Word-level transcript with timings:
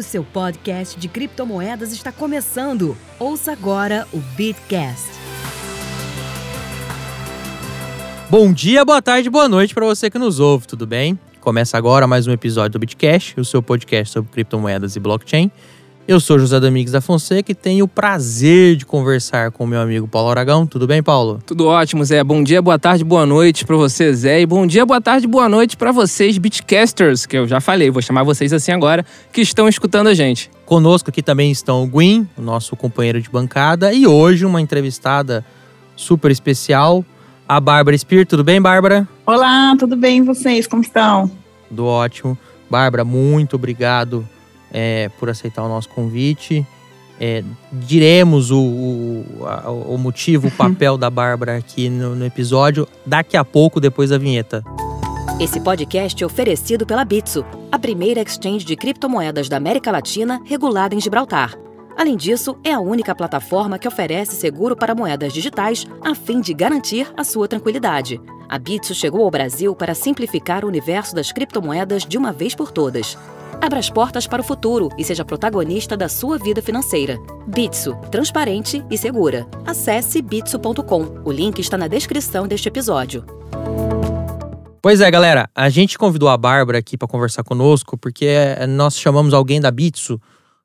O 0.00 0.02
seu 0.02 0.24
podcast 0.24 0.98
de 0.98 1.08
criptomoedas 1.08 1.92
está 1.92 2.10
começando. 2.10 2.96
Ouça 3.18 3.52
agora 3.52 4.08
o 4.14 4.16
Bitcast. 4.34 5.10
Bom 8.30 8.50
dia, 8.50 8.82
boa 8.82 9.02
tarde, 9.02 9.28
boa 9.28 9.46
noite 9.46 9.74
para 9.74 9.84
você 9.84 10.08
que 10.08 10.18
nos 10.18 10.40
ouve, 10.40 10.66
tudo 10.66 10.86
bem? 10.86 11.18
Começa 11.38 11.76
agora 11.76 12.06
mais 12.06 12.26
um 12.26 12.32
episódio 12.32 12.70
do 12.70 12.78
Bitcast, 12.78 13.38
o 13.38 13.44
seu 13.44 13.62
podcast 13.62 14.14
sobre 14.14 14.32
criptomoedas 14.32 14.96
e 14.96 15.00
blockchain. 15.00 15.50
Eu 16.10 16.18
sou 16.18 16.40
José 16.40 16.58
Domingos 16.58 16.90
da 16.90 17.00
Fonseca 17.00 17.52
e 17.52 17.54
tenho 17.54 17.84
o 17.84 17.88
prazer 17.88 18.74
de 18.74 18.84
conversar 18.84 19.52
com 19.52 19.62
o 19.62 19.66
meu 19.68 19.80
amigo 19.80 20.08
Paulo 20.08 20.28
Aragão. 20.28 20.66
Tudo 20.66 20.84
bem, 20.84 21.00
Paulo? 21.00 21.40
Tudo 21.46 21.68
ótimo, 21.68 22.04
Zé. 22.04 22.24
Bom 22.24 22.42
dia, 22.42 22.60
boa 22.60 22.80
tarde, 22.80 23.04
boa 23.04 23.24
noite 23.24 23.64
para 23.64 23.76
você, 23.76 24.12
Zé. 24.12 24.40
E 24.40 24.44
bom 24.44 24.66
dia, 24.66 24.84
boa 24.84 25.00
tarde, 25.00 25.28
boa 25.28 25.48
noite 25.48 25.76
para 25.76 25.92
vocês, 25.92 26.36
Bitcasters, 26.36 27.26
que 27.26 27.38
eu 27.38 27.46
já 27.46 27.60
falei, 27.60 27.92
vou 27.92 28.02
chamar 28.02 28.24
vocês 28.24 28.52
assim 28.52 28.72
agora, 28.72 29.06
que 29.32 29.40
estão 29.40 29.68
escutando 29.68 30.08
a 30.08 30.12
gente. 30.12 30.50
Conosco 30.66 31.10
aqui 31.10 31.22
também 31.22 31.52
estão 31.52 31.84
o 31.84 31.86
Gwyn, 31.86 32.28
o 32.36 32.42
nosso 32.42 32.74
companheiro 32.74 33.22
de 33.22 33.30
bancada, 33.30 33.92
e 33.92 34.04
hoje 34.04 34.44
uma 34.44 34.60
entrevistada 34.60 35.46
super 35.94 36.32
especial, 36.32 37.04
a 37.48 37.60
Bárbara 37.60 37.96
Spear. 37.96 38.26
Tudo 38.26 38.42
bem, 38.42 38.60
Bárbara? 38.60 39.08
Olá, 39.24 39.76
tudo 39.78 39.94
bem 39.94 40.18
e 40.18 40.22
vocês? 40.22 40.66
Como 40.66 40.82
estão? 40.82 41.30
Tudo 41.68 41.86
ótimo. 41.86 42.36
Bárbara, 42.68 43.04
muito 43.04 43.54
obrigado 43.54 44.26
é, 44.72 45.10
por 45.18 45.28
aceitar 45.28 45.62
o 45.62 45.68
nosso 45.68 45.88
convite. 45.88 46.66
É, 47.20 47.44
diremos 47.72 48.50
o, 48.50 48.58
o, 48.58 49.46
a, 49.46 49.70
o 49.70 49.98
motivo, 49.98 50.48
o 50.48 50.50
papel 50.56 50.96
da 50.96 51.10
Bárbara 51.10 51.56
aqui 51.56 51.90
no, 51.90 52.16
no 52.16 52.24
episódio 52.24 52.88
daqui 53.04 53.36
a 53.36 53.44
pouco, 53.44 53.80
depois 53.80 54.10
da 54.10 54.18
vinheta. 54.18 54.64
Esse 55.38 55.60
podcast 55.60 56.22
é 56.22 56.26
oferecido 56.26 56.84
pela 56.86 57.04
Bitso, 57.04 57.44
a 57.72 57.78
primeira 57.78 58.20
exchange 58.20 58.64
de 58.64 58.76
criptomoedas 58.76 59.48
da 59.48 59.56
América 59.56 59.90
Latina 59.90 60.40
regulada 60.44 60.94
em 60.94 61.00
Gibraltar. 61.00 61.54
Além 61.96 62.16
disso, 62.16 62.56
é 62.64 62.72
a 62.72 62.80
única 62.80 63.14
plataforma 63.14 63.78
que 63.78 63.88
oferece 63.88 64.34
seguro 64.34 64.76
para 64.76 64.94
moedas 64.94 65.32
digitais 65.32 65.86
a 66.02 66.14
fim 66.14 66.40
de 66.40 66.54
garantir 66.54 67.10
a 67.16 67.24
sua 67.24 67.48
tranquilidade. 67.48 68.20
A 68.48 68.58
Bitso 68.58 68.94
chegou 68.94 69.22
ao 69.22 69.30
Brasil 69.30 69.74
para 69.74 69.94
simplificar 69.94 70.64
o 70.64 70.68
universo 70.68 71.14
das 71.14 71.30
criptomoedas 71.30 72.04
de 72.04 72.16
uma 72.16 72.32
vez 72.32 72.54
por 72.54 72.70
todas. 72.70 73.16
Abra 73.62 73.78
as 73.78 73.90
portas 73.90 74.26
para 74.26 74.40
o 74.40 74.44
futuro 74.44 74.88
e 74.96 75.04
seja 75.04 75.22
protagonista 75.22 75.94
da 75.94 76.08
sua 76.08 76.38
vida 76.38 76.62
financeira. 76.62 77.18
Bitso, 77.46 77.94
transparente 78.10 78.82
e 78.90 78.96
segura. 78.96 79.46
Acesse 79.66 80.22
bitso.com. 80.22 81.20
O 81.26 81.30
link 81.30 81.58
está 81.58 81.76
na 81.76 81.86
descrição 81.86 82.48
deste 82.48 82.68
episódio. 82.68 83.22
Pois 84.80 85.02
é, 85.02 85.10
galera, 85.10 85.50
a 85.54 85.68
gente 85.68 85.98
convidou 85.98 86.30
a 86.30 86.38
Bárbara 86.38 86.78
aqui 86.78 86.96
para 86.96 87.06
conversar 87.06 87.44
conosco 87.44 87.98
porque 87.98 88.34
nós 88.66 88.98
chamamos 88.98 89.34
alguém 89.34 89.60
da 89.60 89.70
Bitso, 89.70 90.18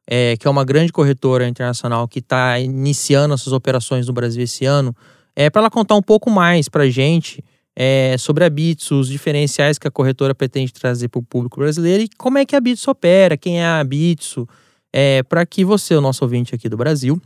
é, 0.08 0.38
que 0.38 0.48
é 0.48 0.50
uma 0.50 0.64
grande 0.64 0.94
corretora 0.94 1.50
internacional 1.50 2.08
que 2.08 2.20
está 2.20 2.58
iniciando 2.60 3.34
essas 3.34 3.52
operações 3.52 4.08
no 4.08 4.14
Brasil 4.14 4.42
esse 4.42 4.64
ano, 4.64 4.96
é, 5.36 5.50
para 5.50 5.64
ela 5.64 5.70
contar 5.70 5.96
um 5.96 6.02
pouco 6.02 6.30
mais 6.30 6.70
para 6.70 6.84
a 6.84 6.90
gente 6.90 7.44
é, 7.76 8.16
sobre 8.18 8.46
a 8.46 8.50
Bitso, 8.50 9.00
os 9.00 9.10
diferenciais 9.10 9.78
que 9.78 9.88
a 9.88 9.92
corretora 9.92 10.34
pretende 10.34 10.72
trazer 10.72 11.10
para 11.10 11.20
o 11.20 11.24
público 11.24 11.60
brasileiro 11.60 12.04
e 12.04 12.10
como 12.18 12.38
é 12.38 12.46
que 12.46 12.56
a 12.56 12.62
Bitso 12.62 12.90
opera, 12.90 13.36
quem 13.36 13.62
é 13.62 13.66
a 13.66 13.84
Bitso, 13.84 14.48
é, 14.94 15.22
para 15.24 15.46
que 15.46 15.66
você, 15.66 15.94
o 15.94 16.02
nosso 16.02 16.24
ouvinte 16.24 16.56
aqui 16.56 16.70
do 16.70 16.78
Brasil, 16.78 17.22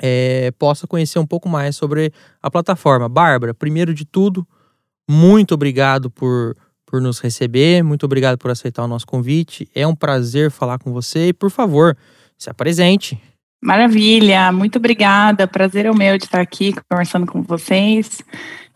é, 0.00 0.52
possa 0.52 0.86
conhecer 0.86 1.18
um 1.18 1.26
pouco 1.26 1.48
mais 1.48 1.76
sobre 1.76 2.12
a 2.40 2.50
plataforma. 2.50 3.08
Bárbara, 3.08 3.52
primeiro 3.52 3.92
de 3.92 4.04
tudo, 4.04 4.46
muito 5.08 5.54
obrigado 5.54 6.10
por, 6.10 6.56
por 6.86 7.00
nos 7.00 7.18
receber, 7.18 7.82
muito 7.82 8.04
obrigado 8.04 8.38
por 8.38 8.50
aceitar 8.50 8.84
o 8.84 8.88
nosso 8.88 9.06
convite. 9.06 9.68
É 9.74 9.86
um 9.86 9.94
prazer 9.94 10.50
falar 10.50 10.78
com 10.78 10.92
você 10.92 11.28
e, 11.28 11.32
por 11.32 11.50
favor, 11.50 11.96
se 12.38 12.48
apresente. 12.48 13.20
Maravilha, 13.64 14.52
muito 14.52 14.76
obrigada. 14.76 15.48
Prazer 15.48 15.86
é 15.86 15.90
o 15.90 15.96
meu 15.96 16.18
de 16.18 16.24
estar 16.24 16.42
aqui 16.42 16.74
conversando 16.86 17.24
com 17.24 17.40
vocês 17.40 18.20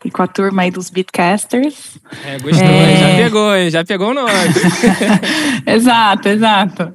e 0.03 0.09
com 0.09 0.23
a 0.23 0.25
turma 0.25 0.63
aí 0.63 0.71
dos 0.71 0.89
Beatcasters. 0.89 1.99
É, 2.25 2.39
gostou, 2.39 2.67
é... 2.67 2.97
já 2.97 3.15
pegou, 3.15 3.69
já 3.69 3.85
pegou 3.85 4.09
o 4.09 4.13
nome. 4.15 4.31
exato, 5.67 6.29
exato. 6.29 6.91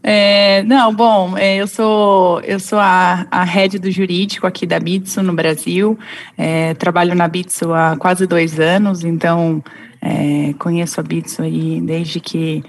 É, 0.00 0.62
não, 0.62 0.94
bom, 0.94 1.36
é, 1.36 1.56
eu 1.56 1.66
sou 1.66 2.40
eu 2.42 2.60
sou 2.60 2.78
a, 2.78 3.26
a 3.28 3.42
head 3.42 3.80
do 3.80 3.90
jurídico 3.90 4.46
aqui 4.46 4.64
da 4.64 4.78
Bitso 4.78 5.20
no 5.20 5.32
Brasil. 5.32 5.98
É, 6.38 6.74
trabalho 6.74 7.16
na 7.16 7.26
Bitso 7.26 7.74
há 7.74 7.96
quase 7.96 8.28
dois 8.28 8.60
anos, 8.60 9.02
então 9.02 9.60
é, 10.00 10.54
conheço 10.56 11.00
a 11.00 11.02
Bitso 11.02 11.42
aí 11.42 11.80
desde 11.80 12.20
que 12.20 12.62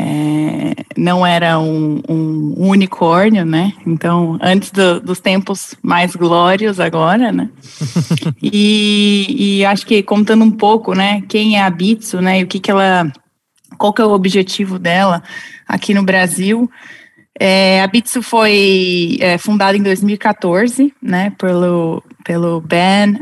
é, 0.00 0.74
não 0.96 1.26
era 1.26 1.58
um, 1.58 2.00
um, 2.08 2.54
unicórnio, 2.56 3.44
né? 3.44 3.74
Então, 3.86 4.38
antes 4.40 4.70
do, 4.70 4.98
dos 4.98 5.20
tempos 5.20 5.74
mais 5.82 6.16
glórios 6.16 6.80
agora, 6.80 7.30
né? 7.30 7.50
e, 8.42 9.58
e, 9.58 9.64
acho 9.66 9.86
que 9.86 10.02
contando 10.02 10.42
um 10.42 10.50
pouco, 10.50 10.94
né? 10.94 11.22
Quem 11.28 11.58
é 11.58 11.62
a 11.62 11.68
Bitso, 11.68 12.22
né? 12.22 12.40
E 12.40 12.44
o 12.44 12.46
que 12.46 12.58
que 12.58 12.70
ela, 12.70 13.12
qual 13.76 13.92
que 13.92 14.00
é 14.00 14.04
o 14.04 14.12
objetivo 14.12 14.78
dela 14.78 15.22
aqui 15.68 15.92
no 15.92 16.02
Brasil? 16.02 16.70
É, 17.38 17.82
a 17.82 17.86
Bitso 17.86 18.22
foi 18.22 19.18
é, 19.20 19.36
fundada 19.36 19.76
em 19.76 19.82
2014, 19.82 20.94
né? 21.02 21.30
Pelo 21.36 22.02
pelo 22.24 22.60
Ben, 22.60 23.18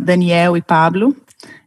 Daniel 0.00 0.56
e 0.56 0.62
Pablo, 0.62 1.16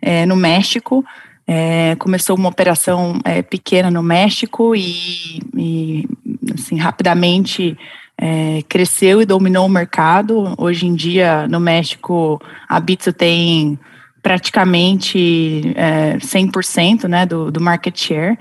é, 0.01 0.25
no 0.25 0.35
México. 0.35 1.03
É, 1.47 1.95
começou 1.97 2.35
uma 2.35 2.49
operação 2.49 3.19
é, 3.23 3.41
pequena 3.41 3.91
no 3.91 4.01
México 4.01 4.75
e, 4.75 5.39
e 5.55 6.07
assim, 6.53 6.77
rapidamente 6.77 7.77
é, 8.17 8.63
cresceu 8.67 9.21
e 9.21 9.25
dominou 9.25 9.65
o 9.65 9.69
mercado. 9.69 10.53
Hoje 10.57 10.87
em 10.87 10.95
dia, 10.95 11.47
no 11.47 11.59
México, 11.59 12.41
a 12.67 12.79
Bitso 12.79 13.13
tem 13.13 13.77
praticamente 14.23 15.73
é, 15.75 16.17
100% 16.17 17.07
né, 17.07 17.25
do, 17.25 17.51
do 17.51 17.61
market 17.61 17.95
share. 17.95 18.37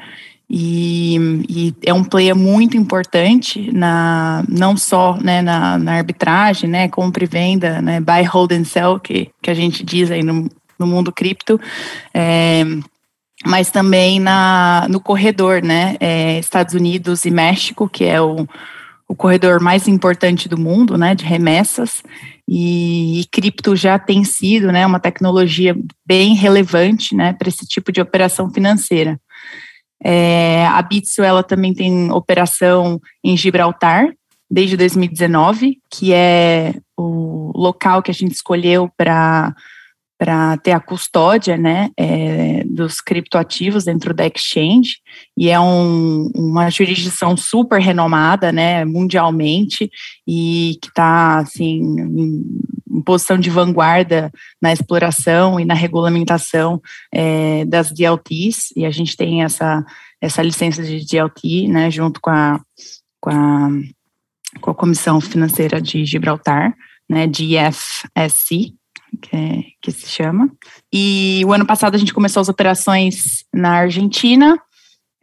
E, 0.48 1.16
e, 1.48 1.74
é 1.84 1.92
um 1.92 2.04
player 2.04 2.36
muito 2.36 2.76
importante 2.76 3.70
na 3.72 4.44
não 4.48 4.76
só 4.76 5.18
né, 5.20 5.42
na, 5.42 5.78
na 5.78 5.94
arbitragem, 5.94 6.68
né, 6.68 6.88
compra 6.88 7.24
e 7.24 7.26
venda, 7.26 7.80
né, 7.82 7.98
buy, 8.00 8.22
hold 8.22 8.52
and 8.52 8.64
sell, 8.64 9.00
que, 9.00 9.30
que 9.42 9.50
a 9.50 9.54
gente 9.54 9.82
diz 9.82 10.10
aí 10.10 10.22
no, 10.22 10.48
no 10.78 10.86
mundo 10.86 11.10
cripto. 11.10 11.60
É, 12.12 12.62
mas 13.46 13.70
também 13.70 14.18
na, 14.18 14.86
no 14.88 15.00
corredor, 15.00 15.62
né? 15.62 15.96
É, 16.00 16.38
Estados 16.38 16.74
Unidos 16.74 17.24
e 17.24 17.30
México, 17.30 17.88
que 17.88 18.04
é 18.04 18.20
o, 18.20 18.46
o 19.06 19.14
corredor 19.14 19.60
mais 19.60 19.86
importante 19.86 20.48
do 20.48 20.58
mundo, 20.58 20.96
né? 20.96 21.14
De 21.14 21.24
remessas. 21.24 22.02
E, 22.48 23.20
e 23.20 23.24
cripto 23.26 23.74
já 23.74 23.98
tem 23.98 24.24
sido, 24.24 24.72
né? 24.72 24.86
Uma 24.86 25.00
tecnologia 25.00 25.76
bem 26.06 26.34
relevante, 26.34 27.14
né? 27.14 27.32
Para 27.32 27.48
esse 27.48 27.66
tipo 27.66 27.92
de 27.92 28.00
operação 28.00 28.50
financeira. 28.50 29.20
É, 30.02 30.66
a 30.66 30.82
Bitso, 30.82 31.22
ela 31.22 31.42
também 31.42 31.72
tem 31.72 32.10
operação 32.12 33.00
em 33.22 33.36
Gibraltar, 33.36 34.12
desde 34.50 34.76
2019, 34.76 35.78
que 35.90 36.12
é 36.12 36.74
o 36.96 37.52
local 37.54 38.02
que 38.02 38.10
a 38.10 38.14
gente 38.14 38.32
escolheu 38.32 38.90
para 38.96 39.54
para 40.16 40.56
ter 40.58 40.72
a 40.72 40.80
custódia 40.80 41.56
né, 41.56 41.90
é, 41.96 42.62
dos 42.64 43.00
criptoativos 43.00 43.84
dentro 43.84 44.14
da 44.14 44.26
exchange, 44.26 44.98
e 45.36 45.50
é 45.50 45.58
um, 45.58 46.30
uma 46.34 46.70
jurisdição 46.70 47.36
super 47.36 47.80
renomada 47.80 48.52
né, 48.52 48.84
mundialmente 48.84 49.90
e 50.26 50.78
que 50.80 50.88
está 50.88 51.38
assim, 51.38 51.80
em, 51.80 52.44
em, 52.90 53.02
posição 53.02 53.36
de 53.36 53.50
vanguarda 53.50 54.30
na 54.62 54.72
exploração 54.72 55.58
e 55.58 55.64
na 55.64 55.74
regulamentação 55.74 56.80
é, 57.12 57.64
das 57.64 57.90
DLTs, 57.90 58.72
e 58.76 58.86
a 58.86 58.90
gente 58.90 59.16
tem 59.16 59.42
essa, 59.42 59.84
essa 60.20 60.42
licença 60.42 60.82
de 60.82 61.04
DLT 61.04 61.68
né, 61.68 61.90
junto 61.90 62.20
com 62.20 62.30
a, 62.30 62.60
com 63.20 63.30
a, 63.30 63.68
com 64.60 64.70
a 64.70 64.74
Comissão 64.74 65.20
Financeira 65.20 65.82
de 65.82 66.04
Gibraltar, 66.04 66.72
né, 67.08 67.26
DFSC, 67.26 68.74
que, 69.20 69.36
é, 69.36 69.62
que 69.80 69.90
se 69.90 70.08
chama. 70.08 70.50
E 70.92 71.42
o 71.46 71.52
ano 71.52 71.66
passado 71.66 71.94
a 71.94 71.98
gente 71.98 72.14
começou 72.14 72.40
as 72.40 72.48
operações 72.48 73.44
na 73.52 73.70
Argentina, 73.70 74.58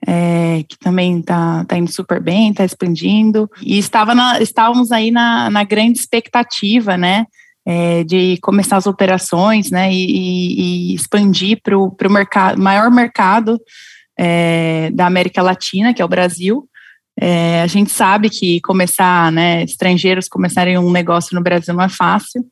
é, 0.07 0.63
que 0.67 0.77
também 0.79 1.19
está 1.19 1.63
tá 1.65 1.77
indo 1.77 1.91
super 1.91 2.21
bem, 2.21 2.49
está 2.49 2.65
expandindo. 2.65 3.49
E 3.61 3.77
estava 3.77 4.15
na, 4.15 4.41
estávamos 4.41 4.91
aí 4.91 5.11
na, 5.11 5.49
na 5.49 5.63
grande 5.63 5.99
expectativa, 5.99 6.97
né? 6.97 7.25
É, 7.63 8.03
de 8.03 8.38
começar 8.41 8.77
as 8.77 8.88
operações, 8.88 9.69
né? 9.69 9.93
E, 9.93 10.91
e 10.91 10.95
expandir 10.95 11.59
para 11.61 11.77
o 11.77 11.95
mercado, 12.09 12.59
maior 12.59 12.89
mercado 12.89 13.59
é, 14.17 14.89
da 14.91 15.05
América 15.05 15.41
Latina, 15.41 15.93
que 15.93 16.01
é 16.01 16.05
o 16.05 16.09
Brasil. 16.09 16.67
É, 17.19 17.61
a 17.61 17.67
gente 17.67 17.91
sabe 17.91 18.29
que 18.29 18.61
começar, 18.61 19.31
né, 19.31 19.63
estrangeiros 19.63 20.27
começarem 20.27 20.77
um 20.77 20.91
negócio 20.91 21.35
no 21.35 21.43
Brasil 21.43 21.73
não 21.73 21.83
é 21.83 21.89
fácil, 21.89 22.43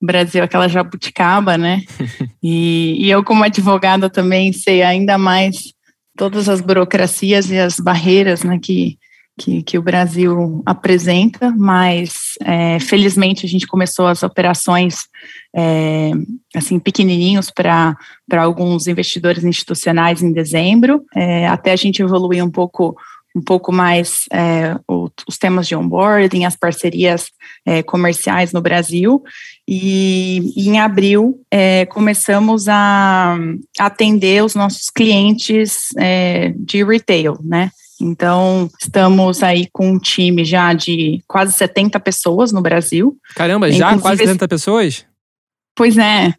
Brasil, 0.00 0.42
aquela 0.42 0.68
jabuticaba, 0.68 1.56
né? 1.56 1.82
e, 2.42 2.96
e 2.98 3.10
eu, 3.10 3.24
como 3.24 3.44
advogada, 3.44 4.10
também 4.10 4.52
sei 4.52 4.82
ainda 4.82 5.16
mais 5.16 5.74
todas 6.16 6.48
as 6.48 6.60
burocracias 6.60 7.50
e 7.50 7.58
as 7.58 7.80
barreiras 7.80 8.44
né, 8.44 8.58
que, 8.62 8.98
que, 9.38 9.62
que 9.62 9.78
o 9.78 9.82
Brasil 9.82 10.62
apresenta, 10.64 11.52
mas 11.56 12.34
é, 12.42 12.78
felizmente 12.78 13.44
a 13.44 13.48
gente 13.48 13.66
começou 13.66 14.06
as 14.06 14.22
operações 14.22 15.08
é, 15.54 16.12
assim 16.54 16.78
pequenininhos 16.78 17.50
para 17.50 17.96
alguns 18.38 18.86
investidores 18.86 19.42
institucionais 19.42 20.22
em 20.22 20.32
dezembro, 20.32 21.04
é, 21.14 21.48
até 21.48 21.72
a 21.72 21.76
gente 21.76 22.00
evoluir 22.00 22.44
um 22.44 22.50
pouco 22.50 22.96
um 23.34 23.42
pouco 23.42 23.72
mais 23.72 24.26
é, 24.32 24.76
o, 24.88 25.10
os 25.28 25.36
temas 25.36 25.66
de 25.66 25.74
onboarding, 25.74 26.44
as 26.44 26.54
parcerias 26.54 27.30
é, 27.66 27.82
comerciais 27.82 28.52
no 28.52 28.60
Brasil. 28.60 29.22
E, 29.66 30.52
e 30.56 30.68
em 30.68 30.78
abril 30.78 31.40
é, 31.50 31.84
começamos 31.86 32.68
a 32.68 33.36
atender 33.78 34.44
os 34.44 34.54
nossos 34.54 34.88
clientes 34.88 35.88
é, 35.98 36.54
de 36.56 36.84
retail, 36.84 37.38
né? 37.42 37.70
Então, 38.00 38.68
estamos 38.80 39.42
aí 39.42 39.68
com 39.72 39.92
um 39.92 39.98
time 39.98 40.44
já 40.44 40.72
de 40.72 41.22
quase 41.26 41.52
70 41.52 41.98
pessoas 42.00 42.52
no 42.52 42.60
Brasil. 42.60 43.16
Caramba, 43.34 43.70
já 43.70 43.92
Inclusive, 43.92 44.02
quase 44.02 44.24
70 44.24 44.48
pessoas? 44.48 45.06
Pois 45.74 45.96
é. 45.96 46.34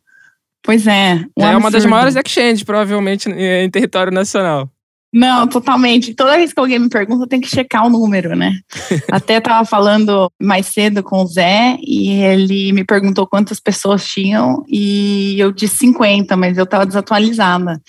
Pois 0.61 0.85
é. 0.87 1.25
Um 1.37 1.45
é 1.45 1.55
uma 1.55 1.71
das 1.71 1.85
maiores 1.85 2.15
exchanges, 2.15 2.63
provavelmente, 2.63 3.29
em 3.29 3.69
território 3.69 4.11
nacional. 4.11 4.69
Não, 5.15 5.47
totalmente. 5.47 6.13
Toda 6.13 6.35
vez 6.35 6.51
que 6.51 6.59
alguém 6.59 6.77
me 6.77 6.89
pergunta, 6.89 7.23
eu 7.23 7.27
tenho 7.27 7.41
que 7.41 7.47
checar 7.47 7.85
o 7.85 7.89
número, 7.89 8.35
né? 8.35 8.59
Até 9.09 9.37
estava 9.37 9.63
falando 9.63 10.29
mais 10.37 10.65
cedo 10.65 11.01
com 11.01 11.23
o 11.23 11.25
Zé 11.25 11.77
e 11.81 12.21
ele 12.21 12.73
me 12.73 12.83
perguntou 12.83 13.25
quantas 13.25 13.57
pessoas 13.57 14.05
tinham 14.05 14.65
e 14.67 15.39
eu 15.39 15.53
disse 15.53 15.77
50, 15.77 16.35
mas 16.35 16.57
eu 16.57 16.65
estava 16.65 16.85
desatualizada. 16.85 17.81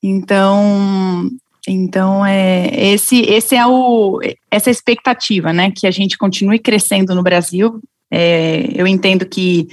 Então, 0.00 1.28
então 1.66 2.24
é 2.24 2.68
esse 2.92 3.20
esse 3.22 3.56
é 3.56 3.66
o 3.66 4.20
essa 4.48 4.70
expectativa, 4.70 5.52
né? 5.52 5.72
Que 5.74 5.88
a 5.88 5.90
gente 5.90 6.16
continue 6.16 6.60
crescendo 6.60 7.16
no 7.16 7.22
Brasil. 7.24 7.80
É, 8.08 8.70
eu 8.76 8.86
entendo 8.86 9.26
que 9.26 9.66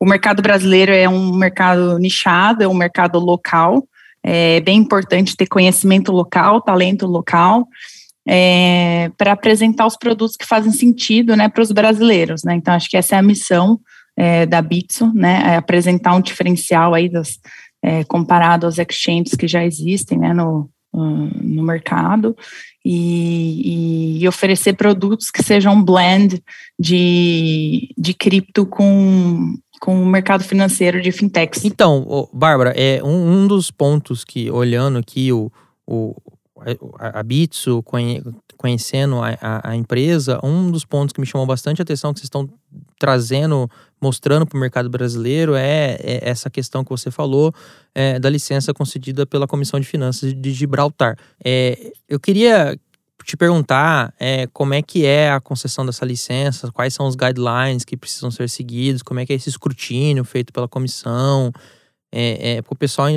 o 0.00 0.04
mercado 0.04 0.42
brasileiro 0.42 0.92
é 0.92 1.08
um 1.08 1.32
mercado 1.32 1.96
nichado, 2.00 2.64
é 2.64 2.66
um 2.66 2.74
mercado 2.74 3.20
local 3.20 3.86
é 4.24 4.60
bem 4.60 4.78
importante 4.78 5.36
ter 5.36 5.46
conhecimento 5.46 6.12
local, 6.12 6.60
talento 6.60 7.06
local, 7.06 7.66
é, 8.28 9.10
para 9.16 9.32
apresentar 9.32 9.86
os 9.86 9.96
produtos 9.96 10.36
que 10.36 10.46
fazem 10.46 10.72
sentido 10.72 11.36
né, 11.36 11.48
para 11.48 11.62
os 11.62 11.72
brasileiros. 11.72 12.44
Né? 12.44 12.54
Então, 12.54 12.74
acho 12.74 12.88
que 12.88 12.96
essa 12.96 13.16
é 13.16 13.18
a 13.18 13.22
missão 13.22 13.80
é, 14.16 14.44
da 14.44 14.60
Bitso, 14.60 15.12
né, 15.14 15.42
é 15.46 15.56
apresentar 15.56 16.14
um 16.14 16.20
diferencial 16.20 16.94
aí 16.94 17.08
das, 17.08 17.38
é, 17.82 18.04
comparado 18.04 18.66
aos 18.66 18.78
exchanges 18.78 19.34
que 19.34 19.48
já 19.48 19.64
existem 19.64 20.18
né, 20.18 20.34
no, 20.34 20.68
no 20.92 21.62
mercado 21.62 22.36
e, 22.84 24.20
e, 24.22 24.28
oferecer 24.28 24.74
produtos 24.74 25.30
que 25.30 25.42
sejam 25.42 25.74
um 25.74 25.82
blend 25.82 26.42
de, 26.78 27.94
de 27.96 28.14
cripto 28.14 28.66
com 28.66 29.54
com 29.80 30.02
o 30.02 30.04
mercado 30.04 30.44
financeiro 30.44 31.00
de 31.00 31.10
fintechs. 31.10 31.64
Então, 31.64 32.28
Bárbara, 32.34 32.74
é 32.76 33.02
um, 33.02 33.32
um 33.32 33.46
dos 33.46 33.70
pontos 33.70 34.24
que, 34.24 34.50
olhando 34.50 34.98
aqui 34.98 35.32
o, 35.32 35.50
o, 35.86 36.14
a, 36.98 37.22
Bitso, 37.22 37.82
conhecendo 38.56 39.20
a, 39.22 39.30
a, 39.40 39.70
a, 39.70 39.76
empresa, 39.76 40.38
um 40.44 40.70
dos 40.70 40.84
pontos 40.84 41.12
que 41.12 41.20
me 41.20 41.26
chamou 41.26 41.46
bastante 41.46 41.80
atenção 41.80 42.12
que 42.12 42.20
vocês 42.20 42.26
estão 42.26 42.48
trazendo, 42.98 43.68
mostrando 44.00 44.46
para 44.46 44.56
o 44.56 44.60
mercado 44.60 44.90
brasileiro 44.90 45.54
é, 45.54 45.96
é, 46.00 46.28
essa 46.28 46.50
questão 46.50 46.84
que 46.84 46.90
você 46.90 47.10
falou 47.10 47.52
é, 47.94 48.18
da 48.18 48.28
licença 48.28 48.74
concedida 48.74 49.26
pela 49.26 49.46
Comissão 49.46 49.80
de 49.80 49.86
Finanças 49.86 50.34
de 50.34 50.52
Gibraltar. 50.52 51.16
É, 51.42 51.92
eu 52.08 52.20
queria 52.20 52.78
te 53.24 53.36
perguntar 53.36 54.14
é, 54.18 54.46
como 54.48 54.74
é 54.74 54.82
que 54.82 55.04
é 55.04 55.30
a 55.30 55.40
concessão 55.40 55.84
dessa 55.84 56.04
licença, 56.04 56.70
quais 56.72 56.94
são 56.94 57.06
os 57.06 57.14
guidelines 57.14 57.84
que 57.84 57.96
precisam 57.96 58.30
ser 58.30 58.48
seguidos, 58.48 59.02
como 59.02 59.20
é 59.20 59.26
que 59.26 59.32
é 59.32 59.36
esse 59.36 59.48
escrutínio 59.48 60.24
feito 60.24 60.52
pela 60.52 60.68
comissão, 60.68 61.52
é, 62.12 62.56
é 62.56 62.62
para 62.62 62.72
o 62.72 62.76
pessoal 62.76 63.08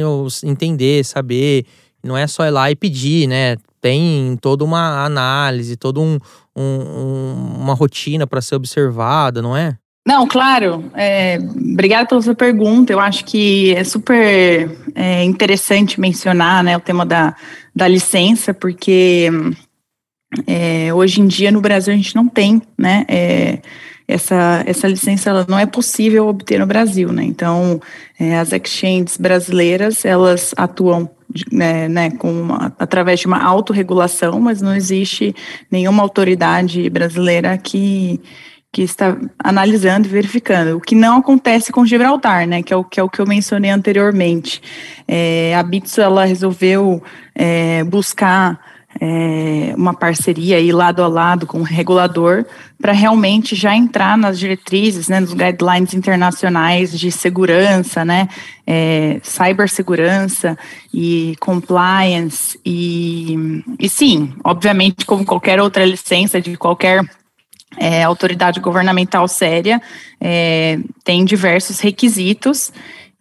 entender, 0.43 1.03
saber, 1.03 1.65
não 2.03 2.17
é 2.17 2.27
só 2.27 2.45
ir 2.45 2.51
lá 2.51 2.69
e 2.69 2.75
pedir, 2.75 3.27
né? 3.27 3.57
Tem 3.81 4.37
toda 4.41 4.63
uma 4.63 5.05
análise, 5.05 5.75
toda 5.75 5.99
um, 5.99 6.17
um, 6.55 7.57
uma 7.59 7.73
rotina 7.73 8.27
para 8.27 8.41
ser 8.41 8.55
observada, 8.55 9.41
não 9.41 9.55
é? 9.55 9.77
Não, 10.05 10.27
claro. 10.27 10.91
É, 10.93 11.37
obrigada 11.37 12.07
pela 12.07 12.21
sua 12.21 12.35
pergunta. 12.35 12.91
Eu 12.91 12.99
acho 12.99 13.23
que 13.23 13.73
é 13.73 13.83
super 13.83 14.69
é, 14.95 15.23
interessante 15.23 15.99
mencionar 15.99 16.63
né, 16.63 16.75
o 16.75 16.81
tema 16.81 17.05
da, 17.05 17.35
da 17.73 17.87
licença, 17.87 18.53
porque 18.53 19.29
é, 20.45 20.93
hoje 20.93 21.21
em 21.21 21.27
dia 21.27 21.51
no 21.51 21.61
Brasil 21.61 21.93
a 21.93 21.97
gente 21.97 22.15
não 22.15 22.27
tem, 22.27 22.61
né? 22.77 23.05
É, 23.07 23.59
essa, 24.05 24.63
essa 24.65 24.87
licença 24.87 25.29
ela 25.29 25.45
não 25.47 25.57
é 25.57 25.65
possível 25.65 26.27
obter 26.27 26.59
no 26.59 26.67
Brasil, 26.67 27.11
né? 27.13 27.23
Então, 27.23 27.81
é, 28.19 28.37
as 28.37 28.51
exchanges 28.51 29.15
brasileiras 29.17 30.03
elas 30.03 30.53
atuam 30.57 31.09
né, 31.51 31.87
né, 31.87 32.11
com 32.11 32.31
uma, 32.31 32.73
através 32.79 33.19
de 33.19 33.27
uma 33.27 33.41
autorregulação, 33.43 34.39
mas 34.39 34.61
não 34.61 34.75
existe 34.75 35.35
nenhuma 35.71 36.03
autoridade 36.03 36.89
brasileira 36.89 37.57
que, 37.57 38.19
que 38.71 38.81
está 38.81 39.17
analisando 39.37 40.07
e 40.07 40.11
verificando, 40.11 40.77
o 40.77 40.81
que 40.81 40.95
não 40.95 41.17
acontece 41.17 41.71
com 41.71 41.85
Gibraltar, 41.85 42.47
né, 42.47 42.63
que 42.63 42.73
é 42.73 42.77
o 42.77 42.83
que, 42.83 42.99
é 42.99 43.03
o 43.03 43.09
que 43.09 43.19
eu 43.19 43.27
mencionei 43.27 43.71
anteriormente. 43.71 44.61
É, 45.07 45.55
a 45.55 45.63
Bitso 45.63 46.01
ela 46.01 46.25
resolveu 46.25 47.01
é, 47.35 47.83
buscar 47.83 48.72
é, 48.99 49.73
uma 49.75 49.93
parceria 49.93 50.57
aí 50.57 50.71
lado 50.71 51.03
a 51.03 51.07
lado 51.07 51.47
com 51.47 51.59
o 51.59 51.63
regulador 51.63 52.45
para 52.79 52.91
realmente 52.91 53.55
já 53.55 53.75
entrar 53.75 54.17
nas 54.17 54.37
diretrizes, 54.37 55.07
né, 55.07 55.19
nos 55.19 55.33
guidelines 55.33 55.93
internacionais 55.93 56.97
de 56.97 57.11
segurança, 57.11 58.05
né, 58.05 58.27
é, 58.65 59.19
cibersegurança 59.23 60.57
e 60.93 61.35
compliance 61.39 62.59
e, 62.65 63.63
e 63.79 63.89
sim, 63.89 64.33
obviamente 64.43 65.05
como 65.05 65.25
qualquer 65.25 65.59
outra 65.59 65.85
licença 65.85 66.39
de 66.39 66.55
qualquer 66.55 67.03
é, 67.77 68.03
autoridade 68.03 68.59
governamental 68.59 69.27
séria, 69.27 69.81
é, 70.21 70.79
tem 71.03 71.25
diversos 71.25 71.79
requisitos 71.79 72.71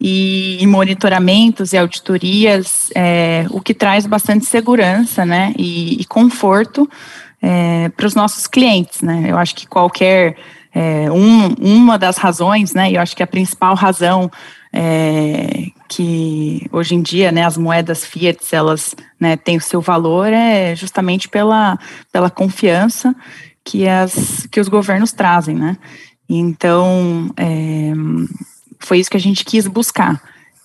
e, 0.05 0.57
e 0.61 0.67
monitoramentos 0.67 1.71
e 1.71 1.77
auditorias, 1.77 2.89
é, 2.93 3.45
o 3.49 3.61
que 3.61 3.73
traz 3.73 4.05
bastante 4.05 4.45
segurança 4.45 5.25
né, 5.25 5.53
e, 5.57 6.01
e 6.01 6.03
conforto 6.03 6.89
é, 7.41 7.87
para 7.87 8.05
os 8.05 8.13
nossos 8.13 8.45
clientes. 8.45 9.01
Né? 9.01 9.27
Eu 9.27 9.37
acho 9.37 9.55
que 9.55 9.65
qualquer 9.65 10.35
é, 10.75 11.09
um, 11.09 11.53
uma 11.57 11.97
das 11.97 12.17
razões, 12.17 12.73
né, 12.73 12.91
eu 12.91 12.99
acho 12.99 13.15
que 13.15 13.23
a 13.23 13.27
principal 13.27 13.75
razão 13.75 14.29
é, 14.73 15.67
que 15.87 16.67
hoje 16.69 16.95
em 16.95 17.01
dia 17.01 17.31
né, 17.31 17.45
as 17.45 17.57
moedas 17.57 18.03
fiat 18.03 18.43
elas 18.53 18.93
né, 19.17 19.37
têm 19.37 19.55
o 19.55 19.61
seu 19.61 19.79
valor 19.79 20.27
é 20.33 20.75
justamente 20.75 21.29
pela, 21.29 21.79
pela 22.11 22.29
confiança 22.29 23.15
que, 23.63 23.87
as, 23.87 24.45
que 24.51 24.59
os 24.59 24.67
governos 24.67 25.13
trazem. 25.13 25.55
Né? 25.55 25.77
Então, 26.27 27.31
é, 27.37 27.93
foi 28.85 28.99
isso 28.99 29.09
que 29.09 29.17
a 29.17 29.19
gente 29.19 29.43
quis 29.43 29.67
buscar. 29.67 30.21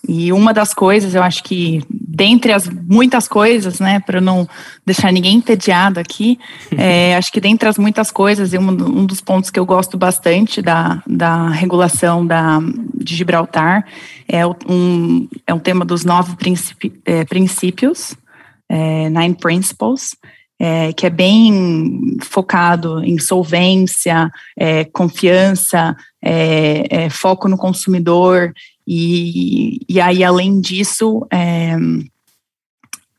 E 0.06 0.32
uma 0.32 0.54
das 0.54 0.72
coisas, 0.72 1.14
eu 1.14 1.22
acho 1.22 1.42
que, 1.42 1.82
dentre 1.90 2.52
as 2.52 2.68
muitas 2.68 3.26
coisas, 3.26 3.80
né, 3.80 3.98
para 4.00 4.20
não 4.20 4.48
deixar 4.86 5.12
ninguém 5.12 5.36
entediado 5.36 5.98
aqui, 5.98 6.38
é, 6.76 7.16
acho 7.16 7.32
que 7.32 7.40
dentre 7.40 7.68
as 7.68 7.78
muitas 7.78 8.10
coisas, 8.10 8.52
e 8.52 8.58
um, 8.58 8.68
um, 8.68 9.04
dos 9.04 9.20
pontos 9.20 9.50
que 9.50 9.58
eu 9.58 9.66
gosto 9.66 9.98
bastante 9.98 10.62
da, 10.62 11.02
da 11.06 11.48
regulação 11.48 12.24
da, 12.24 12.60
de 12.94 13.16
Gibraltar 13.16 13.84
é 14.28 14.46
um, 14.46 15.28
é 15.46 15.52
um 15.52 15.58
tema 15.58 15.84
dos 15.84 16.04
nove 16.04 16.34
é, 17.04 17.24
princípios, 17.24 18.16
é, 18.68 19.08
Nine 19.10 19.34
Principles, 19.34 20.14
é, 20.58 20.92
que 20.92 21.06
é 21.06 21.10
bem 21.10 22.16
focado 22.22 23.02
em 23.04 23.18
solvência, 23.18 24.30
é, 24.56 24.84
confiança, 24.84 25.96
é, 26.22 27.04
é 27.04 27.10
foco 27.10 27.48
no 27.48 27.56
consumidor, 27.56 28.52
e, 28.86 29.80
e 29.88 30.00
aí, 30.00 30.24
além 30.24 30.60
disso, 30.60 31.26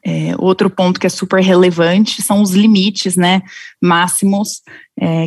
é, 0.05 0.29
é, 0.29 0.35
outro 0.37 0.69
ponto 0.69 0.99
que 0.99 1.07
é 1.07 1.09
super 1.09 1.41
relevante 1.41 2.21
são 2.21 2.41
os 2.41 2.51
limites 2.51 3.15
né, 3.15 3.41
máximos 3.81 4.61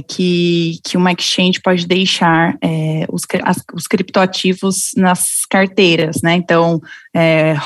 que, 0.06 0.78
que 0.84 0.98
uma 0.98 1.12
exchange 1.12 1.58
pode 1.62 1.86
deixar 1.86 2.58
os, 3.10 3.22
as, 3.42 3.56
os 3.72 3.86
criptoativos 3.86 4.90
nas 4.94 5.46
carteiras. 5.48 6.20
Né? 6.20 6.34
Então, 6.34 6.78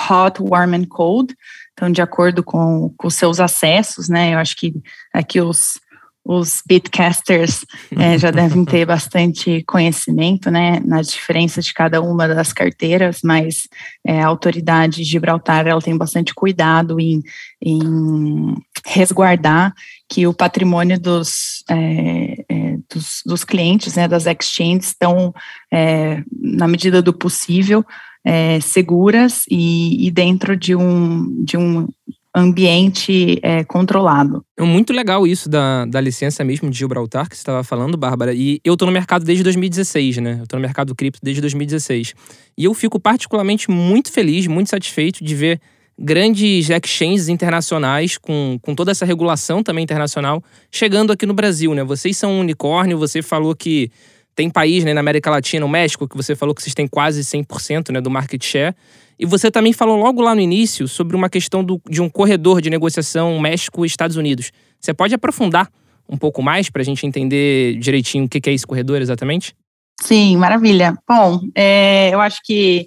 hot, 0.08 0.40
warm 0.40 0.74
and 0.74 0.84
cold, 0.84 1.34
então, 1.72 1.90
de 1.90 2.00
acordo 2.00 2.44
com, 2.44 2.94
com 2.96 3.08
os 3.08 3.14
seus 3.14 3.40
acessos, 3.40 4.08
né? 4.08 4.32
Eu 4.32 4.38
acho 4.38 4.56
que 4.56 4.72
aqui 5.12 5.40
os, 5.40 5.80
os 6.26 6.62
bitcasters 6.66 7.64
é, 7.96 8.18
já 8.18 8.30
devem 8.30 8.64
ter 8.64 8.84
bastante 8.84 9.62
conhecimento, 9.66 10.50
né, 10.50 10.80
nas 10.84 11.08
diferenças 11.08 11.64
de 11.64 11.72
cada 11.72 12.02
uma 12.02 12.26
das 12.26 12.52
carteiras, 12.52 13.20
mas 13.22 13.68
é, 14.04 14.20
a 14.20 14.26
autoridade 14.26 14.96
de 14.96 15.04
Gibraltar 15.04 15.66
ela 15.66 15.80
tem 15.80 15.96
bastante 15.96 16.34
cuidado 16.34 16.98
em, 17.00 17.22
em 17.62 18.54
resguardar 18.84 19.72
que 20.08 20.26
o 20.26 20.34
patrimônio 20.34 20.98
dos, 20.98 21.64
é, 21.68 22.44
é, 22.48 22.76
dos, 22.92 23.22
dos, 23.24 23.44
clientes, 23.44 23.94
né, 23.94 24.06
das 24.06 24.26
exchanges, 24.26 24.88
estão, 24.88 25.34
é, 25.72 26.22
na 26.40 26.68
medida 26.68 27.02
do 27.02 27.12
possível, 27.12 27.84
é, 28.24 28.58
seguras 28.60 29.44
e, 29.48 30.06
e, 30.06 30.10
dentro 30.10 30.56
de 30.56 30.74
um, 30.74 31.44
de 31.44 31.56
um 31.56 31.88
ambiente 32.36 33.38
é, 33.42 33.64
controlado. 33.64 34.44
É 34.58 34.62
muito 34.62 34.92
legal 34.92 35.26
isso 35.26 35.48
da, 35.48 35.86
da 35.86 35.98
licença 36.00 36.44
mesmo 36.44 36.68
de 36.68 36.76
Gibraltar, 36.76 37.28
que 37.30 37.34
você 37.34 37.40
estava 37.40 37.64
falando, 37.64 37.96
Bárbara. 37.96 38.34
E 38.34 38.60
eu 38.62 38.74
estou 38.74 38.84
no 38.84 38.92
mercado 38.92 39.24
desde 39.24 39.42
2016, 39.42 40.18
né? 40.18 40.36
Eu 40.40 40.44
estou 40.44 40.58
no 40.58 40.62
mercado 40.62 40.94
cripto 40.94 41.18
desde 41.22 41.40
2016. 41.40 42.14
E 42.58 42.64
eu 42.64 42.74
fico 42.74 43.00
particularmente 43.00 43.70
muito 43.70 44.12
feliz, 44.12 44.46
muito 44.46 44.68
satisfeito 44.68 45.24
de 45.24 45.34
ver 45.34 45.58
grandes 45.98 46.68
exchanges 46.68 47.28
internacionais 47.28 48.18
com, 48.18 48.58
com 48.60 48.74
toda 48.74 48.90
essa 48.90 49.06
regulação 49.06 49.62
também 49.62 49.82
internacional 49.82 50.44
chegando 50.70 51.10
aqui 51.10 51.24
no 51.24 51.32
Brasil, 51.32 51.74
né? 51.74 51.82
Vocês 51.82 52.18
são 52.18 52.32
um 52.32 52.40
unicórnio, 52.40 52.98
você 52.98 53.22
falou 53.22 53.56
que 53.56 53.90
tem 54.36 54.50
país 54.50 54.84
né, 54.84 54.92
na 54.92 55.00
América 55.00 55.30
Latina, 55.30 55.64
o 55.64 55.68
México, 55.68 56.06
que 56.06 56.16
você 56.16 56.36
falou 56.36 56.54
que 56.54 56.62
vocês 56.62 56.74
têm 56.74 56.86
quase 56.86 57.22
100% 57.22 57.90
né, 57.90 58.00
do 58.02 58.10
market 58.10 58.44
share. 58.44 58.76
E 59.18 59.24
você 59.24 59.50
também 59.50 59.72
falou 59.72 59.96
logo 59.96 60.20
lá 60.20 60.34
no 60.34 60.42
início 60.42 60.86
sobre 60.86 61.16
uma 61.16 61.30
questão 61.30 61.64
do, 61.64 61.80
de 61.88 62.02
um 62.02 62.08
corredor 62.08 62.60
de 62.60 62.68
negociação 62.68 63.40
México 63.40 63.84
e 63.84 63.88
Estados 63.88 64.16
Unidos. 64.16 64.52
Você 64.78 64.92
pode 64.92 65.14
aprofundar 65.14 65.70
um 66.06 66.18
pouco 66.18 66.42
mais 66.42 66.68
para 66.68 66.82
a 66.82 66.84
gente 66.84 67.06
entender 67.06 67.78
direitinho 67.78 68.26
o 68.26 68.28
que 68.28 68.48
é 68.48 68.52
esse 68.52 68.66
corredor 68.66 69.00
exatamente? 69.00 69.56
Sim, 70.02 70.36
maravilha. 70.36 70.94
Bom, 71.08 71.40
é, 71.54 72.10
eu 72.12 72.20
acho 72.20 72.40
que 72.44 72.86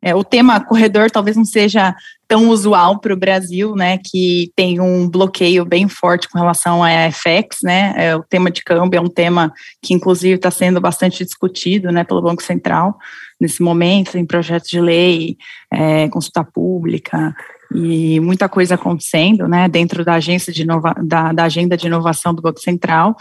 é, 0.00 0.14
o 0.14 0.22
tema 0.22 0.60
corredor 0.60 1.10
talvez 1.10 1.36
não 1.36 1.44
seja 1.44 1.92
tão 2.34 2.48
usual 2.48 2.98
para 2.98 3.14
o 3.14 3.16
Brasil, 3.16 3.76
né, 3.76 3.96
que 3.96 4.50
tem 4.56 4.80
um 4.80 5.08
bloqueio 5.08 5.64
bem 5.64 5.86
forte 5.86 6.28
com 6.28 6.36
relação 6.36 6.82
a 6.82 6.90
FX, 7.08 7.58
né, 7.62 7.94
é, 7.96 8.16
o 8.16 8.24
tema 8.24 8.50
de 8.50 8.60
câmbio 8.60 8.98
é 8.98 9.00
um 9.00 9.08
tema 9.08 9.52
que 9.80 9.94
inclusive 9.94 10.34
está 10.34 10.50
sendo 10.50 10.80
bastante 10.80 11.24
discutido, 11.24 11.92
né, 11.92 12.02
pelo 12.02 12.20
Banco 12.20 12.42
Central 12.42 12.98
nesse 13.40 13.62
momento, 13.62 14.18
em 14.18 14.26
projetos 14.26 14.68
de 14.68 14.80
lei, 14.80 15.36
é, 15.72 16.08
consulta 16.08 16.42
pública, 16.42 17.32
e 17.72 18.18
muita 18.18 18.48
coisa 18.48 18.74
acontecendo, 18.74 19.46
né, 19.46 19.68
dentro 19.68 20.04
da 20.04 20.14
agência 20.14 20.52
de 20.52 20.62
inova, 20.62 20.92
da, 21.04 21.32
da 21.32 21.44
agenda 21.44 21.76
de 21.76 21.86
inovação 21.86 22.34
do 22.34 22.42
Banco 22.42 22.58
Central, 22.58 23.14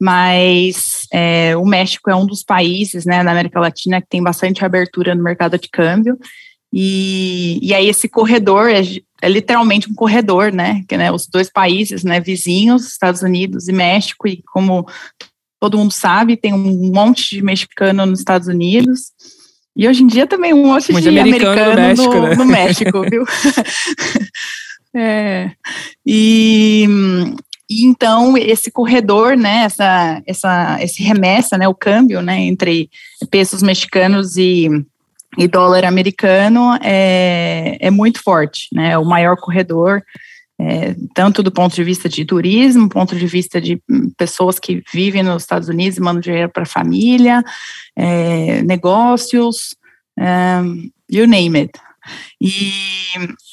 mas 0.00 1.06
é, 1.12 1.56
o 1.56 1.64
México 1.64 2.10
é 2.10 2.16
um 2.16 2.26
dos 2.26 2.42
países, 2.42 3.04
né, 3.04 3.22
na 3.22 3.30
América 3.30 3.60
Latina 3.60 4.00
que 4.00 4.08
tem 4.08 4.20
bastante 4.20 4.64
abertura 4.64 5.14
no 5.14 5.22
mercado 5.22 5.56
de 5.56 5.68
câmbio, 5.68 6.18
e, 6.72 7.58
e 7.62 7.74
aí 7.74 7.88
esse 7.88 8.08
corredor 8.08 8.68
é, 8.68 8.82
é 9.22 9.28
literalmente 9.28 9.90
um 9.90 9.94
corredor, 9.94 10.52
né, 10.52 10.82
que 10.88 10.96
né, 10.96 11.10
os 11.10 11.26
dois 11.26 11.50
países, 11.50 12.04
né, 12.04 12.20
vizinhos, 12.20 12.86
Estados 12.86 13.22
Unidos 13.22 13.68
e 13.68 13.72
México, 13.72 14.26
e 14.28 14.42
como 14.52 14.86
todo 15.60 15.78
mundo 15.78 15.92
sabe, 15.92 16.36
tem 16.36 16.52
um 16.52 16.92
monte 16.92 17.36
de 17.36 17.42
mexicano 17.42 18.04
nos 18.04 18.18
Estados 18.18 18.48
Unidos, 18.48 19.12
e 19.74 19.86
hoje 19.86 20.02
em 20.02 20.06
dia 20.06 20.26
também 20.26 20.54
um 20.54 20.66
monte 20.66 20.92
de 20.92 21.08
americano, 21.08 21.72
americano 21.72 21.74
no 21.74 21.76
México, 21.76 22.14
no, 22.14 22.22
né? 22.22 22.34
no 22.34 22.44
México 22.46 23.02
viu? 23.10 23.24
é, 24.96 25.50
e, 26.04 26.86
e, 27.70 27.84
então 27.84 28.36
esse 28.36 28.70
corredor, 28.70 29.36
né, 29.36 29.64
essa, 29.64 30.22
essa, 30.26 30.82
esse 30.82 31.02
remessa, 31.02 31.56
né, 31.56 31.68
o 31.68 31.74
câmbio, 31.74 32.22
né, 32.22 32.40
entre 32.40 32.90
pesos 33.30 33.62
mexicanos 33.62 34.36
e, 34.36 34.68
e 35.36 35.46
dólar 35.46 35.84
americano 35.84 36.78
é, 36.82 37.76
é 37.80 37.90
muito 37.90 38.22
forte, 38.22 38.68
né, 38.72 38.92
é 38.92 38.98
o 38.98 39.04
maior 39.04 39.36
corredor, 39.36 40.02
é, 40.58 40.96
tanto 41.14 41.42
do 41.42 41.52
ponto 41.52 41.74
de 41.74 41.84
vista 41.84 42.08
de 42.08 42.24
turismo, 42.24 42.88
ponto 42.88 43.14
de 43.14 43.26
vista 43.26 43.60
de 43.60 43.80
pessoas 44.16 44.58
que 44.58 44.82
vivem 44.92 45.22
nos 45.22 45.42
Estados 45.42 45.68
Unidos 45.68 45.98
e 45.98 46.00
mandam 46.00 46.20
dinheiro 46.20 46.48
para 46.50 46.62
a 46.62 46.66
família, 46.66 47.44
é, 47.94 48.62
negócios, 48.62 49.76
um, 50.18 50.90
you 51.10 51.26
name 51.26 51.58
it. 51.58 51.72
E 52.40 52.72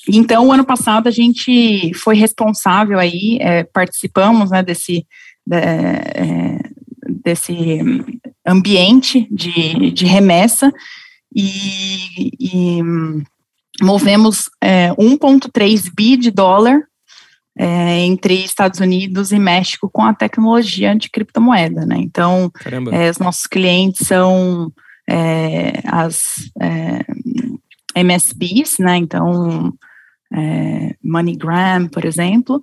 então, 0.08 0.52
ano 0.52 0.66
passado, 0.66 1.08
a 1.08 1.12
gente 1.12 1.92
foi 1.96 2.16
responsável 2.16 3.00
aí, 3.00 3.38
é, 3.42 3.64
participamos 3.64 4.52
né, 4.52 4.62
desse, 4.64 5.06
de, 5.46 5.58
é, 5.58 6.60
desse 7.24 7.80
ambiente 8.46 9.28
de, 9.32 9.92
de 9.92 10.06
remessa 10.06 10.72
e, 11.36 12.32
e 12.40 12.82
movemos 13.82 14.50
é, 14.62 14.90
1,3 14.92 15.92
bi 15.96 16.18
de 16.18 16.32
dólar 16.32 16.82
é, 17.58 18.00
entre 18.00 18.44
Estados 18.44 18.80
Unidos 18.80 19.32
e 19.32 19.40
México 19.40 19.90
com 19.92 20.04
a 20.04 20.14
tecnologia 20.14 20.96
de 20.96 21.10
criptomoeda, 21.10 21.86
né? 21.86 21.98
Então, 22.00 22.52
é, 22.92 23.10
os 23.10 23.20
nossos 23.20 23.46
clientes 23.46 24.08
são 24.08 24.72
é, 25.08 25.82
as 25.86 26.52
é, 26.60 27.06
MSBs, 27.96 28.80
né? 28.80 28.98
Então, 28.98 29.74
é, 30.34 30.96
MoneyGram, 31.04 31.88
por 31.90 32.06
exemplo, 32.06 32.62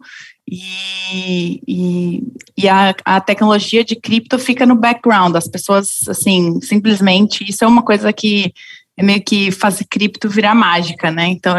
e, 0.51 1.63
e, 1.67 2.23
e 2.59 2.69
a, 2.69 2.93
a, 3.05 3.21
tecnologia 3.21 3.85
de 3.85 3.95
cripto 3.95 4.37
fica 4.37 4.67
no 4.67 4.75
background. 4.75 5.37
As 5.37 5.47
pessoas, 5.47 6.01
assim, 6.09 6.61
simplesmente, 6.61 7.49
isso 7.49 7.63
é 7.63 7.69
uma 7.69 7.83
coisa 7.83 8.13
que 8.13 8.53
é 8.97 9.03
meio 9.03 9.23
que 9.23 9.53
fazer 9.53 9.85
cripto 9.89 10.29
virar 10.29 10.55
mágica, 10.55 11.09
né? 11.13 11.29
Então, 11.29 11.55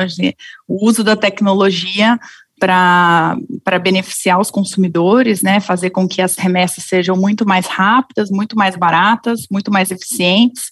o 0.67 0.85
uso 0.85 1.05
da 1.05 1.15
tecnologia 1.15 2.19
para 2.59 3.79
beneficiar 3.81 4.39
os 4.39 4.51
consumidores, 4.51 5.41
né, 5.41 5.59
fazer 5.59 5.89
com 5.89 6.07
que 6.07 6.21
as 6.21 6.35
remessas 6.35 6.83
sejam 6.83 7.17
muito 7.17 7.43
mais 7.43 7.65
rápidas, 7.65 8.29
muito 8.29 8.55
mais 8.55 8.75
baratas, 8.75 9.47
muito 9.49 9.71
mais 9.71 9.89
eficientes, 9.89 10.65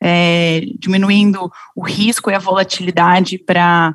é, 0.00 0.62
diminuindo 0.76 1.48
o 1.76 1.84
risco 1.84 2.32
e 2.32 2.34
a 2.34 2.40
volatilidade 2.40 3.38
para 3.38 3.94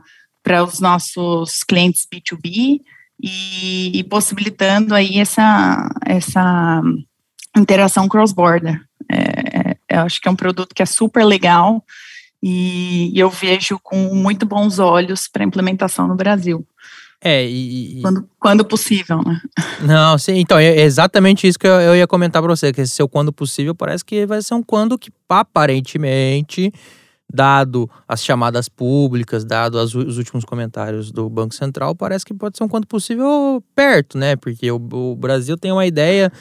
os 0.63 0.79
nossos 0.79 1.61
clientes 1.63 2.07
B2B 2.09 2.79
e, 3.21 3.99
e, 3.99 4.03
possibilitando 4.03 4.95
aí 4.95 5.19
essa, 5.19 5.89
essa 6.05 6.81
interação 7.55 8.07
cross-border. 8.07 8.81
É, 9.09 9.17
é, 9.17 9.77
eu 9.89 10.01
acho 10.01 10.19
que 10.19 10.27
é 10.27 10.31
um 10.31 10.35
produto 10.35 10.73
que 10.73 10.81
é 10.81 10.85
super 10.85 11.23
legal 11.23 11.83
e, 12.41 13.11
e 13.15 13.19
eu 13.19 13.29
vejo 13.29 13.79
com 13.83 14.15
muito 14.15 14.45
bons 14.45 14.79
olhos 14.79 15.27
para 15.27 15.43
implementação 15.43 16.07
no 16.07 16.15
Brasil. 16.15 16.65
É, 17.23 17.45
e. 17.45 18.01
Quando, 18.01 18.29
quando 18.39 18.65
possível, 18.65 19.21
né? 19.21 19.39
Não, 19.81 20.17
sim, 20.17 20.39
então, 20.39 20.57
é 20.57 20.81
exatamente 20.81 21.47
isso 21.47 21.59
que 21.59 21.67
eu, 21.67 21.79
eu 21.79 21.95
ia 21.95 22.07
comentar 22.07 22.41
pra 22.41 22.49
você, 22.49 22.73
que 22.73 22.81
esse 22.81 22.95
seu 22.95 23.07
quando 23.07 23.31
possível 23.31 23.75
parece 23.75 24.03
que 24.03 24.25
vai 24.25 24.41
ser 24.41 24.55
um 24.55 24.63
quando 24.63 24.97
que 24.97 25.11
aparentemente, 25.29 26.73
dado 27.33 27.89
as 28.07 28.23
chamadas 28.23 28.67
públicas, 28.67 29.45
dado 29.45 29.79
as, 29.79 29.95
os 29.95 30.17
últimos 30.17 30.43
comentários 30.43 31.11
do 31.11 31.29
Banco 31.29 31.53
Central, 31.53 31.95
parece 31.95 32.25
que 32.25 32.33
pode 32.33 32.57
ser 32.57 32.63
um 32.63 32.67
quando 32.67 32.85
possível 32.85 33.63
perto, 33.75 34.17
né? 34.17 34.35
Porque 34.35 34.69
o, 34.71 34.75
o 34.75 35.15
Brasil 35.15 35.57
tem 35.57 35.71
uma 35.71 35.85
ideia 35.85 36.31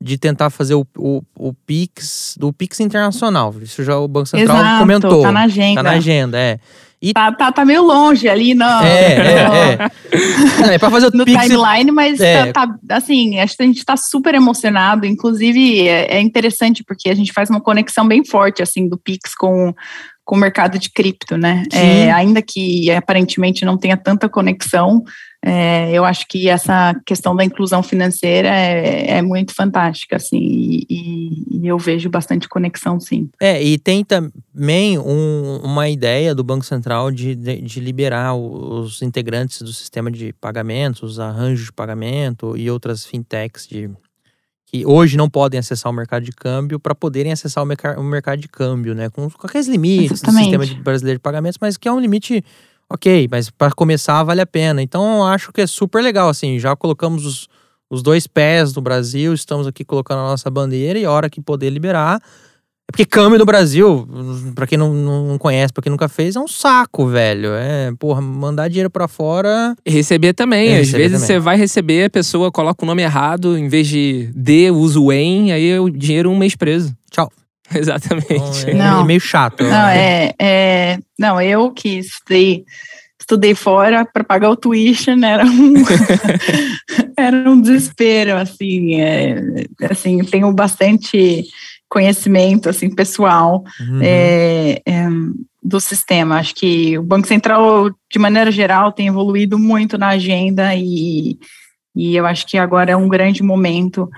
de 0.00 0.18
tentar 0.18 0.50
fazer 0.50 0.74
o, 0.74 0.86
o, 0.98 1.22
o 1.38 1.54
PIX, 1.54 2.36
do 2.38 2.52
PIX 2.52 2.80
internacional. 2.80 3.54
Isso 3.62 3.82
já 3.82 3.96
o 3.98 4.06
Banco 4.06 4.26
Central 4.26 4.58
Exato, 4.58 4.78
comentou. 4.80 5.22
Tá 5.22 5.32
na 5.32 5.44
agenda. 5.44 5.76
Tá 5.76 5.82
na 5.82 5.96
agenda, 5.96 6.38
é. 6.38 6.58
E... 7.04 7.12
Tá, 7.12 7.30
tá, 7.32 7.52
tá 7.52 7.64
meio 7.66 7.82
longe 7.82 8.26
ali 8.26 8.54
no, 8.54 8.64
é, 8.64 9.14
é, 9.14 9.78
é. 10.70 10.74
é 10.74 10.78
pra 10.78 10.90
fazer 10.90 11.08
o 11.08 11.10
no 11.10 11.24
Pix, 11.24 11.42
timeline, 11.42 11.90
mas 11.90 12.18
é. 12.18 12.50
tá, 12.50 12.66
tá, 12.66 12.96
assim, 12.96 13.38
acho 13.40 13.56
que 13.56 13.62
a 13.62 13.66
gente 13.66 13.78
está 13.78 13.94
super 13.94 14.34
emocionado. 14.34 15.04
Inclusive, 15.04 15.86
é, 15.86 16.16
é, 16.16 16.20
interessante 16.20 16.82
porque 16.82 17.10
a 17.10 17.14
gente 17.14 17.30
faz 17.30 17.50
uma 17.50 17.60
conexão 17.60 18.08
bem 18.08 18.24
forte 18.24 18.62
assim 18.62 18.88
do 18.88 18.96
Pix 18.96 19.34
com, 19.34 19.74
com 20.24 20.36
o 20.36 20.38
mercado 20.38 20.78
de 20.78 20.90
cripto, 20.90 21.36
né? 21.36 21.64
É, 21.72 22.10
ainda 22.10 22.40
que 22.40 22.90
aparentemente 22.90 23.64
não 23.64 23.76
tenha 23.76 23.96
tanta 23.96 24.28
conexão, 24.28 25.04
é, 25.46 25.92
eu 25.92 26.06
acho 26.06 26.26
que 26.26 26.48
essa 26.48 26.98
questão 27.04 27.36
da 27.36 27.44
inclusão 27.44 27.82
financeira 27.82 28.48
é, 28.48 29.18
é 29.18 29.22
muito 29.22 29.54
fantástica, 29.54 30.16
assim, 30.16 30.38
e, 30.38 31.44
e, 31.50 31.66
eu 31.66 31.78
vejo 31.78 32.08
bastante 32.08 32.48
conexão, 32.48 32.98
sim. 32.98 33.28
É, 33.38 33.62
e 33.62 33.76
tem 33.76 34.02
também 34.02 34.98
um, 34.98 35.60
uma 35.62 35.86
ideia 35.90 36.34
do 36.34 36.42
Banco 36.42 36.64
Central 36.64 37.10
de, 37.10 37.34
de, 37.34 37.60
de, 37.60 37.78
liberar 37.78 38.34
os 38.34 39.02
integrantes 39.02 39.60
do 39.60 39.72
sistema 39.72 40.10
de 40.10 40.32
pagamentos, 40.32 41.02
os 41.02 41.20
arranjos 41.20 41.66
de 41.66 41.72
pagamento 41.72 42.56
e 42.56 42.70
outras 42.70 43.04
fintechs 43.04 43.66
de, 43.66 43.90
que 44.74 44.84
hoje 44.84 45.16
não 45.16 45.30
podem 45.30 45.60
acessar 45.60 45.92
o 45.92 45.94
mercado 45.94 46.24
de 46.24 46.32
câmbio 46.32 46.80
para 46.80 46.96
poderem 46.96 47.30
acessar 47.30 47.62
o, 47.62 47.66
merc 47.66 47.84
o, 47.96 48.02
mercado 48.02 48.40
de 48.40 48.48
câmbio, 48.48 48.92
né? 48.92 49.08
Com, 49.08 49.30
com 49.30 49.46
aqueles 49.46 49.68
limites 49.68 50.10
Exatamente. 50.10 50.40
do 50.40 50.42
sistema 50.42 50.66
de 50.66 50.82
brasileiro 50.82 51.18
de 51.20 51.22
pagamentos, 51.22 51.58
mas 51.60 51.76
que 51.76 51.86
é 51.86 51.92
um 51.92 52.00
limite 52.00 52.44
ok, 52.90 53.28
mas 53.30 53.50
para 53.50 53.70
começar 53.70 54.20
vale 54.24 54.40
a 54.40 54.46
pena. 54.46 54.82
Então 54.82 55.24
acho 55.24 55.52
que 55.52 55.60
é 55.60 55.66
super 55.68 56.02
legal, 56.02 56.28
assim, 56.28 56.58
já 56.58 56.74
colocamos 56.74 57.24
os, 57.24 57.48
os 57.88 58.02
dois 58.02 58.26
pés 58.26 58.74
no 58.74 58.82
Brasil, 58.82 59.32
estamos 59.32 59.68
aqui 59.68 59.84
colocando 59.84 60.18
a 60.18 60.30
nossa 60.30 60.50
bandeira 60.50 60.98
e 60.98 61.04
a 61.04 61.10
hora 61.12 61.30
que 61.30 61.40
poder 61.40 61.70
liberar, 61.70 62.20
porque 62.92 63.04
câmbio 63.04 63.38
no 63.38 63.44
Brasil, 63.44 64.06
pra 64.54 64.66
quem 64.66 64.78
não, 64.78 64.92
não 64.92 65.38
conhece, 65.38 65.72
pra 65.72 65.82
quem 65.82 65.90
nunca 65.90 66.08
fez, 66.08 66.36
é 66.36 66.40
um 66.40 66.46
saco, 66.46 67.06
velho. 67.08 67.50
É, 67.54 67.92
porra, 67.98 68.20
mandar 68.20 68.68
dinheiro 68.68 68.90
pra 68.90 69.08
fora. 69.08 69.74
Receber 69.84 70.32
também. 70.32 70.68
É, 70.68 70.72
Às 70.74 70.78
receber 70.86 70.98
vezes 70.98 71.20
também. 71.20 71.26
você 71.26 71.38
vai 71.40 71.56
receber, 71.56 72.04
a 72.04 72.10
pessoa 72.10 72.52
coloca 72.52 72.84
o 72.84 72.86
nome 72.86 73.02
errado, 73.02 73.58
em 73.58 73.68
vez 73.68 73.88
de 73.88 74.30
D, 74.34 74.70
usa 74.70 75.00
o 75.00 75.12
EN, 75.12 75.50
aí 75.52 75.78
o 75.78 75.90
dinheiro 75.90 76.30
um 76.30 76.36
mês 76.38 76.54
preso. 76.54 76.94
Tchau. 77.10 77.30
Exatamente. 77.74 78.28
Então, 78.28 78.68
é, 78.70 78.74
Não. 78.74 79.00
é 79.02 79.04
meio 79.04 79.20
chato. 79.20 79.64
Não, 79.64 79.88
é, 79.88 80.32
é, 80.38 80.98
não, 81.18 81.40
eu 81.40 81.70
que 81.72 81.98
estudei, 81.98 82.64
estudei 83.18 83.54
fora 83.54 84.04
para 84.04 84.22
pagar 84.22 84.50
o 84.50 84.56
tuition 84.56 85.18
era 85.24 85.44
um, 85.44 85.74
era 87.18 87.50
um 87.50 87.60
desespero, 87.60 88.36
assim, 88.36 89.00
é, 89.00 89.40
assim, 89.90 90.18
tenho 90.24 90.52
bastante 90.52 91.44
conhecimento, 91.94 92.68
assim, 92.68 92.90
pessoal 92.94 93.62
Uhum. 93.80 94.00
é, 94.02 94.82
é, 94.84 95.06
do 95.62 95.80
sistema. 95.80 96.38
Acho 96.38 96.54
que 96.54 96.98
o 96.98 97.02
Banco 97.02 97.26
Central, 97.28 97.90
de 98.12 98.18
maneira 98.18 98.50
geral, 98.50 98.92
tem 98.92 99.06
evoluído 99.06 99.58
muito 99.58 99.96
na 99.96 100.08
agenda 100.08 100.74
e, 100.74 101.38
e 101.94 102.16
eu 102.16 102.26
acho 102.26 102.46
que 102.46 102.58
agora 102.58 102.90
é 102.90 102.96
um 102.96 103.08
grande 103.08 103.42
momento 103.42 104.10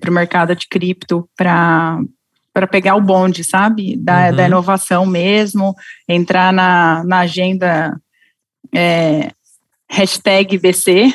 para 0.00 0.10
o 0.10 0.14
mercado 0.14 0.54
de 0.56 0.66
cripto 0.68 1.26
para 1.36 1.98
para 2.54 2.66
pegar 2.66 2.96
o 2.96 3.00
bonde, 3.00 3.42
sabe? 3.42 3.96
Da, 3.96 4.28
Uhum. 4.28 4.36
da 4.36 4.46
inovação 4.46 5.06
mesmo, 5.06 5.74
entrar 6.06 6.52
na, 6.52 7.02
na 7.04 7.20
agenda 7.20 7.98
é, 8.74 9.30
hashtag 9.88 10.58
BC 10.58 11.14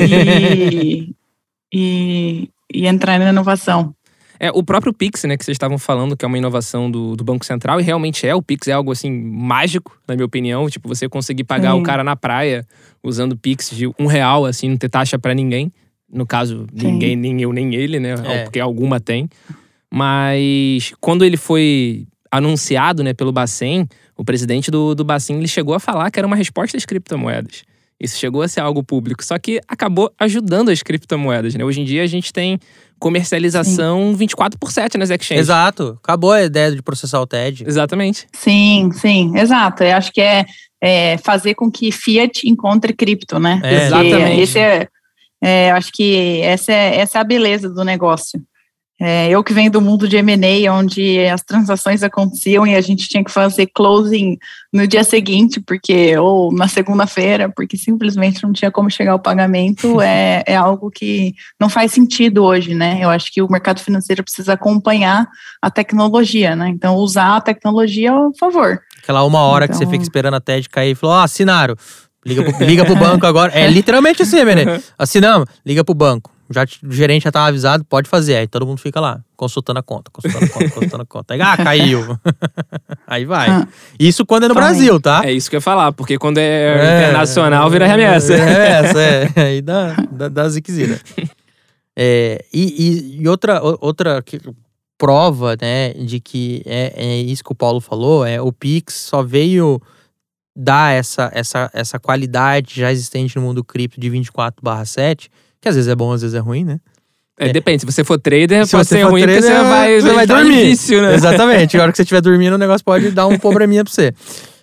e, 0.00 1.14
e, 1.72 2.50
e 2.74 2.86
entrar 2.88 3.20
na 3.20 3.30
inovação. 3.30 3.94
É, 4.40 4.50
o 4.50 4.62
próprio 4.62 4.92
Pix, 4.92 5.24
né, 5.24 5.36
que 5.36 5.44
vocês 5.44 5.54
estavam 5.54 5.78
falando, 5.78 6.16
que 6.16 6.24
é 6.24 6.28
uma 6.28 6.38
inovação 6.38 6.90
do, 6.90 7.16
do 7.16 7.24
Banco 7.24 7.44
Central, 7.44 7.80
e 7.80 7.82
realmente 7.82 8.26
é. 8.26 8.34
O 8.34 8.42
Pix 8.42 8.68
é 8.68 8.72
algo, 8.72 8.92
assim, 8.92 9.10
mágico, 9.10 10.00
na 10.06 10.14
minha 10.14 10.26
opinião. 10.26 10.68
Tipo, 10.68 10.88
você 10.88 11.08
conseguir 11.08 11.44
pagar 11.44 11.72
Sim. 11.72 11.80
o 11.80 11.82
cara 11.82 12.04
na 12.04 12.14
praia 12.14 12.66
usando 13.02 13.36
Pix 13.36 13.70
de 13.70 13.86
um 13.98 14.06
real, 14.06 14.46
assim, 14.46 14.68
não 14.68 14.76
ter 14.76 14.88
taxa 14.88 15.18
pra 15.18 15.34
ninguém. 15.34 15.72
No 16.10 16.26
caso, 16.26 16.66
Sim. 16.74 16.92
ninguém, 16.92 17.16
nem 17.16 17.40
eu, 17.42 17.52
nem 17.52 17.74
ele, 17.74 17.98
né? 17.98 18.14
É. 18.24 18.44
Porque 18.44 18.60
alguma 18.60 19.00
tem. 19.00 19.28
Mas 19.92 20.92
quando 21.00 21.24
ele 21.24 21.36
foi 21.36 22.06
anunciado, 22.30 23.02
né, 23.02 23.12
pelo 23.12 23.32
Bacen, 23.32 23.86
o 24.16 24.24
presidente 24.24 24.70
do, 24.70 24.94
do 24.94 25.04
Bacen, 25.04 25.36
ele 25.36 25.48
chegou 25.48 25.74
a 25.74 25.80
falar 25.80 26.10
que 26.10 26.18
era 26.18 26.26
uma 26.26 26.36
resposta 26.36 26.76
às 26.76 26.84
criptomoedas. 26.84 27.64
Isso 28.00 28.16
chegou 28.16 28.42
a 28.42 28.48
ser 28.48 28.60
algo 28.60 28.82
público, 28.82 29.24
só 29.24 29.36
que 29.38 29.60
acabou 29.66 30.12
ajudando 30.18 30.70
as 30.70 30.82
criptomoedas, 30.82 31.54
né? 31.56 31.64
Hoje 31.64 31.80
em 31.80 31.84
dia 31.84 32.04
a 32.04 32.06
gente 32.06 32.32
tem 32.32 32.58
comercialização 32.98 34.14
24 34.14 34.58
por 34.58 34.70
7 34.70 34.98
nas 34.98 35.10
exchanges. 35.10 35.46
Exato. 35.46 35.98
Acabou 36.02 36.32
a 36.32 36.42
ideia 36.42 36.72
de 36.72 36.82
processar 36.82 37.20
o 37.20 37.26
TED. 37.26 37.64
Exatamente. 37.66 38.26
Sim, 38.32 38.90
sim, 38.92 39.36
exato. 39.38 39.84
Eu 39.84 39.96
acho 39.96 40.12
que 40.12 40.20
é, 40.20 40.44
é 40.80 41.18
fazer 41.18 41.54
com 41.54 41.70
que 41.70 41.90
Fiat 41.92 42.48
encontre 42.48 42.92
cripto, 42.92 43.38
né? 43.38 43.60
É, 43.62 43.86
exatamente. 43.86 44.40
Esse 44.40 44.58
é, 44.58 44.88
é, 45.42 45.70
acho 45.70 45.92
que 45.92 46.40
essa 46.42 46.72
é, 46.72 46.96
essa 46.98 47.18
é 47.18 47.20
a 47.20 47.24
beleza 47.24 47.68
do 47.68 47.84
negócio. 47.84 48.40
É, 49.00 49.30
eu 49.30 49.44
que 49.44 49.52
venho 49.52 49.70
do 49.70 49.80
mundo 49.80 50.08
de 50.08 50.16
M&A, 50.16 50.72
onde 50.72 51.20
as 51.26 51.40
transações 51.42 52.02
aconteciam 52.02 52.66
e 52.66 52.74
a 52.74 52.80
gente 52.80 53.08
tinha 53.08 53.22
que 53.22 53.30
fazer 53.30 53.66
closing 53.68 54.36
no 54.72 54.88
dia 54.88 55.04
seguinte, 55.04 55.60
porque 55.60 56.16
ou 56.18 56.52
na 56.52 56.66
segunda-feira, 56.66 57.48
porque 57.48 57.76
simplesmente 57.76 58.42
não 58.42 58.52
tinha 58.52 58.72
como 58.72 58.90
chegar 58.90 59.12
ao 59.12 59.20
pagamento, 59.20 60.00
é, 60.02 60.42
é 60.44 60.56
algo 60.56 60.90
que 60.90 61.32
não 61.60 61.68
faz 61.68 61.92
sentido 61.92 62.42
hoje, 62.42 62.74
né? 62.74 62.98
Eu 63.00 63.08
acho 63.08 63.32
que 63.32 63.40
o 63.40 63.48
mercado 63.48 63.80
financeiro 63.80 64.24
precisa 64.24 64.54
acompanhar 64.54 65.28
a 65.62 65.70
tecnologia, 65.70 66.56
né? 66.56 66.68
Então, 66.68 66.96
usar 66.96 67.36
a 67.36 67.40
tecnologia 67.40 68.12
a 68.12 68.30
favor. 68.38 68.80
Aquela 69.00 69.24
uma 69.24 69.40
hora 69.42 69.68
que 69.68 69.74
você 69.74 69.84
Então- 69.84 69.92
fica 69.92 70.02
esperando 70.02 70.34
a 70.34 70.40
TED 70.40 70.68
cair 70.68 70.90
e 70.90 70.94
falou: 70.96 71.14
Ó, 71.14 71.22
assinaram. 71.22 71.76
Liga 72.26 72.42
pro, 72.42 72.66
liga 72.66 72.84
pro 72.84 72.96
banco 72.96 73.24
agora. 73.26 73.52
É 73.52 73.66
literalmente 73.68 74.22
assim, 74.22 74.44
Menê. 74.44 74.64
Assinamos, 74.98 75.46
liga 75.64 75.84
pro 75.84 75.94
banco. 75.94 76.30
Já, 76.50 76.64
o 76.82 76.92
gerente 76.92 77.24
já 77.24 77.30
tava 77.32 77.48
avisado, 77.48 77.84
pode 77.84 78.08
fazer. 78.08 78.36
Aí 78.36 78.46
todo 78.46 78.66
mundo 78.66 78.78
fica 78.78 78.98
lá, 79.00 79.20
consultando 79.36 79.78
a 79.78 79.82
conta, 79.82 80.10
consultando 80.10 80.44
a 80.44 80.48
conta, 80.48 80.70
consultando 80.70 81.02
a 81.02 81.06
conta. 81.06 81.34
Aí, 81.34 81.40
ah, 81.42 81.56
caiu. 81.56 82.18
Aí 83.06 83.24
vai. 83.24 83.50
Ah. 83.50 83.68
Isso 83.98 84.24
quando 84.24 84.44
é 84.44 84.48
no 84.48 84.54
Também. 84.54 84.68
Brasil, 84.70 85.00
tá? 85.00 85.22
É 85.24 85.32
isso 85.32 85.50
que 85.50 85.56
eu 85.56 85.58
ia 85.58 85.62
falar, 85.62 85.92
porque 85.92 86.16
quando 86.18 86.38
é, 86.38 86.42
É, 86.44 87.02
internacional 87.08 87.68
vira 87.70 87.86
remessa. 87.86 88.34
É, 88.34 88.80
remessa, 88.80 89.00
é. 89.00 89.32
Aí 89.44 89.60
dá, 89.62 89.94
dá, 90.10 90.28
dá 90.28 90.48
ziquezira. 90.48 90.98
É, 91.96 92.44
e, 92.52 93.16
e, 93.18 93.22
e 93.22 93.28
outra, 93.28 93.60
outra 93.80 94.22
que- 94.22 94.40
prova, 94.96 95.56
né, 95.60 95.92
de 95.94 96.18
que 96.18 96.62
é, 96.66 96.92
é 96.96 97.16
isso 97.20 97.44
que 97.44 97.52
o 97.52 97.54
Paulo 97.54 97.80
falou, 97.80 98.24
é 98.26 98.40
o 98.40 98.52
Pix 98.52 98.94
só 98.94 99.22
veio 99.22 99.80
dar 100.56 100.92
essa, 100.92 101.30
essa, 101.32 101.70
essa 101.72 102.00
qualidade 102.00 102.80
já 102.80 102.90
existente 102.90 103.36
no 103.36 103.42
mundo 103.42 103.62
cripto 103.62 104.00
de 104.00 104.10
24/7, 104.10 105.28
que 105.60 105.68
às 105.68 105.74
vezes 105.74 105.88
é 105.90 105.94
bom, 105.94 106.12
às 106.12 106.22
vezes 106.22 106.34
é 106.34 106.38
ruim, 106.38 106.64
né? 106.64 106.80
É, 107.40 107.52
depende, 107.52 107.80
se 107.82 107.86
você 107.86 108.02
for 108.02 108.18
trader, 108.18 108.66
Se 108.66 108.72
pode 108.72 108.88
você 108.88 108.96
ser 108.96 109.02
for 109.04 109.10
ruim 109.12 109.22
trader, 109.22 109.42
porque 109.42 109.54
você 109.56 109.62
vai, 109.62 110.00
você 110.00 110.12
vai 110.12 110.26
dormir. 110.26 110.64
vício, 110.64 111.00
né? 111.00 111.14
Exatamente. 111.14 111.78
A 111.78 111.82
hora 111.82 111.92
que 111.92 111.96
você 111.96 112.02
estiver 112.02 112.20
dormindo, 112.20 112.54
o 112.54 112.58
negócio 112.58 112.84
pode 112.84 113.10
dar 113.12 113.28
um 113.28 113.38
probleminha 113.38 113.84
pra 113.84 113.92
você. 113.92 114.12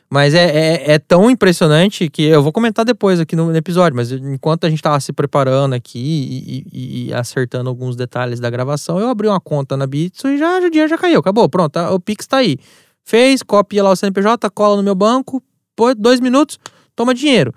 Mas 0.09 0.33
é, 0.33 0.45
é, 0.45 0.91
é 0.93 0.99
tão 0.99 1.31
impressionante 1.31 2.09
que 2.09 2.23
eu 2.23 2.43
vou 2.43 2.51
comentar 2.51 2.83
depois 2.83 3.19
aqui 3.19 3.35
no, 3.35 3.55
episódio, 3.55 3.95
mas 3.95 4.11
enquanto 4.11 4.65
a 4.65 4.69
gente 4.69 4.81
tava 4.81 4.99
se 4.99 5.11
preparando 5.13 5.73
aqui 5.73 5.99
e, 5.99 6.65
e- 6.71 7.07
e 7.09 7.13
acertando 7.13 7.69
alguns 7.69 7.95
detalhes 7.95 8.39
da 8.39 8.49
gravação, 8.49 8.99
eu 8.99 9.07
abri 9.07 9.27
uma 9.27 9.39
conta 9.39 9.75
na 9.77 9.87
Bitso 9.87 10.27
e 10.27 10.37
já, 10.37 10.57
o 10.59 10.69
dinheiro 10.69 10.89
já 10.89 10.97
caiu. 10.97 11.19
Acabou, 11.21 11.47
pronto, 11.49 11.79
o 11.79 11.99
Pix 11.99 12.27
tá 12.27 12.37
aí. 12.37 12.57
Fez, 13.05 13.41
copia 13.41 13.83
lá 13.83 13.89
o 13.91 13.95
CNPJ, 13.95 14.49
cola 14.49 14.75
no 14.75 14.83
meu 14.83 14.95
banco, 14.95 15.41
pô, 15.75 15.93
dois 15.95 16.19
minutos, 16.19 16.59
toma 16.95 17.13
dinheiro. 17.13 17.53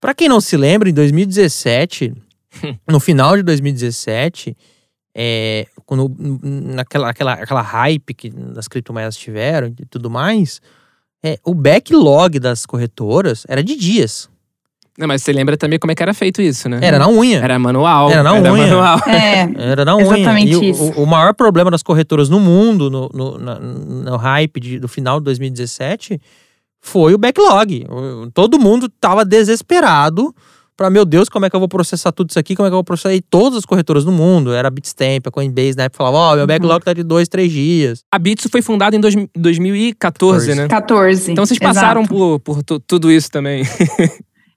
Pra 0.00 0.12
quem 0.14 0.28
não 0.28 0.40
se 0.40 0.56
lembra, 0.56 0.88
em 0.90 0.92
2017, 0.92 2.12
no 2.88 3.00
final 3.00 3.36
de 3.36 3.42
2017, 3.42 4.56
é, 5.14 5.66
quando, 5.86 6.14
naquela 6.42 7.10
aquela, 7.10 7.32
aquela 7.34 7.62
hype 7.62 8.14
que 8.14 8.32
as 8.56 8.68
criptomoedas 8.68 9.16
tiveram 9.16 9.68
e 9.80 9.84
tudo 9.86 10.08
mais, 10.10 10.60
é, 11.24 11.38
o 11.44 11.54
backlog 11.54 12.38
das 12.38 12.64
corretoras 12.66 13.44
era 13.48 13.62
de 13.62 13.76
dias. 13.76 14.28
Não, 14.96 15.06
mas 15.06 15.22
você 15.22 15.32
lembra 15.32 15.56
também 15.56 15.78
como 15.78 15.92
é 15.92 15.94
que 15.94 16.02
era 16.02 16.12
feito 16.12 16.42
isso, 16.42 16.68
né? 16.68 16.80
Era 16.82 16.98
na 16.98 17.08
unha. 17.08 17.38
Era 17.40 17.56
manual. 17.56 18.10
Era 18.10 18.20
na 18.22 18.32
unha. 18.34 18.50
manual. 18.52 18.98
É, 19.06 19.70
Era 19.70 19.84
na 19.84 19.94
unha. 19.96 20.06
Exatamente 20.18 20.52
e 20.52 20.56
o- 20.56 20.64
isso. 20.64 20.82
O, 20.98 21.04
o 21.04 21.06
maior 21.06 21.32
problema 21.34 21.70
das 21.70 21.84
corretoras 21.84 22.28
no 22.28 22.40
mundo, 22.40 22.90
no, 22.90 23.08
no, 23.14 23.38
na- 23.38 23.60
no 23.60 24.16
hype 24.16 24.58
de- 24.58 24.78
do 24.80 24.88
final 24.88 25.20
de 25.20 25.24
2017, 25.26 26.20
foi 26.80 27.14
o 27.14 27.18
backlog. 27.18 27.86
Todo 28.34 28.58
mundo 28.58 28.88
tava 28.88 29.24
desesperado 29.24 30.34
pra, 30.78 30.88
meu 30.88 31.04
Deus, 31.04 31.28
como 31.28 31.44
é 31.44 31.50
que 31.50 31.56
eu 31.56 31.60
vou 31.60 31.68
processar 31.68 32.12
tudo 32.12 32.30
isso 32.30 32.38
aqui? 32.38 32.54
Como 32.56 32.66
é 32.66 32.70
que 32.70 32.72
eu 32.72 32.76
vou 32.78 32.84
processar? 32.84 33.12
E 33.14 33.20
todas 33.20 33.58
as 33.58 33.66
corretoras 33.66 34.04
no 34.04 34.12
mundo, 34.12 34.54
era 34.54 34.68
a 34.68 34.70
Bitstamp, 34.70 35.26
a 35.26 35.30
Coinbase, 35.30 35.76
na 35.76 35.82
época 35.84 35.98
falava, 35.98 36.16
ó, 36.16 36.36
meu 36.36 36.46
backlog 36.46 36.82
tá 36.84 36.92
de 36.94 37.02
dois, 37.02 37.28
três 37.28 37.50
dias. 37.52 38.02
A 38.10 38.18
Bitso 38.18 38.48
foi 38.48 38.62
fundada 38.62 38.94
em 38.96 39.00
dois- 39.00 39.16
2014, 39.36 40.54
né? 40.54 40.68
14. 40.68 41.32
Então 41.32 41.44
vocês 41.44 41.58
passaram 41.58 42.02
exato. 42.02 42.14
por, 42.14 42.40
por 42.40 42.62
tu- 42.62 42.80
tudo 42.80 43.10
isso 43.12 43.30
também. 43.30 43.64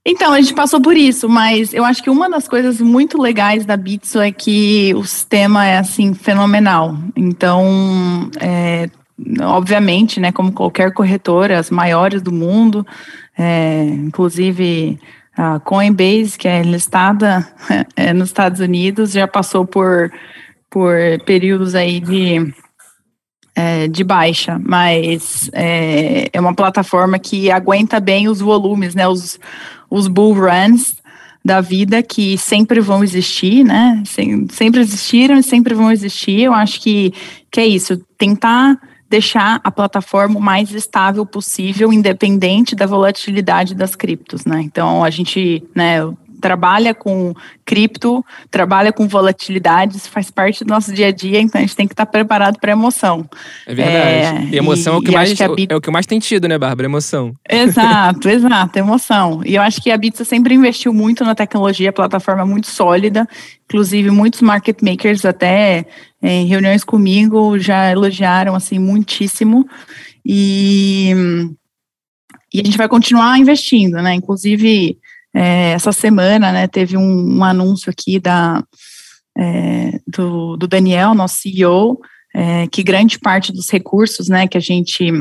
Então, 0.04 0.34
a 0.34 0.42
gente 0.42 0.56
passou 0.56 0.82
por 0.82 0.98
isso, 0.98 1.30
mas 1.30 1.76
eu 1.76 1.86
acho 1.86 2.02
que 2.02 2.10
uma 2.10 2.28
das 2.28 2.48
coisas 2.48 2.82
muito 2.82 3.22
legais 3.22 3.68
da 3.68 3.78
Bitso 3.78 4.20
é 4.20 4.32
que 4.32 4.92
o 4.96 5.04
sistema 5.04 5.64
é, 5.64 5.78
assim, 5.78 6.16
fenomenal. 6.16 6.98
Então, 7.16 8.32
é, 8.40 8.90
obviamente, 9.44 10.20
né, 10.20 10.32
como 10.32 10.52
qualquer 10.52 10.92
corretora, 10.92 11.60
as 11.60 11.70
maiores 11.70 12.20
do 12.24 12.32
mundo, 12.32 12.84
é, 13.38 13.84
inclusive 13.90 15.00
a 15.38 15.60
Coinbase, 15.60 16.38
que 16.38 16.48
é 16.48 16.62
listada 16.62 17.48
é, 17.96 18.13
nos 18.13 18.30
Estados 18.30 18.60
Unidos, 18.60 19.12
já 19.12 19.28
passou 19.28 19.65
por, 19.65 20.12
por 20.70 20.96
períodos 21.26 21.76
aí 21.76 22.00
de 22.00 22.54
é, 23.54 23.88
de 23.88 24.04
baixa, 24.04 24.60
mas 24.63 25.50
é, 25.54 26.30
é 26.32 26.39
uma 26.39 26.54
plataforma 26.54 27.20
que 27.20 27.52
aguenta 27.52 28.00
bem 28.00 28.28
os 28.28 28.39
volumes, 28.39 28.96
né? 28.96 29.08
Os, 29.08 29.39
os 29.89 30.08
bull 30.08 30.34
runs 30.34 30.96
da 31.44 31.60
vida 31.60 32.02
que 32.02 32.38
sempre 32.38 32.80
vão 32.80 33.04
existir, 33.04 33.63
né? 33.63 34.02
Sem- 34.06 34.48
sempre 34.50 34.80
existiram 34.80 35.38
e 35.38 35.44
sempre 35.44 35.74
vão 35.74 35.91
existir. 35.91 36.41
Eu 36.41 36.54
acho 36.54 36.80
que, 36.80 37.13
que 37.52 37.60
é 37.60 37.65
isso, 37.65 37.98
tentar 38.17 38.80
deixar 39.12 39.60
a 39.62 39.69
plataforma 39.69 40.39
o 40.39 40.41
mais 40.41 40.71
estável 40.71 41.26
possível, 41.26 41.91
independente 41.91 42.74
da 42.74 42.86
volatilidade 42.86 43.76
das 43.76 43.93
criptos, 43.93 44.45
né? 44.45 44.62
Então 44.62 45.04
a 45.04 45.10
gente, 45.10 45.62
né? 45.76 46.00
trabalha 46.41 46.95
com 46.95 47.36
cripto, 47.63 48.26
trabalha 48.50 48.91
com 48.91 49.08
volatilidades, 49.08 50.08
faz 50.08 50.32
parte 50.32 50.65
do 50.65 50.69
nosso 50.69 50.91
dia 50.91 51.10
a 51.10 51.12
dia, 51.12 51.39
então 51.39 51.60
a 51.60 51.62
gente 51.62 51.76
tem 51.76 51.88
que 51.88 51.93
estar 51.93 52.08
preparado 52.08 52.58
para 52.60 52.71
emoção. 52.71 53.30
É 53.67 53.76
verdade. 53.76 54.47
É, 54.47 54.56
e 54.56 54.58
emoção 54.58 54.93
e, 54.93 54.95
é, 54.95 55.00
o 55.00 55.02
que 55.04 55.12
mais, 55.12 55.30
Bit... 55.30 55.71
é 55.71 55.76
o 55.76 55.80
que 55.80 55.91
mais 55.91 56.08
tem 56.08 56.17
tido, 56.17 56.47
né, 56.47 56.58
Bárbara? 56.58 56.88
Emoção. 56.88 57.36
Exato, 57.47 58.28
exato, 58.32 58.80
emoção. 58.80 59.41
E 59.45 59.54
eu 59.54 59.62
acho 59.62 59.80
que 59.80 59.91
a 59.91 59.97
Bitsa 59.97 60.26
sempre 60.26 60.56
investiu 60.56 60.91
muito 60.91 61.24
na 61.24 61.36
tecnologia, 61.36 61.93
plataforma 61.93 62.43
muito 62.43 62.65
sólida, 62.67 63.28
inclusive 63.65 64.10
muitos 64.10 64.41
market 64.41 64.82
makers 64.82 65.24
até 65.24 65.86
em 66.22 66.46
reuniões 66.46 66.84
comigo 66.84 67.58
já 67.58 67.92
elogiaram 67.92 68.56
assim 68.56 68.78
muitíssimo. 68.78 69.68
E, 70.26 71.12
e 72.54 72.60
a 72.60 72.64
gente 72.64 72.78
vai 72.78 72.88
continuar 72.88 73.40
investindo, 73.40 73.96
né? 74.02 74.14
Inclusive, 74.14 74.98
é, 75.34 75.72
essa 75.72 75.92
semana, 75.92 76.52
né, 76.52 76.68
teve 76.68 76.98
um, 76.98 77.38
um 77.38 77.44
anúncio 77.44 77.90
aqui 77.90 78.20
da, 78.20 78.64
é, 79.38 80.00
do, 80.06 80.58
do, 80.58 80.68
Daniel, 80.68 81.14
nosso 81.14 81.38
CEO, 81.38 82.00
é, 82.36 82.68
que 82.68 82.84
grande 82.84 83.18
parte 83.18 83.52
dos 83.52 83.70
recursos, 83.70 84.28
né, 84.28 84.48
que 84.48 84.58
a 84.58 84.62
gente 84.62 85.12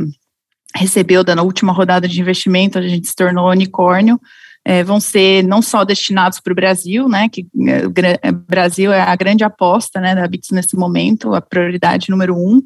recebeu 0.74 1.24
da 1.24 1.40
última 1.42 1.72
rodada 1.72 2.06
de 2.06 2.20
investimento, 2.20 2.78
a 2.78 2.82
gente 2.82 3.06
se 3.06 3.14
tornou 3.14 3.50
unicórnio, 3.50 4.20
é, 4.70 4.84
vão 4.84 5.00
ser 5.00 5.42
não 5.42 5.60
só 5.60 5.84
destinados 5.84 6.38
para 6.38 6.52
o 6.52 6.54
Brasil, 6.54 7.08
né, 7.08 7.28
que 7.28 7.44
é, 7.66 7.84
o 7.84 7.92
é, 8.22 8.30
Brasil 8.30 8.92
é 8.92 9.00
a 9.00 9.16
grande 9.16 9.42
aposta, 9.42 10.00
né, 10.00 10.14
da 10.14 10.28
Bits 10.28 10.50
nesse 10.52 10.76
momento, 10.76 11.34
a 11.34 11.40
prioridade 11.40 12.08
número 12.08 12.36
um, 12.36 12.62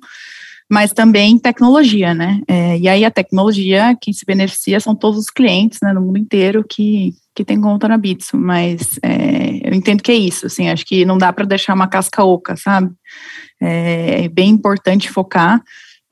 mas 0.71 0.93
também 0.93 1.39
tecnologia, 1.39 2.13
né? 2.13 2.43
É, 2.47 2.79
e 2.79 2.89
aí 2.89 3.05
a 3.07 3.11
tecnologia, 3.11 3.97
quem 3.99 4.13
se 4.13 4.27
beneficia 4.27 4.81
são 4.81 4.95
todos 4.95 5.19
os 5.19 5.31
clientes, 5.31 5.79
né, 5.83 5.95
no 5.95 6.03
mundo 6.03 6.19
inteiro 6.19 6.63
que, 6.69 7.15
que 7.35 7.43
tem 7.43 7.59
conta 7.59 7.89
na 7.89 7.97
Bitso, 7.97 8.37
mas 8.37 8.99
é, 9.03 9.67
eu 9.67 9.73
entendo 9.73 10.03
que 10.03 10.13
é 10.13 10.17
isso, 10.17 10.45
assim, 10.45 10.69
acho 10.69 10.85
que 10.85 11.07
não 11.07 11.17
dá 11.17 11.33
para 11.33 11.47
deixar 11.47 11.73
uma 11.73 11.89
casca 11.89 12.23
oca, 12.23 12.55
sabe? 12.55 12.91
É, 13.63 14.25
é, 14.25 14.29
bem 14.29 14.51
importante 14.51 15.11
focar, 15.11 15.63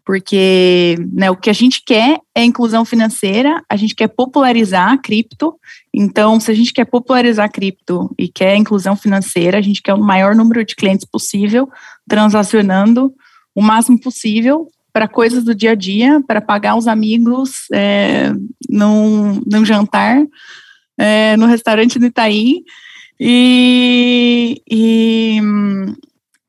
porque 0.05 0.97
né, 1.13 1.31
o 1.31 1.37
que 1.37 1.49
a 1.49 1.53
gente 1.53 1.83
quer 1.85 2.19
é 2.35 2.45
inclusão 2.45 2.85
financeira, 2.85 3.63
a 3.69 3.77
gente 3.77 3.95
quer 3.95 4.09
popularizar 4.09 4.93
a 4.93 4.99
cripto, 4.99 5.55
então 5.95 6.41
se 6.41 6.51
a 6.51 6.55
gente 6.55 6.73
quer 6.73 6.85
popularizar 6.85 7.47
a 7.47 7.49
cripto 7.49 8.13
e 8.19 8.29
quer 8.29 8.57
inclusão 8.57 8.97
financeira, 8.97 9.59
a 9.59 9.63
gente 9.63 9.81
quer 9.81 9.95
o 9.95 10.03
maior 10.03 10.35
número 10.35 10.65
de 10.65 10.75
clientes 10.75 11.07
possível 11.07 11.69
transacionando 12.09 13.13
o 13.55 13.63
máximo 13.63 14.01
possível 14.01 14.69
para 14.93 15.09
coisas 15.09 15.45
do 15.45 15.55
dia 15.55 15.71
a 15.71 15.75
dia, 15.75 16.21
para 16.27 16.41
pagar 16.41 16.77
os 16.77 16.87
amigos 16.87 17.67
é, 17.73 18.33
num, 18.69 19.41
num 19.51 19.65
jantar 19.65 20.23
é, 20.99 21.37
no 21.37 21.47
restaurante 21.47 21.99
do 21.99 22.07
Itaí 22.07 22.63
e, 23.19 24.61
e 24.69 25.41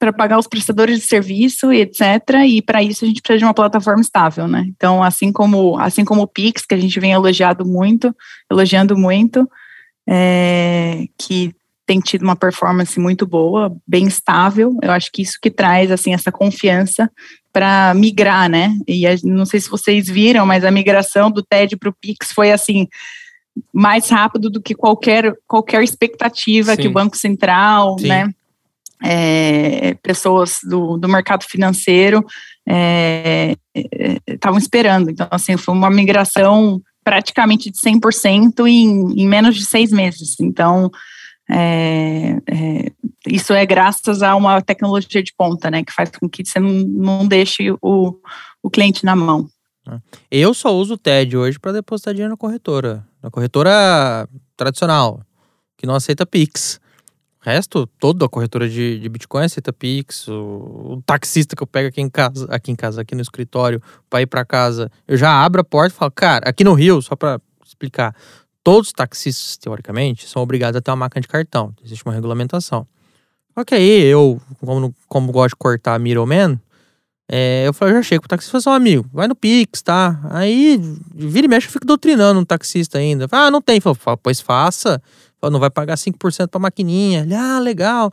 para 0.04 0.12
pagar 0.12 0.38
os 0.38 0.48
prestadores 0.48 1.00
de 1.00 1.08
serviço 1.08 1.72
e 1.72 1.80
etc. 1.80 2.02
E 2.46 2.62
para 2.62 2.84
isso 2.84 3.06
a 3.06 3.08
gente 3.08 3.22
precisa 3.22 3.40
de 3.40 3.46
uma 3.46 3.54
plataforma 3.54 4.02
estável, 4.02 4.50
né? 4.50 4.66
Então, 4.68 5.02
assim 5.02 5.32
como 5.32 5.80
assim 5.80 6.04
como 6.04 6.24
o 6.24 6.28
Pix, 6.28 6.66
que 6.66 6.76
a 6.76 6.78
gente 6.78 7.00
vem 7.00 7.14
elogiado 7.14 7.66
muito, 7.66 8.14
elogiando 8.52 8.98
muito, 8.98 9.50
é, 10.06 11.06
que 11.18 11.56
tem 11.86 12.02
tido 12.02 12.24
uma 12.24 12.36
performance 12.36 13.00
muito 13.00 13.26
boa, 13.26 13.74
bem 13.88 14.06
estável. 14.06 14.78
Eu 14.82 14.92
acho 14.92 15.10
que 15.10 15.22
isso 15.22 15.38
que 15.42 15.50
traz 15.50 15.90
assim 15.90 16.14
essa 16.14 16.34
confiança 16.34 17.10
para 17.54 17.94
migrar, 17.94 18.50
né? 18.50 18.76
E 18.86 19.08
a, 19.08 19.16
não 19.24 19.46
sei 19.46 19.62
se 19.62 19.70
vocês 19.70 20.08
viram, 20.08 20.46
mas 20.46 20.66
a 20.66 20.72
migração 20.72 21.32
do 21.32 21.42
TED 21.42 21.78
para 21.78 21.90
o 21.90 21.94
Pix 21.94 22.34
foi 22.34 22.52
assim 22.52 22.90
mais 23.72 24.10
rápido 24.10 24.50
do 24.50 24.62
que 24.62 24.76
qualquer 24.76 25.34
qualquer 25.48 25.82
expectativa 25.82 26.76
Sim. 26.76 26.82
que 26.82 26.88
o 26.90 26.94
Banco 26.94 27.16
Central, 27.16 27.98
Sim. 27.98 28.08
né? 28.10 28.34
É, 29.06 29.96
pessoas 30.02 30.60
do, 30.64 30.98
do 30.98 31.10
mercado 31.10 31.44
financeiro 31.44 32.26
estavam 34.26 34.58
é, 34.58 34.62
esperando. 34.62 35.12
Então, 35.12 35.28
assim, 35.30 35.58
foi 35.58 35.74
uma 35.74 35.90
migração 35.90 36.82
praticamente 37.04 37.70
de 37.70 37.78
100% 37.78 38.66
em, 38.66 39.22
em 39.22 39.28
menos 39.28 39.56
de 39.56 39.66
seis 39.66 39.92
meses. 39.92 40.40
Então, 40.40 40.90
é, 41.50 42.38
é, 42.50 42.92
isso 43.28 43.54
é 43.54 43.66
graças 43.66 44.24
a 44.24 44.36
uma 44.36 44.62
tecnologia 44.62 45.22
de 45.22 45.34
ponta, 45.38 45.70
né, 45.70 45.84
que 45.84 45.92
faz 45.92 46.10
com 46.12 46.30
que 46.30 46.46
você 46.46 46.60
não, 46.60 46.70
não 46.70 47.28
deixe 47.28 47.72
o, 47.82 48.16
o 48.62 48.70
cliente 48.70 49.04
na 49.04 49.16
mão. 49.16 49.50
É. 49.90 50.00
Eu 50.32 50.54
só 50.54 50.74
uso 50.74 50.94
o 50.94 50.98
TED 50.98 51.36
hoje 51.36 51.60
para 51.60 51.74
depositar 51.74 52.14
dinheiro 52.14 52.32
na 52.32 52.38
corretora, 52.38 53.06
na 53.22 53.30
corretora 53.30 54.28
tradicional, 54.56 55.22
que 55.78 55.86
não 55.86 55.96
aceita 55.96 56.26
Pix. 56.26 56.80
O 57.46 57.50
resto, 57.50 57.86
toda 58.00 58.26
a 58.26 58.30
corretora 58.30 58.70
de, 58.70 58.98
de 59.00 59.10
Bitcoin 59.10 59.44
aceita 59.44 59.74
Pix. 59.74 60.28
O, 60.30 60.94
o, 60.94 61.04
taxista 61.06 61.58
que 61.58 61.62
eu 61.62 61.68
pego 61.68 61.90
aqui 61.90 62.00
em 62.00 62.10
casa, 62.10 62.48
aqui 62.50 62.72
em 62.72 62.76
casa, 62.76 63.02
aqui 63.02 63.14
no 63.14 63.22
escritório, 63.22 63.82
para 64.10 64.22
ir 64.22 64.28
para 64.28 64.46
casa, 64.46 64.90
eu 65.06 65.18
já 65.18 65.44
abro 65.44 65.60
a 65.60 65.64
porta 65.64 65.94
e 65.94 65.98
falo, 65.98 66.12
cara, 66.12 66.48
aqui 66.48 66.64
no 66.64 66.74
Rio, 66.74 67.02
só 67.02 67.18
para 67.18 67.42
explicar, 67.66 68.16
todos 68.64 68.88
os 68.88 68.94
taxistas, 68.94 69.58
teoricamente, 69.58 70.28
são 70.28 70.42
obrigados 70.42 70.78
a 70.78 70.82
ter 70.82 70.90
uma 70.92 70.98
máquina 70.98 71.22
de 71.22 71.28
cartão. 71.28 71.74
Existe 71.84 72.06
uma 72.06 72.14
regulamentação. 72.14 72.88
Ok, 73.56 73.78
eu, 73.78 74.42
como, 74.60 74.96
como 75.08 75.32
gosto 75.32 75.50
de 75.50 75.58
cortar 75.58 76.00
middleman, 76.00 76.58
é, 77.30 77.68
eu 77.68 77.74
falei, 77.74 77.94
eu 77.94 77.98
já 77.98 78.04
chego 78.04 78.22
pro 78.22 78.30
taxista 78.30 78.58
e 78.58 78.62
falei, 78.62 78.78
assim, 78.78 78.84
amigo, 78.84 79.10
vai 79.14 79.28
no 79.28 79.36
Pix, 79.36 79.82
tá? 79.82 80.20
Aí, 80.32 80.80
vira 81.14 81.46
e 81.46 81.50
mexe, 81.50 81.68
eu 81.68 81.72
fico 81.72 81.86
doutrinando 81.86 82.40
um 82.40 82.46
taxista 82.46 82.98
ainda. 82.98 83.28
ah, 83.32 83.52
não 83.52 83.62
tem. 83.62 83.82
Falei, 83.82 83.98
pois 84.22 84.40
faça. 84.40 85.02
Não 85.50 85.60
vai 85.60 85.70
pagar 85.70 85.96
5% 85.96 86.48
pra 86.48 86.60
maquininha. 86.60 87.22
Ele, 87.22 87.34
ah, 87.34 87.60
legal. 87.60 88.12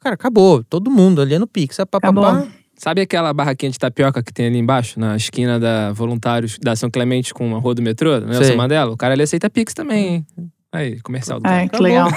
Cara, 0.00 0.14
acabou. 0.14 0.64
Todo 0.64 0.90
mundo 0.90 1.20
ali 1.20 1.34
é 1.34 1.38
no 1.38 1.46
Pix. 1.46 1.78
É 1.78 1.84
pá, 1.84 2.00
pá, 2.00 2.12
pá. 2.12 2.46
Sabe 2.76 3.00
aquela 3.00 3.32
barraquinha 3.32 3.70
de 3.70 3.78
tapioca 3.78 4.22
que 4.22 4.32
tem 4.32 4.46
ali 4.46 4.58
embaixo, 4.58 4.98
na 4.98 5.14
esquina 5.14 5.60
da 5.60 5.92
Voluntários 5.92 6.58
da 6.60 6.74
São 6.74 6.90
Clemente 6.90 7.32
com 7.32 7.54
a 7.54 7.58
rua 7.60 7.76
do 7.76 7.82
metrô, 7.82 8.18
Nelson 8.18 8.56
Mandela? 8.56 8.90
O 8.90 8.96
cara 8.96 9.14
ali 9.14 9.22
aceita 9.22 9.48
Pix 9.48 9.72
também. 9.72 10.26
Aí, 10.72 11.00
comercial 11.02 11.38
do 11.38 11.46
Ai, 11.46 11.68
que 11.68 11.80
legal. 11.80 12.08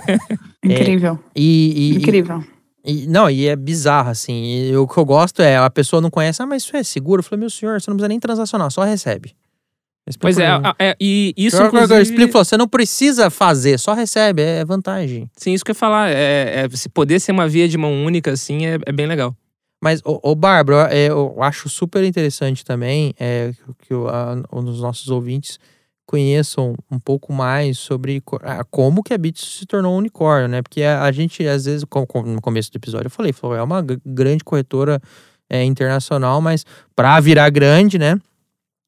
Incrível. 0.62 1.18
É, 1.34 1.40
e, 1.40 1.92
e, 1.92 1.96
Incrível. 1.96 2.44
E, 2.84 3.06
não, 3.06 3.30
e 3.30 3.46
é 3.46 3.56
bizarro, 3.56 4.10
assim. 4.10 4.68
E, 4.68 4.76
o 4.76 4.86
que 4.86 4.98
eu 4.98 5.04
gosto 5.06 5.40
é, 5.40 5.56
a 5.56 5.70
pessoa 5.70 6.02
não 6.02 6.10
conhece, 6.10 6.42
ah, 6.42 6.46
mas 6.46 6.64
isso 6.64 6.76
é 6.76 6.82
seguro. 6.82 7.20
Eu 7.20 7.24
falei, 7.24 7.40
meu 7.40 7.48
senhor, 7.48 7.80
você 7.80 7.88
não 7.88 7.96
precisa 7.96 8.08
nem 8.08 8.20
transacionar, 8.20 8.70
só 8.70 8.82
recebe. 8.82 9.34
Pois 10.20 10.38
é, 10.38 10.48
é, 10.78 10.94
e 11.00 11.32
isso 11.34 11.56
eu, 11.56 11.66
inclusive... 11.66 11.94
eu 11.94 12.02
explico, 12.02 12.32
você 12.32 12.58
não 12.58 12.68
precisa 12.68 13.30
fazer, 13.30 13.78
só 13.78 13.94
recebe, 13.94 14.42
é 14.42 14.62
vantagem. 14.62 15.30
Sim, 15.34 15.54
isso 15.54 15.64
que 15.64 15.70
eu 15.70 15.74
ia 15.74 15.78
falar, 15.78 16.10
é, 16.10 16.66
é, 16.66 16.68
se 16.76 16.90
poder 16.90 17.18
ser 17.20 17.32
uma 17.32 17.48
via 17.48 17.66
de 17.66 17.78
mão 17.78 18.04
única, 18.04 18.30
assim, 18.32 18.66
é, 18.66 18.78
é 18.84 18.92
bem 18.92 19.06
legal. 19.06 19.34
Mas, 19.82 20.02
ô, 20.04 20.20
ô 20.22 20.34
Bárbara, 20.34 20.94
é, 20.94 21.08
eu 21.08 21.42
acho 21.42 21.70
super 21.70 22.04
interessante 22.04 22.64
também 22.64 23.14
é, 23.18 23.52
que 23.80 23.94
o, 23.94 24.08
a, 24.08 24.42
os 24.52 24.80
nossos 24.80 25.08
ouvintes 25.08 25.58
conheçam 26.06 26.74
um 26.90 26.98
pouco 26.98 27.32
mais 27.32 27.78
sobre 27.78 28.22
a, 28.42 28.62
como 28.64 29.02
que 29.02 29.14
a 29.14 29.18
Bits 29.18 29.58
se 29.58 29.66
tornou 29.66 29.94
um 29.94 29.98
unicórnio, 29.98 30.48
né? 30.48 30.62
Porque 30.62 30.82
a, 30.82 31.02
a 31.02 31.12
gente, 31.12 31.46
às 31.46 31.64
vezes, 31.64 31.84
como, 31.84 32.06
como 32.06 32.26
no 32.26 32.40
começo 32.40 32.70
do 32.70 32.76
episódio 32.76 33.06
eu 33.06 33.10
falei, 33.10 33.32
falou, 33.32 33.56
é 33.56 33.62
uma 33.62 33.84
grande 34.04 34.44
corretora 34.44 35.00
é, 35.48 35.64
internacional, 35.64 36.40
mas 36.40 36.64
para 36.94 37.18
virar 37.20 37.48
grande, 37.50 37.98
né? 37.98 38.18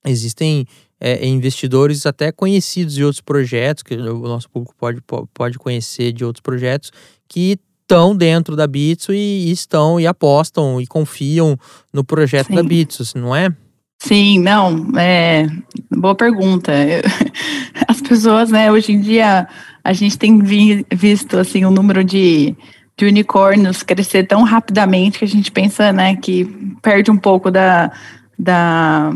Existem 0.06 0.66
é, 1.00 1.26
investidores 1.26 2.06
até 2.06 2.32
conhecidos 2.32 2.94
de 2.94 3.04
outros 3.04 3.20
projetos, 3.20 3.82
que 3.82 3.94
o 3.94 4.20
nosso 4.20 4.48
público 4.50 4.74
pode, 4.78 5.00
pode 5.32 5.58
conhecer 5.58 6.12
de 6.12 6.24
outros 6.24 6.40
projetos, 6.40 6.90
que 7.28 7.58
estão 7.82 8.16
dentro 8.16 8.56
da 8.56 8.66
Bitso 8.66 9.12
e, 9.12 9.50
estão 9.50 10.00
e 10.00 10.06
apostam 10.06 10.80
e 10.80 10.86
confiam 10.86 11.56
no 11.92 12.04
projeto 12.04 12.48
Sim. 12.48 12.54
da 12.54 12.62
Bitso, 12.62 13.04
não 13.16 13.34
é? 13.34 13.54
Sim, 13.98 14.40
não, 14.40 14.90
é 14.98 15.46
boa 15.90 16.14
pergunta. 16.14 16.72
As 17.88 18.00
pessoas, 18.00 18.50
né, 18.50 18.70
hoje 18.70 18.92
em 18.92 19.00
dia 19.00 19.48
a 19.82 19.92
gente 19.92 20.18
tem 20.18 20.38
vi, 20.38 20.84
visto 20.92 21.38
assim 21.38 21.64
o 21.64 21.70
número 21.70 22.02
de, 22.04 22.54
de 22.96 23.06
unicórnios 23.06 23.82
crescer 23.82 24.26
tão 24.26 24.42
rapidamente 24.42 25.18
que 25.18 25.24
a 25.24 25.28
gente 25.28 25.50
pensa, 25.50 25.92
né, 25.92 26.16
que 26.16 26.44
perde 26.82 27.10
um 27.10 27.16
pouco 27.16 27.50
da, 27.50 27.90
da, 28.38 29.12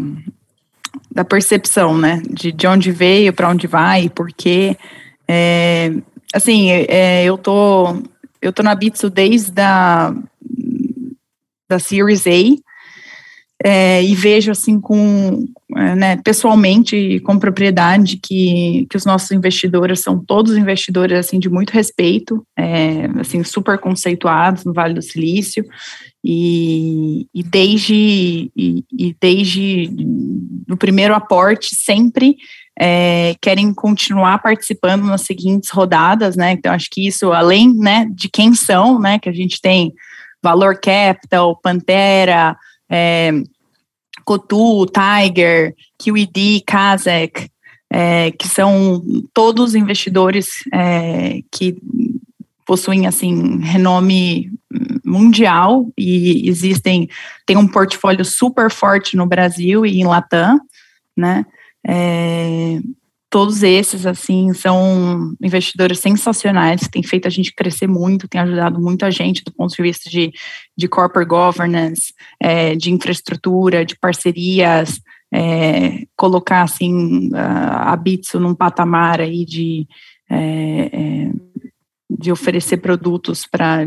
da 1.11 1.25
percepção, 1.25 1.97
né, 1.97 2.23
de, 2.31 2.53
de 2.53 2.67
onde 2.67 2.93
veio, 2.93 3.33
para 3.33 3.49
onde 3.49 3.67
vai, 3.67 4.09
por 4.09 4.33
quê. 4.33 4.77
É, 5.29 5.93
assim, 6.33 6.71
é, 6.71 7.25
eu 7.25 7.39
tô 7.39 8.03
eu 8.43 8.53
tô 8.53 8.63
na 8.63 8.75
Bitsu 8.75 9.11
desde 9.11 9.61
a 9.61 10.15
da 11.69 11.79
Series 11.79 12.27
A 12.27 12.57
é, 13.63 14.03
e 14.03 14.15
vejo 14.15 14.51
assim 14.51 14.81
com 14.81 15.47
né, 15.81 16.17
pessoalmente 16.19 16.95
e 16.95 17.21
com 17.21 17.39
propriedade 17.39 18.19
que, 18.19 18.87
que 18.91 18.97
os 18.97 19.05
nossos 19.05 19.31
investidores 19.31 20.01
são 20.01 20.23
todos 20.23 20.57
investidores 20.57 21.19
assim 21.19 21.39
de 21.39 21.49
muito 21.49 21.71
respeito, 21.71 22.45
é, 22.57 23.07
assim 23.19 23.43
super 23.43 23.79
conceituados 23.79 24.65
no 24.65 24.73
Vale 24.73 24.95
do 24.95 25.03
Silício 25.03 25.65
e, 26.25 27.27
e 27.35 27.43
desde 27.43 28.51
e, 28.55 28.85
e 28.93 29.17
desde 29.21 29.91
o 30.71 30.77
primeiro 30.77 31.15
aporte 31.15 31.75
sempre 31.75 32.37
é, 32.79 33.35
querem 33.41 33.75
continuar 33.75 34.39
participando 34.39 35.05
nas 35.05 35.23
seguintes 35.23 35.69
rodadas, 35.71 36.35
né? 36.35 36.53
Então, 36.53 36.73
acho 36.73 36.89
que 36.91 37.07
isso, 37.07 37.31
além 37.31 37.75
né, 37.75 38.07
de 38.11 38.29
quem 38.29 38.55
são, 38.55 38.99
né? 38.99 39.19
Que 39.19 39.29
a 39.29 39.33
gente 39.33 39.61
tem 39.61 39.93
Valor 40.43 40.81
Capital, 40.81 41.55
Pantera, 41.57 42.57
é, 42.91 43.33
Cotu, 44.25 44.87
Tiger, 44.87 45.75
QED, 45.99 46.63
Kazek, 46.67 47.49
é, 47.91 48.31
que 48.33 48.47
são 48.47 49.03
todos 49.35 49.75
investidores 49.75 50.63
é, 50.73 51.41
que 51.51 51.77
possuem 52.65 53.07
assim 53.07 53.59
renome 53.59 54.53
mundial 55.05 55.91
e 55.99 56.49
existem 56.49 57.09
tem 57.45 57.57
um 57.57 57.67
portfólio 57.67 58.25
super 58.25 58.71
forte 58.71 59.17
no 59.17 59.27
Brasil 59.27 59.85
e 59.85 60.01
em 60.01 60.07
Latam, 60.07 60.61
né? 61.17 61.45
É, 61.85 62.79
todos 63.31 63.63
esses, 63.63 64.05
assim, 64.07 64.53
são 64.53 65.35
investidores 65.41 66.01
sensacionais, 66.01 66.83
que 66.83 66.91
têm 66.91 67.03
feito 67.03 67.29
a 67.29 67.31
gente 67.31 67.55
crescer 67.55 67.87
muito, 67.87 68.27
têm 68.27 68.41
ajudado 68.41 68.81
muito 68.81 69.07
a 69.07 69.11
gente 69.11 69.45
do 69.45 69.53
ponto 69.53 69.75
de 69.75 69.81
vista 69.81 70.11
de, 70.11 70.33
de 70.77 70.89
corporate 70.89 71.29
governance, 71.29 72.13
é, 72.41 72.75
de 72.75 72.91
infraestrutura, 72.91 73.85
de 73.85 73.97
parcerias, 73.97 75.01
é, 75.33 76.07
colocar, 76.17 76.63
assim, 76.63 77.31
a, 77.33 77.97
Bitso 77.97 78.41
num 78.41 78.55
patamar 78.55 79.21
aí 79.21 79.45
de, 79.45 79.87
é, 80.29 80.91
é 80.93 81.31
de 82.11 82.33
oferecer 82.33 82.79
produtos 82.79 83.47
para 83.47 83.87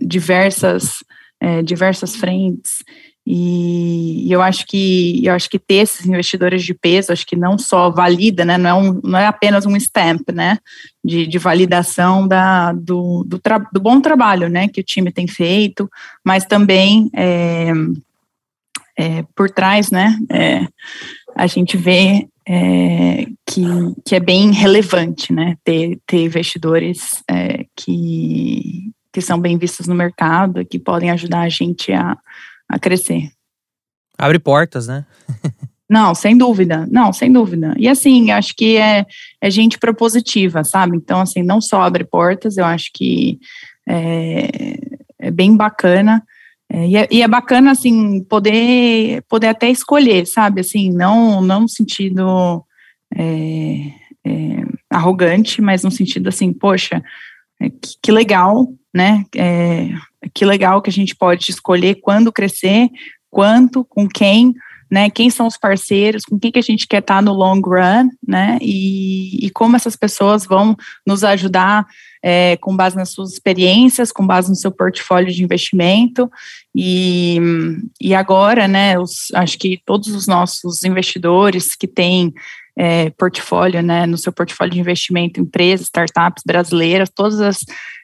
diversas, 0.00 1.04
é, 1.38 1.62
diversas 1.62 2.16
frentes 2.16 2.82
e, 3.26 4.30
eu 4.30 4.40
acho 4.40 4.64
que 4.66 5.20
eu 5.26 5.34
acho 5.34 5.50
que 5.50 5.58
ter 5.58 5.76
esses 5.76 6.06
investidores 6.06 6.62
de 6.62 6.72
peso, 6.72 7.12
acho 7.12 7.26
que 7.26 7.34
não 7.34 7.58
só 7.58 7.90
valida, 7.90 8.44
né, 8.44 8.56
não 8.56 8.70
é, 8.70 8.74
um, 8.74 9.00
não 9.02 9.18
é 9.18 9.26
apenas 9.26 9.66
um 9.66 9.74
stamp, 9.76 10.30
né, 10.32 10.58
de, 11.04 11.26
de 11.26 11.36
validação 11.36 12.28
da, 12.28 12.72
do, 12.72 13.24
do, 13.24 13.40
do, 13.72 13.80
bom 13.80 14.00
trabalho, 14.00 14.48
né, 14.48 14.68
que 14.68 14.80
o 14.80 14.84
time 14.84 15.10
tem 15.10 15.26
feito, 15.26 15.90
mas 16.24 16.44
também 16.44 17.10
é, 17.14 17.72
é, 18.96 19.24
por 19.34 19.50
trás, 19.50 19.90
né, 19.90 20.16
é, 20.30 20.68
a 21.34 21.48
gente 21.48 21.76
vê 21.76 22.28
é, 22.48 23.26
que, 23.44 23.64
que 24.04 24.14
é 24.14 24.20
bem 24.20 24.52
relevante, 24.52 25.32
né, 25.32 25.56
ter, 25.64 25.98
ter 26.06 26.22
investidores 26.22 27.24
é, 27.28 27.66
que, 27.74 28.92
que 29.12 29.20
são 29.20 29.40
bem 29.40 29.58
vistos 29.58 29.88
no 29.88 29.96
mercado, 29.96 30.64
que 30.64 30.78
podem 30.78 31.10
ajudar 31.10 31.40
a 31.40 31.48
gente 31.48 31.92
a 31.92 32.16
a 32.68 32.78
crescer. 32.78 33.30
Abre 34.18 34.38
portas, 34.38 34.86
né? 34.86 35.04
Não, 35.88 36.14
sem 36.14 36.36
dúvida. 36.36 36.86
Não, 36.90 37.12
sem 37.12 37.30
dúvida. 37.30 37.74
E 37.78 37.88
assim, 37.88 38.30
acho 38.32 38.54
que 38.56 38.76
é, 38.76 39.06
é 39.40 39.50
gente 39.50 39.78
propositiva, 39.78 40.64
sabe? 40.64 40.96
Então, 40.96 41.20
assim, 41.20 41.42
não 41.42 41.60
só 41.60 41.82
abre 41.82 42.04
portas, 42.04 42.56
eu 42.56 42.64
acho 42.64 42.90
que 42.92 43.38
é, 43.88 44.78
é 45.18 45.30
bem 45.30 45.56
bacana. 45.56 46.24
É, 46.68 46.88
e, 46.88 46.96
é, 46.96 47.08
e, 47.10 47.22
é, 47.22 47.28
bacana, 47.28 47.70
assim, 47.70 48.24
poder, 48.24 49.22
poder 49.28 49.48
até 49.48 49.70
escolher, 49.70 50.26
sabe? 50.26 50.60
Assim, 50.60 50.90
não, 50.90 51.40
não 51.40 51.60
no 51.60 51.68
sentido 51.68 52.64
é, 53.14 53.92
é 54.24 54.64
arrogante, 54.90 55.62
mas 55.62 55.84
no 55.84 55.90
sentido 55.90 56.28
assim, 56.28 56.52
poxa, 56.52 57.02
é, 57.60 57.70
que, 57.70 57.94
que 58.02 58.12
legal, 58.12 58.66
né? 58.96 59.26
É, 59.36 59.90
que 60.32 60.46
legal 60.46 60.80
que 60.80 60.88
a 60.88 60.92
gente 60.92 61.14
pode 61.14 61.50
escolher 61.50 61.96
quando 61.96 62.32
crescer, 62.32 62.88
quanto, 63.30 63.84
com 63.84 64.08
quem, 64.08 64.54
né? 64.90 65.10
Quem 65.10 65.28
são 65.28 65.46
os 65.46 65.58
parceiros, 65.58 66.24
com 66.24 66.38
quem 66.38 66.50
que 66.50 66.58
a 66.58 66.62
gente 66.62 66.88
quer 66.88 67.00
estar 67.00 67.20
no 67.20 67.34
long 67.34 67.60
run, 67.60 68.08
né? 68.26 68.56
E, 68.62 69.44
e 69.44 69.50
como 69.50 69.76
essas 69.76 69.96
pessoas 69.96 70.46
vão 70.46 70.74
nos 71.06 71.22
ajudar 71.24 71.86
é, 72.22 72.56
com 72.56 72.74
base 72.74 72.96
nas 72.96 73.10
suas 73.10 73.34
experiências, 73.34 74.10
com 74.10 74.26
base 74.26 74.48
no 74.48 74.56
seu 74.56 74.72
portfólio 74.72 75.30
de 75.30 75.44
investimento. 75.44 76.30
E, 76.74 77.38
e 78.00 78.14
agora, 78.14 78.66
né? 78.66 78.98
Os, 78.98 79.30
acho 79.34 79.58
que 79.58 79.78
todos 79.84 80.08
os 80.08 80.26
nossos 80.26 80.84
investidores 80.84 81.74
que 81.76 81.86
têm 81.86 82.32
é, 82.76 83.10
portfólio, 83.10 83.82
né, 83.82 84.06
no 84.06 84.18
seu 84.18 84.32
portfólio 84.32 84.74
de 84.74 84.80
investimento, 84.80 85.40
empresas, 85.40 85.86
startups 85.86 86.42
brasileiras, 86.46 87.08
todas 87.08 87.40
as 87.40 87.58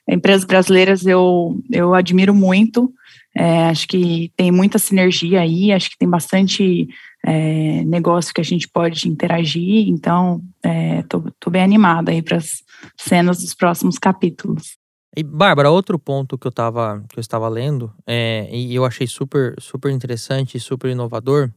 empresas 0.09 0.45
brasileiras 0.45 1.07
eu, 1.07 1.61
eu 1.71 1.95
admiro 1.95 2.35
muito. 2.35 2.93
É, 3.35 3.69
acho 3.69 3.89
que 3.89 4.31
tem 4.37 4.51
muita 4.51 4.79
sinergia 4.79 5.41
aí, 5.41 5.73
acho 5.73 5.91
que 5.91 5.97
tem 5.97 6.09
bastante 6.09 6.87
é, 7.25 7.83
negócio 7.85 8.35
que 8.35 8.41
a 8.41 8.45
gente 8.45 8.69
pode 8.69 9.09
interagir, 9.09 9.89
então 9.89 10.43
estou 11.01 11.25
é, 11.47 11.51
bem 11.51 11.63
animada 11.63 12.11
aí 12.11 12.21
para 12.21 12.37
as 12.37 12.63
cenas 12.99 13.39
dos 13.39 13.55
próximos 13.55 13.99
capítulos. 13.99 14.77
E, 15.17 15.23
Bárbara, 15.23 15.71
outro 15.71 15.99
ponto 15.99 16.39
que 16.39 16.47
eu, 16.47 16.53
tava, 16.53 17.05
que 17.09 17.19
eu 17.19 17.21
estava 17.21 17.49
lendo, 17.49 17.93
é, 18.07 18.49
e 18.51 18.75
eu 18.75 18.85
achei 18.85 19.07
super, 19.07 19.55
super 19.59 19.91
interessante 19.91 20.57
e 20.57 20.61
super 20.61 20.91
inovador, 20.91 21.51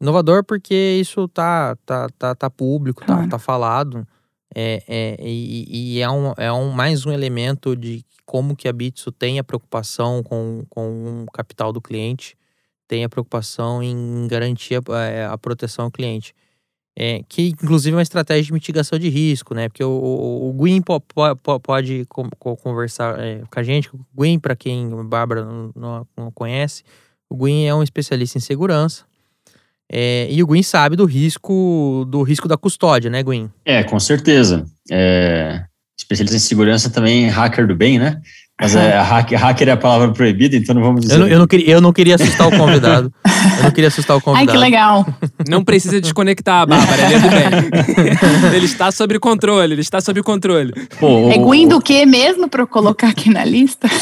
Inovador 0.00 0.44
porque 0.44 0.98
isso 1.00 1.26
tá, 1.28 1.76
tá, 1.84 2.08
tá, 2.16 2.34
tá 2.34 2.50
público, 2.50 3.04
tá, 3.04 3.26
tá 3.26 3.38
falado. 3.38 4.06
É, 4.54 4.82
é, 4.88 5.16
e, 5.20 5.96
e 5.96 6.00
é, 6.00 6.10
um, 6.10 6.32
é 6.36 6.52
um, 6.52 6.70
mais 6.70 7.04
um 7.04 7.12
elemento 7.12 7.76
de 7.76 8.04
como 8.24 8.56
que 8.56 8.68
a 8.68 8.72
Bitso 8.72 9.10
tem 9.10 9.38
a 9.38 9.44
preocupação 9.44 10.22
com, 10.22 10.64
com 10.68 11.24
o 11.24 11.30
capital 11.32 11.72
do 11.72 11.80
cliente, 11.80 12.36
tem 12.86 13.04
a 13.04 13.08
preocupação 13.08 13.82
em 13.82 14.26
garantir 14.28 14.80
a, 14.88 14.98
é, 15.02 15.26
a 15.26 15.36
proteção 15.36 15.86
ao 15.86 15.90
cliente. 15.90 16.34
É, 17.00 17.22
que 17.28 17.50
inclusive 17.50 17.94
é 17.94 17.96
uma 17.96 18.02
estratégia 18.02 18.42
de 18.44 18.52
mitigação 18.52 18.98
de 18.98 19.08
risco, 19.08 19.54
né? 19.54 19.68
Porque 19.68 19.84
o, 19.84 19.88
o, 19.88 20.50
o 20.50 20.52
Gwyn 20.52 20.82
po, 20.82 21.00
po, 21.00 21.60
pode 21.60 22.04
conversar 22.60 23.20
é, 23.20 23.42
com 23.48 23.60
a 23.60 23.62
gente. 23.62 23.88
O 23.94 24.00
Gwyn, 24.12 24.40
para 24.40 24.56
quem 24.56 24.92
a 24.92 25.04
Bárbara 25.04 25.44
não, 25.44 25.70
não, 25.76 26.08
não 26.16 26.30
conhece, 26.32 26.82
o 27.30 27.36
Gwyn 27.36 27.66
é 27.68 27.74
um 27.74 27.84
especialista 27.84 28.36
em 28.36 28.40
segurança. 28.40 29.07
É, 29.90 30.28
e 30.30 30.42
o 30.42 30.46
Gwyn 30.46 30.62
sabe 30.62 30.96
do 30.96 31.04
risco 31.04 32.06
do 32.08 32.22
risco 32.22 32.46
da 32.46 32.56
custódia, 32.56 33.10
né, 33.10 33.22
Gwyn? 33.22 33.50
É, 33.64 33.82
com 33.82 33.98
certeza. 33.98 34.66
É, 34.90 35.62
especialista 35.98 36.36
em 36.36 36.40
segurança 36.40 36.90
também, 36.90 37.28
hacker 37.28 37.66
do 37.66 37.74
bem, 37.74 37.98
né? 37.98 38.20
Mas 38.60 38.74
é, 38.74 38.98
hacker, 38.98 39.38
hacker 39.38 39.68
é 39.68 39.72
a 39.72 39.76
palavra 39.76 40.08
proibida, 40.08 40.56
então 40.56 40.74
não 40.74 40.82
vamos 40.82 41.02
dizer. 41.02 41.14
Eu 41.14 41.18
não, 41.20 41.28
eu 41.28 41.38
não, 41.38 41.46
queria, 41.46 41.70
eu 41.70 41.80
não 41.80 41.92
queria 41.92 42.16
assustar 42.16 42.48
o 42.48 42.56
convidado. 42.56 43.12
Eu 43.58 43.62
não 43.62 43.70
queria 43.70 43.86
assustar 43.86 44.16
o 44.16 44.20
convidado. 44.20 44.50
Ai, 44.50 44.56
que 44.56 44.60
legal. 44.60 45.06
Não 45.48 45.62
precisa 45.62 46.00
desconectar, 46.00 46.66
Bárbara, 46.66 47.02
ele 47.02 47.14
é 47.14 47.18
do 47.20 47.28
bem. 47.28 48.50
ele 48.52 48.66
está 48.66 48.90
sob 48.90 49.16
controle, 49.20 49.74
ele 49.74 49.80
está 49.80 50.00
sob 50.00 50.20
controle. 50.22 50.72
Pô, 50.98 51.30
é 51.30 51.38
Gwyn 51.38 51.68
do 51.68 51.80
que 51.80 52.04
mesmo 52.04 52.48
para 52.48 52.62
eu 52.62 52.66
colocar 52.66 53.08
aqui 53.08 53.30
na 53.30 53.44
lista? 53.44 53.88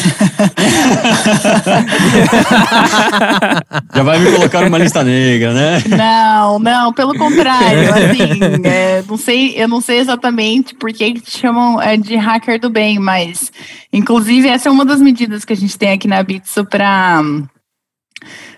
Já 3.94 4.02
vai 4.02 4.18
me 4.18 4.32
colocar 4.32 4.62
numa 4.62 4.78
lista 4.78 5.04
negra, 5.04 5.52
né? 5.52 5.82
Não, 5.86 6.58
não, 6.58 6.92
pelo 6.94 7.14
contrário. 7.14 7.90
Assim, 7.92 8.40
é, 8.64 9.02
não 9.06 9.16
sei, 9.18 9.54
eu 9.56 9.68
não 9.68 9.80
sei 9.82 9.98
exatamente 9.98 10.74
por 10.74 10.90
que 10.92 11.20
chamam 11.26 11.80
é, 11.80 11.96
de 11.96 12.16
hacker 12.16 12.60
do 12.60 12.70
bem, 12.70 12.98
mas 12.98 13.52
inclusive 13.92 14.45
essa 14.48 14.68
é 14.68 14.72
uma 14.72 14.84
das 14.84 15.00
medidas 15.00 15.44
que 15.44 15.52
a 15.52 15.56
gente 15.56 15.78
tem 15.78 15.92
aqui 15.92 16.08
na 16.08 16.22
Bitso 16.22 16.64
para 16.64 17.22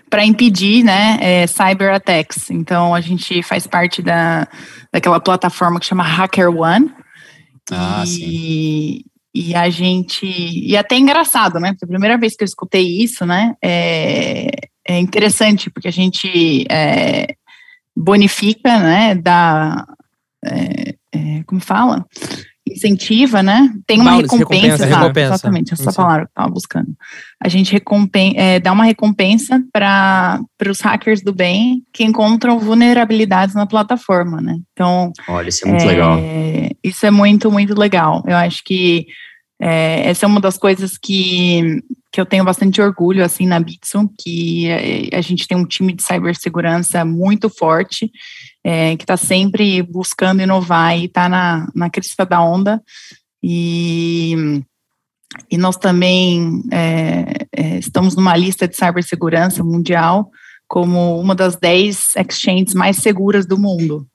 para 0.09 0.25
impedir 0.25 0.83
né, 0.83 1.19
é, 1.21 1.47
cyber 1.47 1.93
attacks. 1.93 2.49
Então, 2.49 2.95
a 2.95 3.01
gente 3.01 3.43
faz 3.43 3.67
parte 3.67 4.01
da, 4.01 4.47
daquela 4.91 5.19
plataforma 5.19 5.79
que 5.79 5.85
chama 5.85 6.03
Hacker 6.03 6.49
One. 6.49 6.91
Ah, 7.71 8.03
e, 8.03 8.07
sim. 8.07 9.01
E 9.33 9.55
a 9.55 9.69
gente. 9.69 10.25
E 10.25 10.75
até 10.75 10.97
engraçado, 10.97 11.59
né? 11.59 11.71
Porque 11.71 11.85
a 11.85 11.87
primeira 11.87 12.17
vez 12.17 12.35
que 12.35 12.43
eu 12.43 12.47
escutei 12.47 13.03
isso, 13.03 13.25
né? 13.25 13.55
É, 13.63 14.49
é 14.87 14.99
interessante, 14.99 15.69
porque 15.69 15.87
a 15.87 15.91
gente 15.91 16.65
é, 16.69 17.35
bonifica, 17.95 18.79
né? 18.79 19.13
Da. 19.13 19.85
É, 20.43 20.95
é 21.13 21.43
como 21.45 21.61
fala? 21.61 22.05
Incentiva, 22.71 23.43
né? 23.43 23.71
Tem 23.85 23.99
uma 23.99 24.15
recompensa, 24.15 24.85
recompensa, 24.85 24.85
recompensa, 24.85 25.33
exatamente, 25.33 25.73
essa 25.73 25.93
palavra 25.93 26.25
que 26.25 26.27
eu 26.27 26.31
estava 26.31 26.49
buscando. 26.49 26.95
A 27.41 27.47
gente 27.47 27.71
recompen 27.71 28.33
é, 28.37 28.59
dá 28.59 28.71
uma 28.71 28.83
recompensa 28.83 29.63
para 29.73 30.39
os 30.69 30.79
hackers 30.81 31.21
do 31.21 31.33
bem 31.33 31.83
que 31.93 32.03
encontram 32.03 32.59
vulnerabilidades 32.59 33.55
na 33.55 33.65
plataforma, 33.65 34.41
né? 34.41 34.57
Então, 34.73 35.11
olha, 35.27 35.49
isso 35.49 35.67
é 35.67 35.69
muito 35.69 35.83
é, 35.83 35.87
legal. 35.87 36.19
Isso 36.83 37.05
é 37.05 37.11
muito, 37.11 37.51
muito 37.51 37.77
legal. 37.77 38.23
Eu 38.27 38.37
acho 38.37 38.63
que 38.63 39.07
é, 39.61 40.07
essa 40.07 40.25
é 40.25 40.27
uma 40.27 40.39
das 40.39 40.57
coisas 40.57 40.97
que, 40.97 41.83
que 42.11 42.21
eu 42.21 42.25
tenho 42.25 42.45
bastante 42.45 42.81
orgulho, 42.81 43.23
assim, 43.23 43.45
na 43.45 43.59
Bitson, 43.59 44.07
que 44.17 44.67
a, 45.11 45.17
a 45.17 45.21
gente 45.21 45.47
tem 45.47 45.57
um 45.57 45.65
time 45.65 45.93
de 45.93 46.01
cibersegurança 46.01 47.03
muito 47.03 47.49
forte, 47.49 48.09
é, 48.63 48.95
que 48.95 49.03
está 49.03 49.17
sempre 49.17 49.81
buscando 49.81 50.41
inovar 50.41 50.97
e 50.97 51.05
está 51.05 51.29
na, 51.29 51.67
na 51.73 51.89
crista 51.89 52.25
da 52.25 52.41
onda. 52.41 52.81
E, 53.41 54.61
e 55.49 55.57
nós 55.57 55.77
também 55.77 56.61
é, 56.71 57.47
é, 57.55 57.79
estamos 57.79 58.15
numa 58.15 58.35
lista 58.35 58.67
de 58.67 58.75
cibersegurança 58.75 59.63
mundial 59.63 60.29
como 60.67 61.19
uma 61.19 61.33
das 61.33 61.55
10 61.55 62.15
exchanges 62.17 62.73
mais 62.75 62.97
seguras 62.97 63.45
do 63.45 63.57
mundo. 63.57 64.05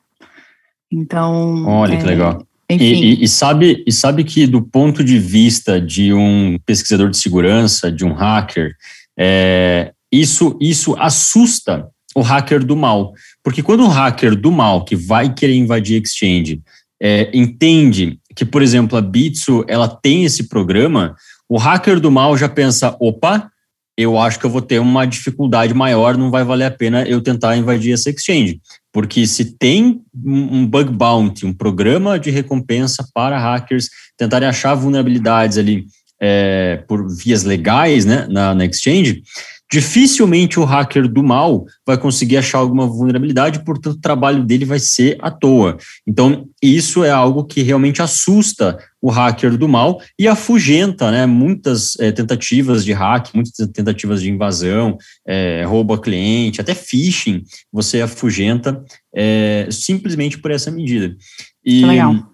Então. 0.91 1.67
Olha 1.67 1.97
que 1.97 2.05
é, 2.05 2.07
legal. 2.07 2.47
E, 2.71 2.75
e, 2.77 3.25
e, 3.25 3.29
sabe, 3.29 3.83
e 3.87 3.93
sabe 3.93 4.25
que, 4.25 4.47
do 4.47 4.63
ponto 4.63 5.05
de 5.05 5.19
vista 5.19 5.81
de 5.81 6.15
um 6.15 6.59
pesquisador 6.65 7.11
de 7.11 7.17
segurança, 7.17 7.91
de 7.91 8.05
um 8.05 8.13
hacker, 8.13 8.75
é, 9.19 9.93
isso, 10.11 10.57
isso 10.61 10.95
assusta 10.99 11.89
o 12.15 12.23
hacker 12.23 12.65
do 12.65 12.77
mal. 12.77 13.13
Porque 13.45 13.63
quando 13.63 13.85
o 13.85 13.89
hacker 13.89 14.35
do 14.35 14.51
mal, 14.51 14.85
que 14.85 14.97
vai 14.97 15.33
querer 15.33 15.55
invadir 15.55 16.03
Exchange, 16.03 16.63
é, 17.01 17.31
entende 17.35 18.19
que, 18.35 18.45
por 18.45 18.63
exemplo, 18.63 18.97
a 18.97 19.03
Bitso 19.03 19.63
ela 19.69 19.87
tem 19.87 20.25
esse 20.25 20.49
programa, 20.49 21.15
o 21.49 21.59
hacker 21.59 22.01
do 22.01 22.11
mal 22.11 22.37
já 22.39 22.49
pensa: 22.49 22.97
opa, 22.99 23.51
eu 23.97 24.19
acho 24.19 24.41
que 24.41 24.47
eu 24.47 24.51
vou 24.51 24.63
ter 24.63 24.81
uma 24.81 25.05
dificuldade 25.05 25.75
maior, 25.75 26.17
não 26.17 26.31
vai 26.31 26.43
valer 26.43 26.65
a 26.65 26.71
pena 26.71 27.07
eu 27.07 27.21
tentar 27.21 27.57
invadir 27.57 27.93
essa 27.93 28.11
exchange. 28.11 28.61
Porque 28.93 29.27
se 29.27 29.57
tem 29.57 30.01
um 30.25 30.67
bug 30.67 30.91
bounty, 30.91 31.45
um 31.45 31.53
programa 31.53 32.19
de 32.19 32.31
recompensa 32.31 33.07
para 33.13 33.39
hackers 33.39 33.89
tentarem 34.17 34.49
achar 34.49 34.75
vulnerabilidades 34.75 35.59
ali 35.59 35.85
é, 36.21 36.83
por 36.89 37.07
vias 37.09 37.43
legais 37.43 38.05
né, 38.05 38.27
na, 38.31 38.55
na 38.55 38.65
exchange, 38.65 39.23
dificilmente 39.73 40.61
o 40.61 40.65
hacker 40.65 41.09
do 41.09 41.23
mal 41.23 41.67
vai 41.87 41.99
conseguir 41.99 42.37
achar 42.37 42.59
alguma 42.59 42.87
vulnerabilidade, 42.87 43.65
portanto, 43.65 43.97
o 43.97 44.01
trabalho 44.01 44.45
dele 44.45 44.65
vai 44.65 44.79
ser 44.79 45.17
à 45.21 45.31
toa. 45.31 45.77
Então, 46.07 46.47
isso 46.63 47.03
é 47.03 47.11
algo 47.11 47.45
que 47.45 47.63
realmente 47.63 48.03
assusta 48.03 48.79
o 49.01 49.11
hacker 49.11 49.57
do 49.57 49.69
mal 49.69 50.01
e 50.19 50.29
afugenta 50.29 51.11
né, 51.11 51.27
muitas 51.27 51.99
é, 51.99 52.11
tentativas 52.13 52.85
de 52.85 52.93
hack, 52.93 53.35
muitas 53.35 53.55
tentativas 53.69 54.23
de 54.23 54.31
invasão, 54.31 54.97
é, 55.27 55.65
roubo 55.65 55.95
a 55.95 56.01
cliente, 56.01 56.61
até 56.61 56.75
phishing, 56.75 57.43
você 57.73 58.01
afugenta 58.01 58.83
é, 59.15 59.69
simplesmente 59.71 60.39
por 60.39 60.51
essa 60.51 60.71
medida. 60.71 61.17
E, 61.65 61.85
legal. 61.85 62.31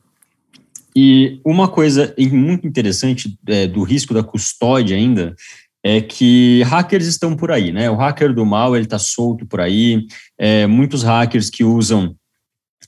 E 0.95 1.41
uma 1.45 1.69
coisa 1.69 2.15
muito 2.19 2.67
interessante 2.67 3.39
do 3.73 3.83
risco 3.83 4.13
da 4.13 4.25
custódia 4.25 4.97
ainda 4.97 5.35
é 5.83 6.01
que 6.01 6.63
hackers 6.65 7.07
estão 7.07 7.35
por 7.35 7.51
aí, 7.51 7.73
né? 7.73 7.91
O 7.91 7.97
hacker 7.97 8.35
do 8.35 8.45
mal 8.45 8.77
ele 8.77 8.85
está 8.85 8.99
solto 8.99 9.47
por 9.47 9.61
aí. 9.61 10.05
É, 10.39 10.67
muitos 10.67 11.03
hackers 11.03 11.49
que 11.49 11.65
usam 11.65 12.15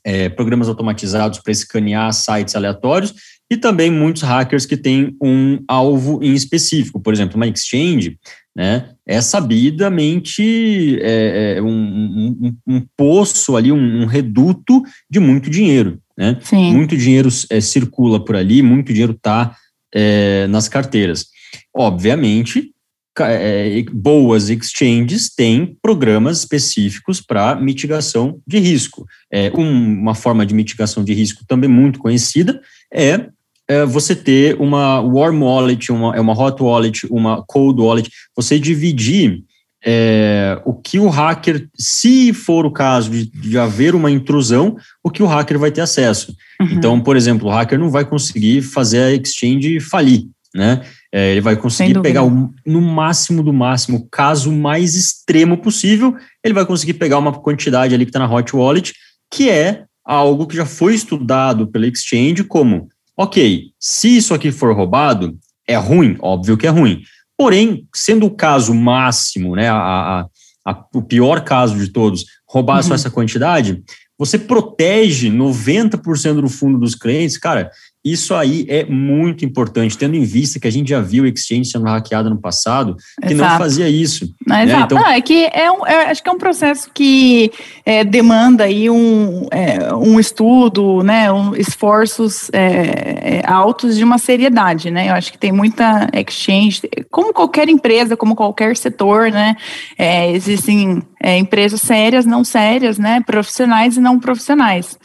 é, 0.04 0.28
programas 0.28 0.68
automatizados 0.68 1.38
para 1.38 1.52
escanear 1.52 2.12
sites 2.12 2.54
aleatórios 2.54 3.14
e 3.50 3.56
também 3.56 3.90
muitos 3.90 4.22
hackers 4.22 4.66
que 4.66 4.76
têm 4.76 5.16
um 5.22 5.62
alvo 5.68 6.22
em 6.22 6.32
específico. 6.32 7.00
Por 7.00 7.12
exemplo, 7.12 7.36
uma 7.36 7.46
exchange, 7.46 8.18
né? 8.54 8.90
É 9.06 9.20
sabidamente 9.20 10.98
é, 11.00 11.56
é 11.56 11.62
um, 11.62 11.68
um, 11.68 12.56
um, 12.66 12.86
poço 12.96 13.56
ali, 13.56 13.72
um, 13.72 14.02
um, 14.02 14.06
reduto 14.06 14.82
de 15.10 15.18
muito 15.18 15.50
dinheiro, 15.50 15.98
né? 16.16 16.38
Sim. 16.42 16.72
Muito 16.72 16.96
dinheiro 16.96 17.28
é, 17.50 17.60
circula 17.60 18.22
por 18.22 18.36
ali, 18.36 18.62
muito 18.62 18.92
dinheiro 18.92 19.12
está 19.12 19.56
é, 19.94 20.46
nas 20.48 20.68
carteiras. 20.68 21.26
Obviamente, 21.74 22.71
é, 23.20 23.84
boas 23.92 24.48
exchanges 24.48 25.28
têm 25.34 25.76
programas 25.82 26.38
específicos 26.38 27.20
para 27.20 27.54
mitigação 27.54 28.40
de 28.46 28.58
risco. 28.58 29.06
É, 29.30 29.52
um, 29.54 30.00
uma 30.00 30.14
forma 30.14 30.46
de 30.46 30.54
mitigação 30.54 31.04
de 31.04 31.12
risco 31.12 31.44
também 31.46 31.68
muito 31.68 31.98
conhecida 31.98 32.60
é, 32.92 33.28
é 33.68 33.84
você 33.84 34.14
ter 34.14 34.60
uma 34.60 35.00
warm 35.00 35.42
wallet, 35.42 35.92
uma, 35.92 36.16
é 36.16 36.20
uma 36.20 36.32
hot 36.32 36.62
wallet, 36.62 37.06
uma 37.10 37.42
cold 37.46 37.80
wallet, 37.80 38.10
você 38.34 38.58
dividir 38.58 39.42
é, 39.84 40.60
o 40.64 40.72
que 40.72 40.98
o 40.98 41.08
hacker, 41.08 41.68
se 41.76 42.32
for 42.32 42.64
o 42.64 42.70
caso 42.70 43.10
de, 43.10 43.26
de, 43.26 43.58
haver 43.58 43.94
uma 43.94 44.10
intrusão, 44.10 44.76
o 45.02 45.10
que 45.10 45.22
o 45.22 45.26
hacker 45.26 45.58
vai 45.58 45.72
ter 45.72 45.80
acesso. 45.80 46.34
Uhum. 46.60 46.68
Então, 46.72 47.00
por 47.00 47.16
exemplo, 47.16 47.48
o 47.48 47.50
hacker 47.50 47.78
não 47.78 47.90
vai 47.90 48.04
conseguir 48.04 48.62
fazer 48.62 49.02
a 49.02 49.12
exchange 49.12 49.80
falir, 49.80 50.28
né? 50.54 50.82
É, 51.14 51.30
ele 51.30 51.42
vai 51.42 51.56
conseguir 51.56 52.00
pegar 52.00 52.24
o, 52.24 52.50
no 52.66 52.80
máximo 52.80 53.42
do 53.42 53.52
máximo, 53.52 53.98
o 53.98 54.08
caso 54.08 54.50
mais 54.50 54.94
extremo 54.94 55.58
possível, 55.58 56.16
ele 56.42 56.54
vai 56.54 56.64
conseguir 56.64 56.94
pegar 56.94 57.18
uma 57.18 57.32
quantidade 57.32 57.94
ali 57.94 58.06
que 58.06 58.08
está 58.08 58.18
na 58.18 58.32
hot 58.32 58.56
wallet, 58.56 58.94
que 59.30 59.50
é 59.50 59.84
algo 60.02 60.46
que 60.46 60.56
já 60.56 60.64
foi 60.64 60.94
estudado 60.94 61.66
pela 61.66 61.86
exchange 61.86 62.44
como, 62.44 62.88
ok, 63.16 63.64
se 63.78 64.16
isso 64.16 64.32
aqui 64.32 64.50
for 64.50 64.74
roubado, 64.74 65.38
é 65.68 65.76
ruim, 65.76 66.16
óbvio 66.20 66.56
que 66.56 66.66
é 66.66 66.70
ruim. 66.70 67.02
Porém, 67.36 67.86
sendo 67.94 68.26
o 68.26 68.34
caso 68.34 68.74
máximo, 68.74 69.54
né, 69.54 69.68
a, 69.68 69.76
a, 69.76 70.26
a 70.66 70.84
o 70.94 71.02
pior 71.02 71.44
caso 71.44 71.76
de 71.76 71.88
todos, 71.88 72.24
roubar 72.48 72.78
uhum. 72.78 72.82
só 72.84 72.94
essa 72.94 73.10
quantidade, 73.10 73.82
você 74.18 74.38
protege 74.38 75.28
90% 75.28 76.40
do 76.40 76.48
fundo 76.48 76.78
dos 76.78 76.94
clientes, 76.94 77.36
cara, 77.36 77.70
isso 78.04 78.34
aí 78.34 78.66
é 78.68 78.84
muito 78.84 79.44
importante, 79.44 79.96
tendo 79.96 80.16
em 80.16 80.24
vista 80.24 80.58
que 80.58 80.66
a 80.66 80.72
gente 80.72 80.88
já 80.88 81.00
viu 81.00 81.22
o 81.22 81.26
Exchange 81.26 81.66
sendo 81.66 81.84
hackeado 81.84 82.28
no 82.28 82.40
passado, 82.40 82.96
que 83.20 83.32
Exato. 83.32 83.50
não 83.52 83.58
fazia 83.58 83.88
isso. 83.88 84.34
Né? 84.44 84.64
Exato. 84.64 84.94
Então, 84.94 84.98
não, 84.98 85.08
é 85.08 85.20
que 85.20 85.48
é 85.52 85.70
um, 85.70 85.86
é, 85.86 86.10
acho 86.10 86.20
que 86.20 86.28
é 86.28 86.32
um 86.32 86.38
processo 86.38 86.90
que 86.92 87.52
é, 87.86 88.02
demanda 88.02 88.64
aí 88.64 88.90
um, 88.90 89.46
é, 89.52 89.94
um 89.94 90.18
estudo, 90.18 91.04
né, 91.04 91.30
um, 91.30 91.54
esforços 91.54 92.50
é, 92.52 93.40
é, 93.40 93.42
altos 93.46 93.96
de 93.96 94.02
uma 94.02 94.18
seriedade, 94.18 94.90
né? 94.90 95.08
Eu 95.08 95.14
acho 95.14 95.30
que 95.30 95.38
tem 95.38 95.52
muita 95.52 96.08
exchange, 96.12 96.82
como 97.08 97.32
qualquer 97.32 97.68
empresa, 97.68 98.16
como 98.16 98.34
qualquer 98.34 98.76
setor, 98.76 99.30
né? 99.30 99.56
É, 99.96 100.30
existem 100.32 101.00
empresas 101.38 101.80
sérias, 101.80 102.26
não 102.26 102.42
sérias, 102.42 102.98
né? 102.98 103.22
Profissionais 103.24 103.96
e 103.96 104.00
não 104.00 104.18
profissionais. 104.18 104.98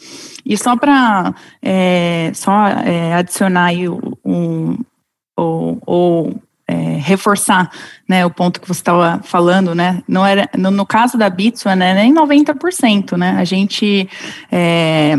E 0.48 0.58
só 0.58 0.78
para 0.78 1.36
é, 1.62 2.32
só 2.34 2.68
é, 2.68 3.14
adicionar 3.16 3.66
aí 3.66 3.90
um, 3.90 4.78
ou, 5.36 5.78
ou 5.86 6.42
é, 6.66 6.74
reforçar 7.00 7.70
né, 8.08 8.26
o 8.26 8.30
ponto 8.30 8.62
que 8.62 8.68
você 8.68 8.80
estava 8.80 9.22
falando, 9.24 9.76
né? 9.76 10.02
Não 10.08 10.26
era, 10.26 10.50
no, 10.58 10.72
no 10.72 10.86
caso 10.86 11.18
da 11.18 11.30
Bitso, 11.30 11.68
né, 11.76 11.94
nem 11.94 12.14
90%, 12.14 13.18
né? 13.18 13.36
A 13.38 13.44
gente 13.44 14.10
é, 14.50 15.16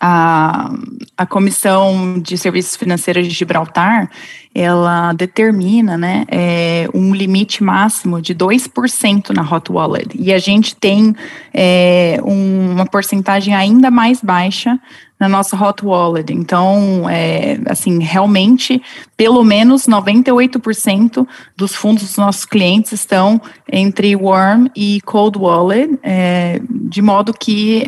a, 0.00 0.70
a 1.16 1.26
Comissão 1.26 2.18
de 2.20 2.36
Serviços 2.36 2.76
Financeiros 2.76 3.26
de 3.26 3.34
Gibraltar, 3.34 4.10
ela 4.54 5.12
determina 5.14 5.96
né, 5.96 6.24
é, 6.28 6.88
um 6.92 7.14
limite 7.14 7.62
máximo 7.62 8.20
de 8.20 8.34
2% 8.34 9.30
na 9.30 9.42
Hot 9.42 9.72
Wallet. 9.72 10.10
E 10.18 10.32
a 10.32 10.38
gente 10.38 10.76
tem 10.76 11.14
é, 11.54 12.18
um, 12.24 12.72
uma 12.72 12.86
porcentagem 12.86 13.54
ainda 13.54 13.90
mais 13.90 14.20
baixa 14.20 14.78
na 15.18 15.28
nossa 15.28 15.56
Hot 15.56 15.86
Wallet. 15.86 16.32
Então, 16.32 17.08
é, 17.08 17.58
assim, 17.66 18.02
realmente, 18.02 18.82
pelo 19.16 19.44
menos 19.44 19.86
98% 19.86 21.26
dos 21.56 21.74
fundos 21.74 22.02
dos 22.02 22.16
nossos 22.16 22.44
clientes 22.44 22.90
estão 22.92 23.40
entre 23.70 24.16
Warm 24.16 24.66
e 24.74 25.00
Cold 25.02 25.38
Wallet, 25.38 25.96
é, 26.02 26.60
de 26.68 27.00
modo 27.00 27.32
que 27.32 27.84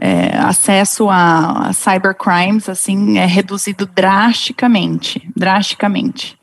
é, 0.00 0.26
é, 0.26 0.36
acesso 0.38 1.08
a, 1.08 1.68
a 1.68 1.72
cybercrimes 1.72 2.68
assim 2.68 3.18
é 3.18 3.26
reduzido 3.26 3.86
drasticamente, 3.86 5.28
drasticamente. 5.34 6.36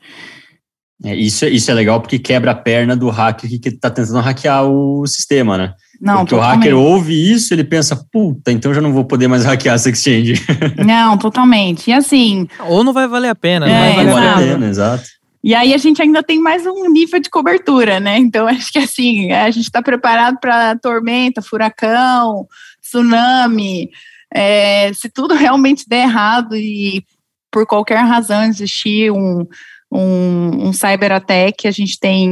É, 1.04 1.14
isso, 1.14 1.44
isso 1.46 1.70
é 1.70 1.74
legal 1.74 2.00
porque 2.00 2.18
quebra 2.18 2.52
a 2.52 2.54
perna 2.54 2.96
do 2.96 3.10
hacker 3.10 3.48
que 3.60 3.68
está 3.68 3.90
tentando 3.90 4.20
hackear 4.20 4.64
o 4.64 5.06
sistema, 5.06 5.58
né? 5.58 5.74
Não, 6.00 6.18
porque 6.18 6.34
totalmente. 6.34 6.56
o 6.56 6.60
hacker 6.60 6.76
ouve 6.76 7.32
isso, 7.32 7.52
ele 7.54 7.64
pensa, 7.64 7.96
puta, 8.10 8.50
então 8.50 8.72
já 8.72 8.80
não 8.80 8.92
vou 8.92 9.04
poder 9.04 9.28
mais 9.28 9.44
hackear 9.46 9.74
essa 9.74 9.90
exchange. 9.90 10.42
Não, 10.84 11.16
totalmente. 11.16 11.90
E 11.90 11.92
assim. 11.92 12.48
Ou 12.66 12.82
não 12.82 12.92
vai 12.92 13.06
valer 13.06 13.28
a 13.28 13.34
pena, 13.34 13.68
é, 13.68 13.88
não 13.88 13.94
vai 13.94 14.06
valer 14.06 14.24
exato. 14.24 14.38
a 14.38 14.42
pena, 14.42 14.66
exato. 14.66 15.04
E 15.42 15.54
aí 15.54 15.74
a 15.74 15.78
gente 15.78 16.00
ainda 16.00 16.22
tem 16.22 16.40
mais 16.40 16.64
um 16.64 16.90
nível 16.90 17.20
de 17.20 17.28
cobertura, 17.28 18.00
né? 18.00 18.16
Então 18.18 18.46
acho 18.48 18.72
que 18.72 18.78
assim, 18.78 19.30
a 19.30 19.50
gente 19.50 19.64
está 19.64 19.82
preparado 19.82 20.38
para 20.40 20.74
tormenta, 20.78 21.42
furacão, 21.42 22.46
tsunami, 22.84 23.90
é, 24.32 24.92
se 24.92 25.08
tudo 25.08 25.34
realmente 25.34 25.88
der 25.88 26.02
errado 26.02 26.56
e 26.56 27.04
por 27.50 27.66
qualquer 27.66 27.98
razão 27.98 28.42
existir 28.44 29.12
um, 29.12 29.46
um, 29.92 30.68
um 30.68 30.72
cyber-attack, 30.72 31.68
a 31.68 31.70
gente 31.70 31.98
tem, 32.00 32.30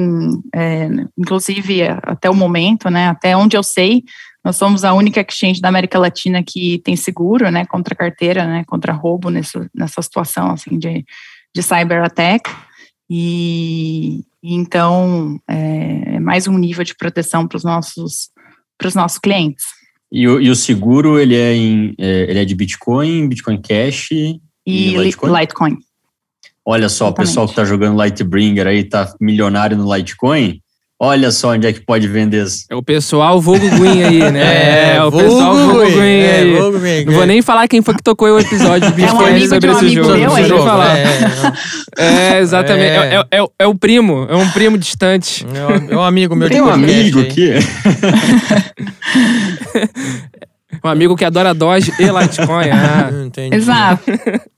é, 0.55 0.89
inclusive 1.17 1.83
até 2.03 2.29
o 2.29 2.35
momento, 2.35 2.91
né, 2.91 3.09
até 3.09 3.37
onde 3.37 3.57
eu 3.57 3.63
sei, 3.63 4.03
nós 4.45 4.57
somos 4.57 4.83
a 4.85 4.93
única 4.93 5.21
exchange 5.21 5.61
da 5.61 5.69
América 5.69 5.99
Latina 5.99 6.43
que 6.43 6.81
tem 6.85 6.97
seguro, 6.97 7.49
né, 7.51 7.65
contra 7.65 7.95
carteira, 7.95 8.45
né, 8.45 8.65
contra 8.67 8.93
roubo 8.93 9.31
nessa, 9.31 9.71
nessa 9.73 10.03
situação, 10.03 10.51
assim, 10.51 10.77
de, 10.77 11.05
de 11.55 11.63
cyber-attack. 11.63 12.51
E, 13.09 14.25
então, 14.43 15.39
é, 15.49 16.17
é 16.17 16.21
mais 16.21 16.49
um 16.49 16.59
nível 16.59 16.83
de 16.83 16.97
proteção 16.97 17.47
para 17.47 17.57
os 17.57 17.63
nossos, 17.63 18.31
nossos 18.97 19.19
clientes. 19.19 19.65
E 20.13 20.29
o, 20.29 20.39
e 20.39 20.51
o 20.51 20.55
seguro, 20.55 21.19
ele 21.19 21.35
é, 21.35 21.55
em, 21.55 21.95
é, 21.99 22.31
ele 22.31 22.39
é 22.39 22.45
de 22.45 22.55
Bitcoin, 22.55 23.29
Bitcoin 23.29 23.61
Cash 23.63 24.11
e, 24.13 24.41
e 24.67 24.97
Litecoin? 24.97 25.41
Litecoin. 25.41 25.79
Olha 26.65 26.89
só, 26.91 27.07
Exatamente. 27.07 27.13
o 27.13 27.15
pessoal 27.15 27.47
que 27.47 27.53
está 27.53 27.65
jogando 27.65 27.97
Lightbringer 27.97 28.67
aí, 28.67 28.81
está 28.81 29.13
milionário 29.19 29.77
no 29.77 29.93
Litecoin, 29.93 30.61
Olha 31.05 31.33
só 31.33 31.51
onde 31.51 31.67
é 31.67 31.73
que 31.73 31.81
pode 31.81 32.07
vender. 32.07 32.47
É 32.71 32.77
o 32.77 32.83
pessoal 32.83 33.41
vulgo 33.41 33.69
Green 33.71 34.05
aí, 34.05 34.31
né? 34.31 34.95
É, 34.95 35.03
o 35.03 35.11
pessoal 35.11 35.53
vulgo 35.57 35.81
Green 35.91 36.21
é, 36.21 36.37
aí. 36.37 36.55
vulgo 36.57 36.79
Green, 36.79 37.05
Não 37.07 37.13
vou 37.15 37.27
nem 37.27 37.43
falar 37.43 37.67
quem 37.67 37.83
foi 37.83 37.95
que 37.95 38.03
tocou 38.05 38.29
o 38.29 38.39
episódio 38.39 38.89
de 38.95 39.03
É 39.03 39.13
um 39.13 39.19
amigo 39.21 39.41
de 39.41 39.49
sobre 39.49 39.69
um 39.69 39.73
esse 39.73 39.85
amigo 39.85 40.05
jogo. 40.05 40.17
meu, 40.17 40.29
Não 40.29 40.37
é. 40.37 40.63
falar. 40.65 40.97
É, 40.97 41.07
É, 41.99 42.39
exatamente. 42.39 42.93
É. 42.93 42.97
É, 42.97 43.17
é- 43.17 43.27
é 43.39 43.43
o- 43.43 43.51
é 43.59 43.67
o 43.67 43.75
primo, 43.75 44.27
é 44.31 44.37
um 44.37 44.49
primo 44.51 44.79
distante. 44.79 45.45
é, 45.53 45.67
um- 45.67 45.93
é 45.93 45.97
amigo 46.07 46.37
meu 46.37 46.49
Tem 46.49 46.61
um 46.63 46.71
amigo 46.71 47.21
aqui. 47.21 47.51
Um 50.85 50.89
amigo 50.89 51.15
que 51.17 51.25
adora 51.25 51.53
Doge 51.53 51.93
e 51.99 52.05
Litecoin. 52.05 52.71
Ah. 52.71 53.11
Entendi. 53.25 53.55
Exato. 53.57 54.03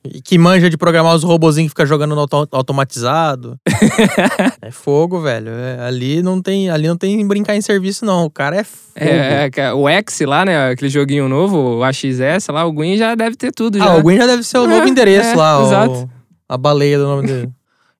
E 0.04 0.20
que 0.22 0.38
manja 0.38 0.70
de 0.70 0.76
programar 0.76 1.14
os 1.14 1.22
robozinhos 1.22 1.72
que 1.72 1.76
fica 1.80 1.86
jogando 1.86 2.14
no 2.14 2.20
auto- 2.22 2.48
automatizado. 2.52 3.58
é 4.62 4.70
fogo, 4.70 5.20
velho. 5.20 5.50
É, 5.50 5.80
ali 5.86 6.22
não 6.22 6.40
tem, 6.40 6.70
ali 6.70 6.86
não 6.88 6.96
tem 6.96 7.26
brincar 7.26 7.56
em 7.56 7.60
serviço 7.60 8.04
não. 8.04 8.24
O 8.24 8.30
cara 8.30 8.56
é 8.56 8.64
fogo. 8.64 8.80
É, 8.96 9.50
é, 9.56 9.72
o 9.72 9.88
X 9.88 10.20
lá, 10.20 10.44
né? 10.44 10.70
Aquele 10.70 10.88
joguinho 10.90 11.28
novo, 11.28 11.78
o 11.78 11.82
AXS 11.84 12.46
lá, 12.50 12.64
o 12.64 12.72
Gwyn 12.72 12.96
já 12.96 13.14
deve 13.14 13.36
ter 13.36 13.50
tudo 13.52 13.76
já. 13.78 13.84
Ah, 13.84 13.96
o 13.96 14.02
Gwen 14.02 14.16
já 14.18 14.26
deve 14.26 14.42
ser 14.44 14.58
o 14.58 14.66
novo 14.68 14.86
É, 14.86 14.88
endereço 14.88 15.30
é, 15.30 15.34
lá, 15.34 15.58
o- 15.62 15.66
exato. 15.66 16.10
a 16.48 16.56
baleia 16.56 16.96
do 16.98 17.04
nome 17.04 17.26
dele. 17.26 17.50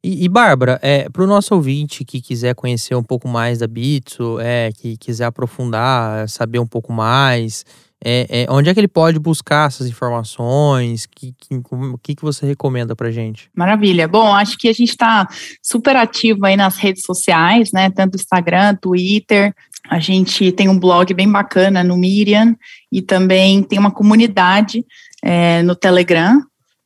E, 0.03 0.25
e 0.25 0.29
Bárbara, 0.29 0.79
é, 0.83 1.09
pro 1.09 1.27
nosso 1.27 1.55
ouvinte 1.55 2.05
que 2.05 2.21
quiser 2.21 2.55
conhecer 2.55 2.95
um 2.95 3.03
pouco 3.03 3.27
mais 3.27 3.59
da 3.59 3.67
Bitso, 3.67 4.39
é, 4.39 4.71
que 4.79 4.97
quiser 4.99 5.25
aprofundar, 5.25 6.29
saber 6.29 6.59
um 6.59 6.67
pouco 6.67 6.93
mais, 6.93 7.65
é, 8.05 8.43
é, 8.43 8.47
onde 8.51 8.69
é 8.69 8.75
que 8.75 8.81
ele 8.81 8.89
pode 8.89 9.19
buscar 9.19 9.67
essas 9.67 9.89
informações? 9.89 11.07
Que, 11.07 11.33
que, 11.33 11.55
o 11.71 11.99
que, 11.99 12.15
que 12.15 12.23
você 12.23 12.47
recomenda 12.47 12.95
pra 12.95 13.11
gente? 13.11 13.51
Maravilha. 13.57 14.07
Bom, 14.07 14.35
acho 14.35 14.59
que 14.59 14.69
a 14.69 14.73
gente 14.73 14.91
está 14.91 15.27
super 15.63 15.97
ativo 15.97 16.45
aí 16.45 16.57
nas 16.57 16.77
redes 16.77 17.03
sociais, 17.03 17.73
né? 17.73 17.91
Tanto 17.91 18.17
Instagram, 18.17 18.77
Twitter. 18.77 19.55
A 19.89 19.99
gente 19.99 20.53
tem 20.53 20.69
um 20.69 20.79
blog 20.79 21.13
bem 21.15 21.31
bacana 21.31 21.83
no 21.83 21.97
Miriam 21.97 22.55
e 22.93 23.03
também 23.03 23.63
tem 23.63 23.79
uma 23.79 23.91
comunidade 23.91 24.85
é, 25.23 25.63
no 25.63 25.75
Telegram. 25.75 26.43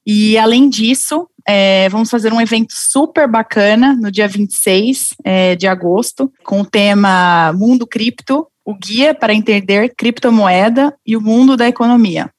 E 0.07 0.39
além 0.39 0.69
disso, 0.69 1.29
é, 1.47 1.89
vamos 1.89 2.11
fazer 2.11 2.33
um 2.33 2.41
evento 2.41 2.73
super 2.73 3.27
bacana 3.29 3.95
no 3.95 4.11
dia 4.11 4.29
26 4.29 5.15
é, 5.25 5.57
de 5.57 5.67
agosto, 5.67 6.33
com 6.45 6.61
o 6.61 6.65
tema 6.65 7.53
Mundo 7.55 7.87
Cripto, 7.87 8.47
o 8.69 8.75
guia 8.75 9.15
para 9.15 9.33
entender 9.33 9.95
criptomoeda 9.97 10.95
e 11.07 11.17
o 11.17 11.23
mundo 11.23 11.57
da 11.57 11.67
economia. 11.67 12.31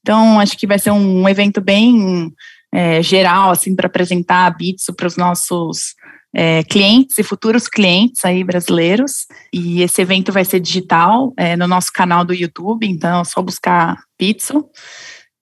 Então, 0.00 0.40
acho 0.40 0.58
que 0.58 0.66
vai 0.66 0.76
ser 0.76 0.90
um 0.90 1.28
evento 1.28 1.60
bem 1.60 2.32
é, 2.74 3.00
geral, 3.00 3.52
assim, 3.52 3.76
para 3.76 3.86
apresentar 3.86 4.46
a 4.46 4.50
Bitso 4.50 4.92
para 4.92 5.06
os 5.06 5.16
nossos 5.16 5.94
é, 6.34 6.64
clientes 6.64 7.16
e 7.16 7.22
futuros 7.22 7.68
clientes 7.68 8.24
aí 8.24 8.42
brasileiros. 8.42 9.26
E 9.52 9.80
esse 9.80 10.02
evento 10.02 10.32
vai 10.32 10.44
ser 10.44 10.58
digital 10.58 11.32
é, 11.36 11.54
no 11.54 11.68
nosso 11.68 11.92
canal 11.92 12.24
do 12.24 12.34
YouTube, 12.34 12.84
então 12.84 13.20
é 13.20 13.24
só 13.24 13.40
buscar 13.40 13.98
Bitso. 14.18 14.64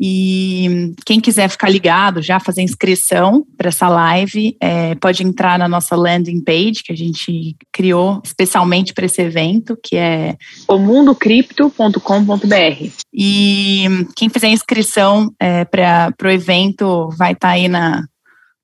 E 0.01 0.92
quem 1.07 1.20
quiser 1.20 1.49
ficar 1.49 1.70
ligado, 1.70 2.20
já 2.20 2.38
fazer 2.38 2.62
inscrição 2.62 3.47
para 3.57 3.68
essa 3.68 3.88
live, 3.88 4.55
é, 4.61 4.94
pode 4.97 5.22
entrar 5.22 5.59
na 5.59 5.66
nossa 5.66 5.97
landing 5.97 6.44
page 6.44 6.82
que 6.84 6.92
a 6.92 6.97
gente 6.97 7.57
criou 7.72 8.20
especialmente 8.22 8.92
para 8.92 9.07
esse 9.07 9.22
evento, 9.22 9.78
que 9.82 9.97
é 9.97 10.36
omundocripto.com.br. 10.68 12.90
E 13.12 13.86
quem 14.14 14.28
fizer 14.28 14.49
inscrição 14.49 15.32
é, 15.40 15.64
para 15.64 16.12
o 16.24 16.28
evento 16.28 17.09
vai 17.16 17.32
estar 17.32 17.51
aí 17.51 17.66
na, 17.66 18.05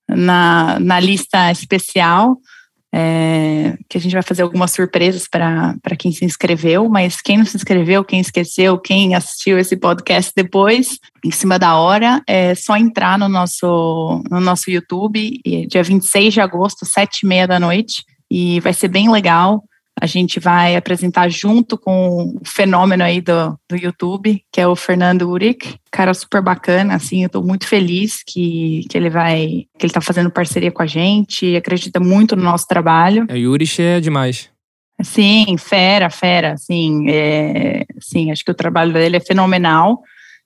na, 0.08 0.78
na 0.78 1.00
lista 1.00 1.50
especial. 1.50 2.36
É, 2.95 3.76
que 3.88 3.97
a 3.97 4.01
gente 4.01 4.12
vai 4.12 4.22
fazer 4.22 4.43
algumas 4.43 4.70
surpresas 4.70 5.26
para 5.26 5.97
quem 5.99 6.12
se 6.12 6.24
inscreveu, 6.24 6.88
mas 6.88 7.22
quem 7.22 7.38
não 7.38 7.47
se 7.47 7.57
inscreveu, 7.57 8.05
quem 8.05 8.20
esqueceu, 8.20 8.78
quem 8.78 9.14
assistiu 9.14 9.59
esse 9.59 9.76
podcast 9.76 10.30
depois, 10.36 10.99
em 11.24 11.30
cima 11.30 11.59
da 11.59 11.76
hora, 11.76 12.22
é 12.26 12.55
só 12.55 12.76
entrar 12.76 13.18
no 13.18 13.28
nosso, 13.28 14.22
no 14.30 14.40
nosso 14.40 14.70
YouTube, 14.70 15.40
dia 15.68 15.82
26 15.82 16.34
de 16.34 16.40
agosto, 16.40 16.84
sete 16.84 17.20
e 17.22 17.26
meia 17.26 17.47
da 17.47 17.59
noite, 17.59 18.05
e 18.30 18.61
vai 18.61 18.74
ser 18.74 18.88
bem 18.88 19.11
legal. 19.11 19.64
A 20.01 20.07
gente 20.07 20.40
vai 20.40 20.74
apresentar 20.74 21.28
junto 21.28 21.76
com 21.78 22.36
o 22.36 22.40
fenômeno 22.45 23.05
aí 23.05 23.20
do, 23.20 23.59
do 23.68 23.76
YouTube, 23.76 24.43
que 24.51 24.61
é 24.61 24.66
o 24.66 24.74
Fernando 24.74 25.28
Uric, 25.28 25.76
cara 25.90 26.14
super 26.14 26.43
bacana, 26.43 26.95
assim, 26.95 27.22
eu 27.22 27.28
tô 27.28 27.43
muito 27.43 27.66
feliz 27.68 28.22
que, 28.26 28.84
que 28.88 28.97
ele 28.97 29.11
vai, 29.11 29.66
que 29.78 29.86
ele 29.86 29.93
tá 29.93 30.01
fazendo 30.01 30.30
parceria 30.30 30.72
com 30.72 30.82
a 30.82 30.86
gente, 30.86 31.55
acredita 31.55 32.01
muito 32.01 32.34
no 32.34 32.43
nosso 32.43 32.66
trabalho. 32.66 33.26
É, 33.28 33.34
O 33.34 33.36
Yurich 33.36 33.80
é 33.80 34.01
demais. 34.01 34.51
Sim, 35.03 35.57
fera, 35.59 36.09
fera, 36.11 36.57
sim, 36.57 37.09
é, 37.11 37.84
sim, 38.01 38.30
acho 38.30 38.45
que 38.45 38.51
o 38.51 38.55
trabalho 38.55 38.93
dele 38.93 39.16
é 39.16 39.20
fenomenal. 39.20 40.01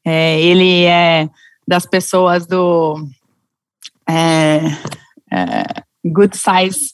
É, 0.04 0.40
ele 0.40 0.84
é 0.84 1.28
das 1.66 1.84
pessoas 1.84 2.46
do 2.46 3.06
é, 4.08 4.60
é, 5.32 5.64
Good 6.04 6.36
Size, 6.36 6.92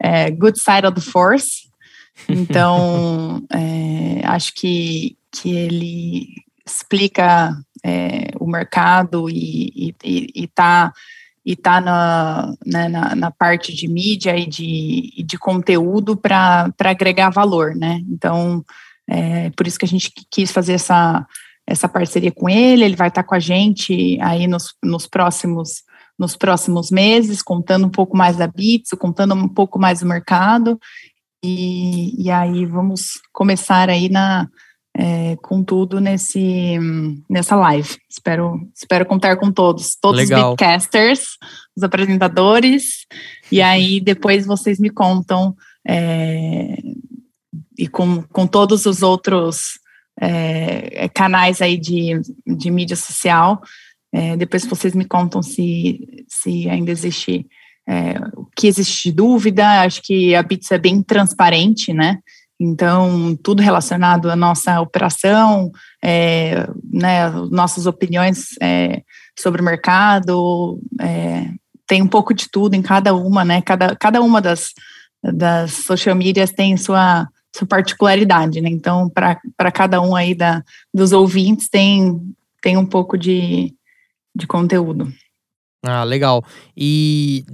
é, 0.00 0.30
Good 0.30 0.58
Side 0.58 0.86
of 0.86 0.94
the 0.94 1.00
Force. 1.00 1.68
Então, 2.28 3.42
é, 3.52 4.26
acho 4.26 4.54
que, 4.54 5.16
que 5.30 5.54
ele 5.54 6.28
explica 6.66 7.56
é, 7.84 8.30
o 8.40 8.46
mercado 8.46 9.28
e 9.28 9.94
está 10.34 10.92
e 11.46 11.54
tá 11.54 11.78
na, 11.78 12.54
né, 12.64 12.88
na, 12.88 13.14
na, 13.14 13.30
parte 13.30 13.74
de 13.74 13.86
mídia 13.86 14.34
e 14.34 14.46
de, 14.46 15.22
de 15.26 15.36
conteúdo 15.36 16.16
para 16.16 16.72
agregar 16.78 17.28
valor, 17.28 17.74
né? 17.74 18.00
Então, 18.08 18.64
é 19.06 19.50
por 19.50 19.66
isso 19.66 19.78
que 19.78 19.84
a 19.84 19.88
gente 19.88 20.10
quis 20.30 20.50
fazer 20.50 20.72
essa, 20.72 21.26
essa 21.66 21.86
parceria 21.86 22.32
com 22.32 22.48
ele, 22.48 22.84
ele 22.84 22.96
vai 22.96 23.08
estar 23.08 23.22
com 23.24 23.34
a 23.34 23.38
gente 23.38 24.18
aí 24.22 24.46
nos, 24.46 24.74
nos 24.82 25.06
próximos 25.06 25.82
nos 26.18 26.36
próximos 26.36 26.92
meses, 26.92 27.42
contando 27.42 27.86
um 27.86 27.90
pouco 27.90 28.16
mais 28.16 28.36
da 28.36 28.46
Bitso, 28.46 28.96
contando 28.96 29.34
um 29.34 29.48
pouco 29.48 29.80
mais 29.80 29.98
do 29.98 30.06
mercado, 30.06 30.78
e, 31.44 32.24
e 32.24 32.30
aí 32.30 32.64
vamos 32.64 33.20
começar 33.30 33.90
aí 33.90 34.08
na, 34.08 34.48
é, 34.96 35.36
com 35.42 35.62
tudo 35.62 36.00
nesse, 36.00 36.78
nessa 37.28 37.54
live. 37.54 37.98
Espero, 38.08 38.66
espero 38.74 39.04
contar 39.04 39.36
com 39.36 39.52
todos, 39.52 39.94
todos 39.94 40.20
Legal. 40.20 40.52
os 40.52 40.56
bitcasters, 40.56 41.36
os 41.76 41.82
apresentadores, 41.82 43.06
e 43.52 43.60
aí 43.60 44.00
depois 44.02 44.46
vocês 44.46 44.80
me 44.80 44.88
contam 44.88 45.54
é, 45.86 46.78
e 47.78 47.86
com, 47.88 48.22
com 48.22 48.46
todos 48.46 48.86
os 48.86 49.02
outros 49.02 49.78
é, 50.18 51.10
canais 51.10 51.60
aí 51.60 51.76
de, 51.76 52.20
de 52.46 52.70
mídia 52.70 52.96
social. 52.96 53.60
É, 54.10 54.34
depois 54.34 54.64
vocês 54.64 54.94
me 54.94 55.04
contam 55.04 55.42
se, 55.42 56.24
se 56.26 56.70
ainda 56.70 56.90
existe 56.90 57.46
é, 57.86 58.14
o 58.36 58.46
que 58.56 58.66
existe 58.66 59.12
dúvida. 59.12 59.82
Acho 59.82 60.02
que 60.02 60.34
a 60.34 60.42
Bits 60.42 60.70
é 60.70 60.78
bem 60.78 61.02
transparente, 61.02 61.92
né? 61.92 62.18
Então, 62.58 63.36
tudo 63.42 63.62
relacionado 63.62 64.30
à 64.30 64.36
nossa 64.36 64.80
operação, 64.80 65.72
é, 66.02 66.66
né, 66.90 67.28
nossas 67.50 67.86
opiniões 67.86 68.56
é, 68.62 69.02
sobre 69.38 69.60
o 69.60 69.64
mercado, 69.64 70.78
é, 71.00 71.50
tem 71.86 72.00
um 72.00 72.06
pouco 72.06 72.32
de 72.32 72.48
tudo 72.50 72.74
em 72.74 72.82
cada 72.82 73.14
uma, 73.14 73.44
né? 73.44 73.60
Cada, 73.60 73.96
cada 73.96 74.22
uma 74.22 74.40
das, 74.40 74.72
das 75.22 75.72
social 75.72 76.14
medias 76.14 76.52
tem 76.52 76.76
sua, 76.76 77.28
sua 77.54 77.66
particularidade, 77.66 78.60
né? 78.60 78.70
Então, 78.70 79.10
para 79.10 79.72
cada 79.72 80.00
um 80.00 80.14
aí 80.14 80.34
da, 80.34 80.62
dos 80.92 81.12
ouvintes, 81.12 81.68
tem, 81.68 82.20
tem 82.62 82.76
um 82.76 82.86
pouco 82.86 83.18
de, 83.18 83.74
de 84.34 84.46
conteúdo. 84.46 85.12
Ah, 85.84 86.02
legal. 86.02 86.42
E 86.76 87.44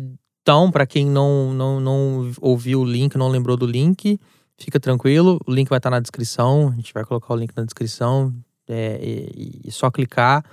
então, 0.51 0.69
para 0.69 0.85
quem 0.85 1.07
não, 1.07 1.55
não, 1.55 1.79
não 1.79 2.33
ouviu 2.41 2.81
o 2.81 2.85
link, 2.85 3.17
não 3.17 3.29
lembrou 3.29 3.57
do 3.57 3.65
link, 3.65 4.19
fica 4.59 4.81
tranquilo, 4.81 5.39
o 5.47 5.55
link 5.55 5.69
vai 5.69 5.79
estar 5.79 5.91
na 5.91 6.01
descrição, 6.01 6.71
a 6.71 6.75
gente 6.75 6.93
vai 6.93 7.05
colocar 7.05 7.33
o 7.33 7.37
link 7.37 7.53
na 7.57 7.63
descrição, 7.63 8.35
é, 8.69 8.99
e, 9.01 9.61
e 9.65 9.71
só 9.71 9.93
clicar, 9.93 10.45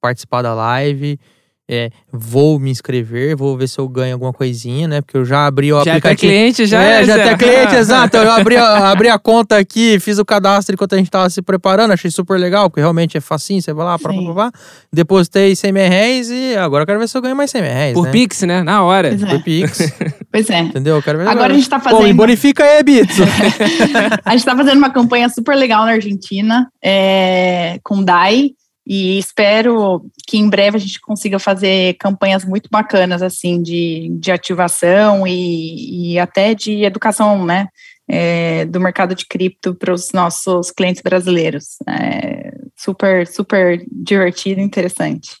participar 0.00 0.42
da 0.42 0.52
live. 0.54 1.20
É, 1.66 1.88
vou 2.12 2.58
me 2.58 2.70
inscrever, 2.70 3.34
vou 3.34 3.56
ver 3.56 3.66
se 3.68 3.78
eu 3.78 3.88
ganho 3.88 4.12
alguma 4.12 4.34
coisinha, 4.34 4.86
né? 4.86 5.00
Porque 5.00 5.16
eu 5.16 5.24
já 5.24 5.46
abri 5.46 5.72
o 5.72 5.82
já 5.82 5.92
aplicativo. 5.92 6.30
Já 6.30 6.38
cliente, 6.38 6.66
já 6.66 6.82
é. 6.82 7.04
Já 7.04 7.24
tem 7.24 7.36
cliente, 7.38 7.74
exato. 7.76 8.18
Eu 8.18 8.30
abri, 8.32 8.54
a, 8.54 8.90
abri 8.90 9.08
a 9.08 9.18
conta 9.18 9.56
aqui, 9.56 9.98
fiz 9.98 10.18
o 10.18 10.26
cadastro 10.26 10.74
enquanto 10.74 10.94
a 10.94 10.98
gente 10.98 11.10
tava 11.10 11.30
se 11.30 11.40
preparando, 11.40 11.92
achei 11.92 12.10
super 12.10 12.38
legal, 12.38 12.68
porque 12.68 12.82
realmente 12.82 13.16
é 13.16 13.20
facinho, 13.20 13.62
você 13.62 13.72
vai 13.72 13.86
lá, 13.86 13.98
pá, 13.98 14.10
pá, 14.12 14.34
pá, 14.34 14.52
depositei 14.92 15.56
100 15.56 15.72
mil 15.72 15.88
reais 15.88 16.30
e 16.30 16.54
agora 16.54 16.82
eu 16.82 16.86
quero 16.86 16.98
ver 16.98 17.08
se 17.08 17.16
eu 17.16 17.22
ganho 17.22 17.34
mais 17.34 17.50
100 17.50 17.62
mil 17.62 17.70
reais, 17.70 17.94
Por 17.94 18.04
né? 18.04 18.12
Pix, 18.12 18.42
né? 18.42 18.62
Na 18.62 18.82
hora. 18.82 19.08
Pois 19.08 19.22
é. 19.22 19.26
Por 19.26 19.42
Pix. 19.42 19.78
Pois 20.34 20.50
é. 20.50 20.58
Entendeu? 20.58 20.96
Eu 20.96 21.02
quero 21.02 21.16
ver 21.18 21.28
Agora 21.28 21.52
a 21.52 21.56
gente 21.56 21.68
tá 21.68 21.78
fazendo. 21.78 22.00
Pô, 22.00 22.04
me 22.04 22.12
bonifica 22.12 22.64
aí, 22.64 22.82
Bitso. 22.82 23.22
a 24.24 24.32
gente 24.32 24.44
tá 24.44 24.56
fazendo 24.56 24.78
uma 24.78 24.90
campanha 24.90 25.28
super 25.28 25.54
legal 25.54 25.84
na 25.84 25.92
Argentina, 25.92 26.68
é, 26.82 27.78
com 27.84 28.02
DAI. 28.02 28.50
E 28.86 29.18
espero 29.18 30.04
que 30.26 30.36
em 30.36 30.48
breve 30.48 30.76
a 30.76 30.80
gente 30.80 31.00
consiga 31.00 31.38
fazer 31.38 31.94
campanhas 31.94 32.44
muito 32.44 32.68
bacanas, 32.70 33.22
assim, 33.22 33.62
de, 33.62 34.10
de 34.18 34.30
ativação 34.30 35.26
e, 35.26 36.12
e 36.12 36.18
até 36.18 36.54
de 36.54 36.84
educação, 36.84 37.44
né? 37.44 37.68
é, 38.08 38.64
do 38.66 38.80
mercado 38.80 39.14
de 39.14 39.26
cripto 39.26 39.74
para 39.74 39.92
os 39.92 40.12
nossos 40.12 40.70
clientes 40.70 41.02
brasileiros. 41.02 41.76
É 41.88 42.52
super, 42.76 43.26
super 43.26 43.84
divertido 43.90 44.60
e 44.60 44.64
interessante. 44.64 45.36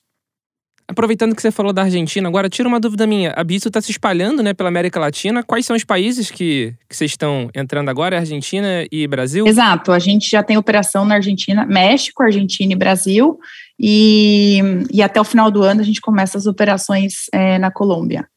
Aproveitando 0.86 1.34
que 1.34 1.40
você 1.40 1.50
falou 1.50 1.72
da 1.72 1.82
Argentina, 1.82 2.28
agora 2.28 2.48
tira 2.48 2.68
uma 2.68 2.78
dúvida 2.78 3.06
minha. 3.06 3.32
A 3.36 3.42
Bitso 3.42 3.68
está 3.68 3.80
se 3.80 3.90
espalhando 3.90 4.42
né, 4.42 4.52
pela 4.52 4.68
América 4.68 5.00
Latina. 5.00 5.42
Quais 5.42 5.64
são 5.64 5.74
os 5.74 5.82
países 5.82 6.30
que, 6.30 6.74
que 6.86 6.94
vocês 6.94 7.12
estão 7.12 7.48
entrando 7.54 7.88
agora? 7.88 8.18
Argentina 8.18 8.86
e 8.92 9.06
Brasil? 9.06 9.46
Exato. 9.46 9.92
A 9.92 9.98
gente 9.98 10.30
já 10.30 10.42
tem 10.42 10.58
operação 10.58 11.06
na 11.06 11.14
Argentina, 11.14 11.64
México, 11.64 12.22
Argentina 12.22 12.74
e 12.74 12.76
Brasil. 12.76 13.38
E, 13.80 14.60
e 14.92 15.02
até 15.02 15.18
o 15.18 15.24
final 15.24 15.50
do 15.50 15.62
ano 15.62 15.80
a 15.80 15.84
gente 15.84 16.02
começa 16.02 16.36
as 16.36 16.46
operações 16.46 17.30
é, 17.32 17.58
na 17.58 17.70
Colômbia. 17.70 18.28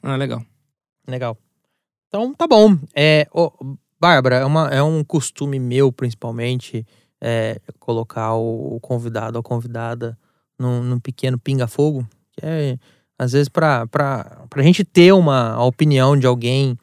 Ah, 0.00 0.14
legal. 0.14 0.42
Legal. 1.08 1.36
Então, 2.06 2.32
tá 2.32 2.46
bom. 2.46 2.78
É, 2.94 3.26
oh, 3.32 3.50
Bárbara, 3.98 4.36
é, 4.36 4.44
uma, 4.44 4.68
é 4.68 4.82
um 4.82 5.02
costume 5.02 5.58
meu, 5.58 5.90
principalmente, 5.90 6.86
é, 7.20 7.60
colocar 7.80 8.34
o 8.34 8.78
convidado 8.80 9.36
ou 9.36 9.42
convidada 9.42 10.16
num, 10.58 10.82
num 10.82 10.98
pequeno 10.98 11.38
pinga-fogo, 11.38 12.06
que 12.32 12.44
é, 12.44 12.78
às 13.18 13.32
vezes, 13.32 13.48
para 13.48 13.86
a 13.92 14.62
gente 14.62 14.84
ter 14.84 15.12
uma 15.12 15.62
opinião 15.64 16.16
de 16.16 16.26
alguém 16.26 16.76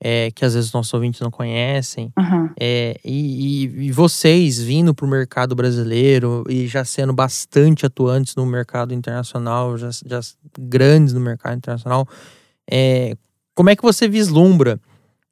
é, 0.00 0.30
que 0.30 0.44
às 0.44 0.54
vezes 0.54 0.72
nossos 0.72 0.92
ouvintes 0.92 1.20
não 1.20 1.30
conhecem, 1.30 2.12
uhum. 2.18 2.50
é, 2.60 2.98
e, 3.04 3.64
e, 3.64 3.86
e, 3.86 3.92
vocês 3.92 4.60
vindo 4.60 4.94
para 4.94 5.06
o 5.06 5.08
mercado 5.08 5.54
brasileiro 5.54 6.44
e 6.48 6.66
já 6.66 6.84
sendo 6.84 7.12
bastante 7.12 7.86
atuantes 7.86 8.36
no 8.36 8.44
mercado 8.44 8.92
internacional, 8.92 9.76
já, 9.78 9.90
já 10.04 10.20
grandes 10.58 11.14
no 11.14 11.20
mercado 11.20 11.56
internacional, 11.56 12.06
é, 12.70 13.16
como 13.54 13.70
é 13.70 13.76
que 13.76 13.82
você 13.82 14.06
vislumbra 14.06 14.78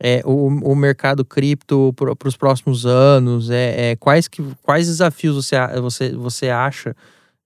é, 0.00 0.22
o, 0.24 0.46
o 0.46 0.74
mercado 0.74 1.24
cripto 1.24 1.92
para 1.94 2.28
os 2.28 2.36
próximos 2.36 2.86
anos? 2.86 3.50
É, 3.50 3.90
é, 3.90 3.96
quais, 3.96 4.28
que, 4.28 4.42
quais 4.62 4.86
desafios 4.86 5.36
você, 5.36 5.56
você, 5.80 6.12
você 6.12 6.48
acha 6.48 6.96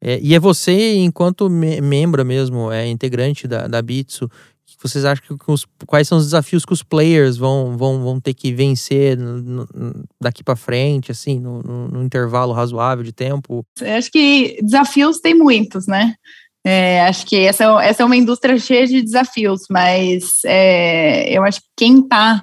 é, 0.01 0.19
e 0.23 0.35
é 0.35 0.39
você, 0.39 0.97
enquanto 0.97 1.51
me 1.51 1.81
membro 1.81 2.25
mesmo, 2.25 2.71
é 2.71 2.87
integrante 2.87 3.49
da, 3.49 3.67
da 3.67 3.83
Bitso, 3.83 4.31
que 4.79 4.89
vocês 4.89 5.05
acham 5.05 5.37
que 5.37 5.51
os, 5.51 5.67
quais 5.87 6.07
são 6.07 6.19
os 6.19 6.25
desafios 6.25 6.65
que 6.65 6.73
os 6.73 6.83
players 6.83 7.37
vão, 7.37 7.77
vão, 7.77 8.01
vão 8.01 8.21
ter 8.21 8.33
que 8.33 8.53
vencer 8.53 9.19
no, 9.19 9.43
no, 9.43 10.05
daqui 10.21 10.45
para 10.45 10.55
frente, 10.55 11.11
assim, 11.11 11.41
no, 11.41 11.63
no, 11.63 12.03
intervalo 12.03 12.53
razoável 12.53 13.03
de 13.03 13.13
tempo? 13.13 13.65
Eu 13.81 13.95
acho 13.97 14.11
que 14.11 14.59
desafios 14.63 15.19
tem 15.19 15.35
muitos, 15.35 15.87
né? 15.89 16.15
É, 16.65 17.03
acho 17.03 17.27
que 17.27 17.37
essa, 17.37 17.65
essa 17.83 18.03
é 18.03 18.07
uma 18.07 18.17
indústria 18.17 18.59
cheia 18.59 18.87
de 18.87 19.03
desafios, 19.03 19.63
mas 19.69 20.41
é, 20.45 21.37
eu 21.37 21.43
acho 21.43 21.61
que 21.61 21.69
quem 21.77 22.01
está 22.01 22.43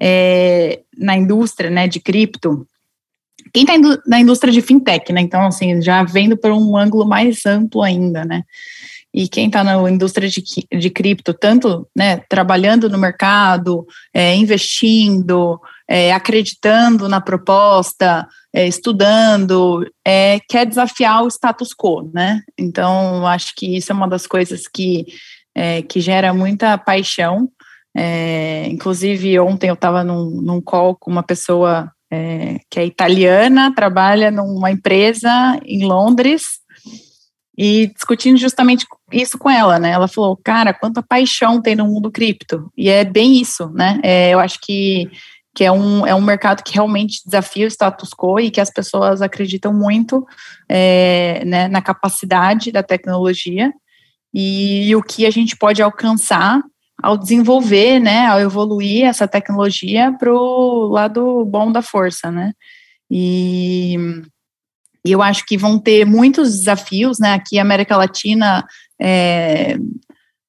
é, 0.00 0.80
na 0.98 1.16
indústria 1.16 1.70
né, 1.70 1.86
de 1.88 2.00
cripto 2.00 2.66
quem 3.52 3.64
está 3.64 3.74
na 4.06 4.20
indústria 4.20 4.52
de 4.52 4.62
fintech, 4.62 5.12
né? 5.12 5.20
Então, 5.20 5.46
assim, 5.46 5.80
já 5.82 6.02
vendo 6.02 6.36
por 6.36 6.50
um 6.50 6.76
ângulo 6.76 7.06
mais 7.06 7.44
amplo 7.44 7.82
ainda, 7.82 8.24
né? 8.24 8.42
E 9.14 9.28
quem 9.28 9.46
está 9.46 9.62
na 9.62 9.74
indústria 9.90 10.26
de, 10.26 10.42
de 10.72 10.90
cripto, 10.90 11.34
tanto 11.34 11.86
né, 11.94 12.22
trabalhando 12.30 12.88
no 12.88 12.96
mercado, 12.96 13.86
é, 14.14 14.34
investindo, 14.34 15.60
é, 15.86 16.14
acreditando 16.14 17.06
na 17.10 17.20
proposta, 17.20 18.26
é, 18.54 18.66
estudando, 18.66 19.86
é, 20.02 20.40
quer 20.48 20.64
desafiar 20.64 21.22
o 21.22 21.28
status 21.28 21.74
quo, 21.74 22.10
né? 22.14 22.40
Então, 22.56 23.26
acho 23.26 23.54
que 23.54 23.76
isso 23.76 23.92
é 23.92 23.94
uma 23.94 24.08
das 24.08 24.26
coisas 24.26 24.62
que, 24.66 25.04
é, 25.54 25.82
que 25.82 26.00
gera 26.00 26.32
muita 26.32 26.78
paixão. 26.78 27.50
É, 27.94 28.66
inclusive, 28.68 29.38
ontem 29.38 29.68
eu 29.68 29.74
estava 29.74 30.02
num, 30.02 30.40
num 30.40 30.60
call 30.62 30.96
com 30.96 31.10
uma 31.10 31.22
pessoa 31.22 31.92
é, 32.12 32.60
que 32.68 32.78
é 32.78 32.84
italiana, 32.84 33.74
trabalha 33.74 34.30
numa 34.30 34.70
empresa 34.70 35.58
em 35.64 35.82
Londres 35.82 36.60
e 37.56 37.90
discutindo 37.94 38.36
justamente 38.36 38.86
isso 39.10 39.38
com 39.38 39.48
ela, 39.48 39.78
né? 39.78 39.92
Ela 39.92 40.06
falou, 40.06 40.36
cara, 40.36 40.74
quanta 40.74 41.02
paixão 41.02 41.62
tem 41.62 41.74
no 41.74 41.86
mundo 41.86 42.10
cripto. 42.10 42.70
E 42.76 42.90
é 42.90 43.02
bem 43.02 43.40
isso, 43.40 43.70
né? 43.70 43.98
É, 44.02 44.34
eu 44.34 44.40
acho 44.40 44.58
que, 44.60 45.10
que 45.54 45.64
é, 45.64 45.72
um, 45.72 46.06
é 46.06 46.14
um 46.14 46.20
mercado 46.20 46.62
que 46.62 46.74
realmente 46.74 47.22
desafia 47.24 47.64
o 47.64 47.70
status 47.70 48.10
quo 48.10 48.38
e 48.38 48.50
que 48.50 48.60
as 48.60 48.70
pessoas 48.70 49.22
acreditam 49.22 49.72
muito 49.72 50.26
é, 50.68 51.42
né, 51.46 51.66
na 51.68 51.80
capacidade 51.80 52.70
da 52.70 52.82
tecnologia 52.82 53.72
e, 54.34 54.88
e 54.88 54.96
o 54.96 55.02
que 55.02 55.24
a 55.24 55.30
gente 55.30 55.56
pode 55.56 55.82
alcançar 55.82 56.60
ao 57.02 57.18
desenvolver, 57.18 57.98
né, 57.98 58.26
ao 58.26 58.40
evoluir 58.40 59.04
essa 59.04 59.26
tecnologia 59.26 60.14
para 60.18 60.32
o 60.32 60.86
lado 60.86 61.44
bom 61.44 61.72
da 61.72 61.82
força, 61.82 62.30
né? 62.30 62.52
E, 63.10 63.96
e, 65.04 65.10
eu 65.12 65.20
acho 65.20 65.44
que 65.44 65.58
vão 65.58 65.78
ter 65.78 66.06
muitos 66.06 66.58
desafios, 66.58 67.18
né? 67.18 67.34
Aqui 67.34 67.58
América 67.58 67.96
Latina, 67.96 68.64
é, 69.00 69.76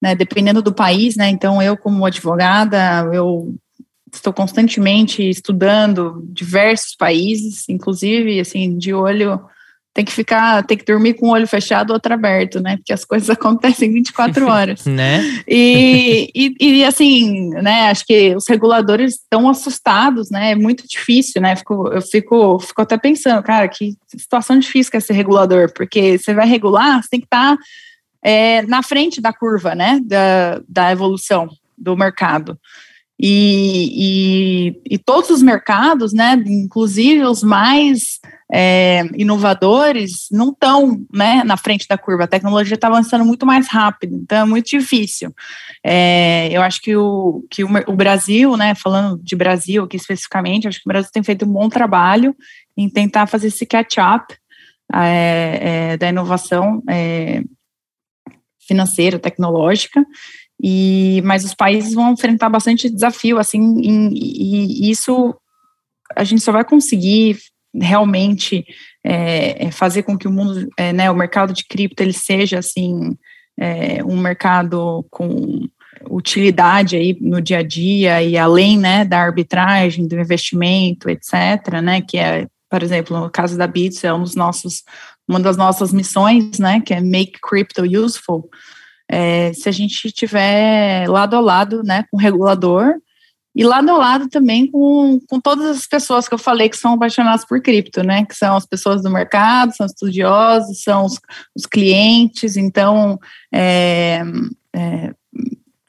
né, 0.02 0.16
dependendo 0.16 0.62
do 0.62 0.74
país, 0.74 1.16
né? 1.16 1.30
Então 1.30 1.62
eu 1.62 1.76
como 1.76 2.06
advogada, 2.06 3.10
eu 3.12 3.56
estou 4.14 4.32
constantemente 4.32 5.28
estudando 5.28 6.24
diversos 6.32 6.96
países, 6.96 7.68
inclusive 7.68 8.40
assim 8.40 8.78
de 8.78 8.94
olho 8.94 9.42
tem 9.94 10.04
que 10.04 10.12
ficar, 10.12 10.64
tem 10.64 10.76
que 10.76 10.86
dormir 10.86 11.14
com 11.14 11.28
o 11.28 11.32
olho 11.32 11.48
fechado 11.48 11.92
ou 11.92 11.96
outro 11.96 12.14
aberto, 12.14 12.60
né? 12.60 12.78
Porque 12.78 12.92
as 12.92 13.06
coisas 13.06 13.30
acontecem 13.32 13.94
24 13.94 14.48
horas. 14.48 14.86
né? 14.88 15.22
E, 15.48 16.32
e, 16.34 16.56
e, 16.60 16.86
assim, 16.86 17.50
né? 17.50 17.92
Acho 17.92 18.06
que 18.06 18.36
os 18.36 18.48
reguladores 18.48 19.14
estão 19.14 19.48
assustados, 19.48 20.32
né? 20.32 20.52
É 20.52 20.56
muito 20.56 20.88
difícil, 20.88 21.42
né? 21.42 21.56
Fico, 21.56 21.88
eu 21.90 22.02
fico, 22.02 22.60
fico 22.60 22.82
até 22.82 22.98
pensando, 22.98 23.44
cara, 23.44 23.68
que 23.68 23.96
situação 24.08 24.58
difícil 24.58 24.90
que 24.90 24.98
é 24.98 25.00
ser 25.00 25.14
regulador, 25.14 25.72
porque 25.74 26.18
você 26.18 26.34
vai 26.34 26.48
regular, 26.48 27.04
você 27.04 27.10
tem 27.10 27.20
que 27.20 27.28
estar 27.28 27.56
tá, 27.56 27.64
é, 28.24 28.64
na 28.64 28.82
frente 28.82 29.22
da 29.22 29.32
curva, 29.32 29.76
né? 29.76 30.00
Da, 30.04 30.60
da 30.68 30.92
evolução 30.92 31.48
do 31.78 31.96
mercado. 31.96 32.58
E, 33.20 34.74
e, 34.90 34.96
e, 34.96 34.98
todos 34.98 35.30
os 35.30 35.44
mercados, 35.44 36.14
né, 36.14 36.44
inclusive 36.48 37.24
os 37.24 37.44
mais 37.44 38.20
é, 38.56 39.02
inovadores, 39.18 40.28
não 40.32 40.52
estão 40.52 41.04
né, 41.12 41.44
na 41.44 41.58
frente 41.58 41.88
da 41.88 41.98
curva. 41.98 42.26
A 42.26 42.28
tecnologia 42.28 42.76
está 42.76 42.88
avançando 42.88 43.26
muito 43.26 43.48
mais 43.48 43.68
rápido, 43.68 44.16
então 44.16 44.38
é 44.38 44.46
muito 44.46 44.70
difícil. 44.70 45.34
É, 45.84 46.50
eu 46.52 46.62
acho 46.62 46.80
que, 46.80 46.96
o, 46.96 47.44
que 47.50 47.64
o, 47.64 47.70
o, 47.88 47.96
Brasil, 47.96 48.56
né, 48.56 48.76
falando 48.76 49.20
de 49.24 49.36
Brasil 49.36 49.84
aqui 49.84 49.98
especificamente, 49.98 50.68
acho 50.68 50.80
que 50.80 50.88
o 50.88 50.94
Brasil 50.94 51.10
tem 51.12 51.24
feito 51.24 51.46
um 51.46 51.52
bom 51.52 51.68
trabalho 51.68 52.36
em 52.78 52.88
tentar 52.88 53.26
fazer 53.26 53.48
esse 53.48 53.66
catch-up 53.66 54.36
é, 54.94 55.94
é 55.94 55.98
da 55.98 56.10
inovação 56.10 56.84
é, 56.88 57.42
financeira, 58.68 59.18
tecnológica. 59.18 60.06
E, 60.62 61.24
mas 61.26 61.44
os 61.44 61.56
países 61.56 61.96
vão 61.96 62.14
enfrentar 62.14 62.50
bastante 62.50 62.88
desafio, 62.88 63.40
assim, 63.40 63.82
e 63.82 64.92
isso 64.92 65.36
a 66.16 66.24
gente 66.24 66.44
só 66.44 66.52
vai 66.52 66.64
conseguir 66.64 67.40
realmente 67.74 68.66
é, 69.04 69.66
é, 69.66 69.72
fazer 69.72 70.04
com 70.04 70.18
que 70.18 70.28
o 70.28 70.32
mundo, 70.32 70.68
é, 70.78 70.94
né, 70.94 71.10
o 71.10 71.16
mercado 71.16 71.54
de 71.54 71.66
cripto, 71.66 72.04
ele 72.04 72.14
seja, 72.14 72.60
assim, 72.60 73.18
é, 73.58 74.04
um 74.04 74.18
mercado 74.18 75.06
com 75.10 75.68
utilidade 76.10 76.96
aí 76.96 77.18
no 77.20 77.42
dia 77.42 77.60
a 77.60 77.64
dia 77.64 78.22
e 78.22 78.38
além, 78.38 78.78
né, 78.78 79.06
da 79.06 79.20
arbitragem, 79.20 80.08
do 80.08 80.20
investimento, 80.20 81.10
etc., 81.10 81.82
né, 81.82 82.02
que 82.02 82.18
é, 82.18 82.48
por 82.70 82.84
exemplo, 82.84 83.20
no 83.20 83.30
caso 83.30 83.58
da 83.58 83.68
Bits, 83.68 84.04
é 84.04 84.14
um 84.14 84.24
dos 84.24 84.36
nossos, 84.36 84.84
uma 85.28 85.40
das 85.40 85.58
nossas 85.58 85.94
missões, 85.94 86.60
né, 86.60 86.82
que 86.82 86.94
é 86.94 87.02
make 87.02 87.40
crypto 87.42 87.84
useful, 87.84 88.50
é, 89.10 89.54
se 89.54 89.70
a 89.70 89.72
gente 89.72 90.12
tiver 90.12 91.08
lado 91.08 91.36
a 91.36 91.40
lado 91.40 91.84
né, 91.84 92.04
com 92.10 92.18
o 92.18 92.20
regulador 92.20 92.96
e 93.56 93.64
lado 93.64 93.90
a 93.92 93.98
lado 93.98 94.28
também 94.30 94.70
com, 94.70 95.20
com 95.30 95.40
todas 95.40 95.78
as 95.78 95.86
pessoas 95.86 96.28
que 96.28 96.34
eu 96.34 96.40
falei 96.40 96.70
que 96.70 96.78
são 96.78 96.94
apaixonadas 96.94 97.46
por 97.46 97.62
cripto, 97.62 98.04
né? 98.04 98.26
Que 98.26 98.36
são 98.36 98.56
as 98.56 98.66
pessoas 98.66 99.04
do 99.04 99.12
mercado, 99.12 99.76
são 99.76 99.86
estudiosos, 99.86 100.82
são 100.82 101.06
os, 101.06 101.20
os 101.56 101.66
clientes, 101.66 102.58
então 102.58 103.20
é, 103.54 104.24
é, 104.76 105.14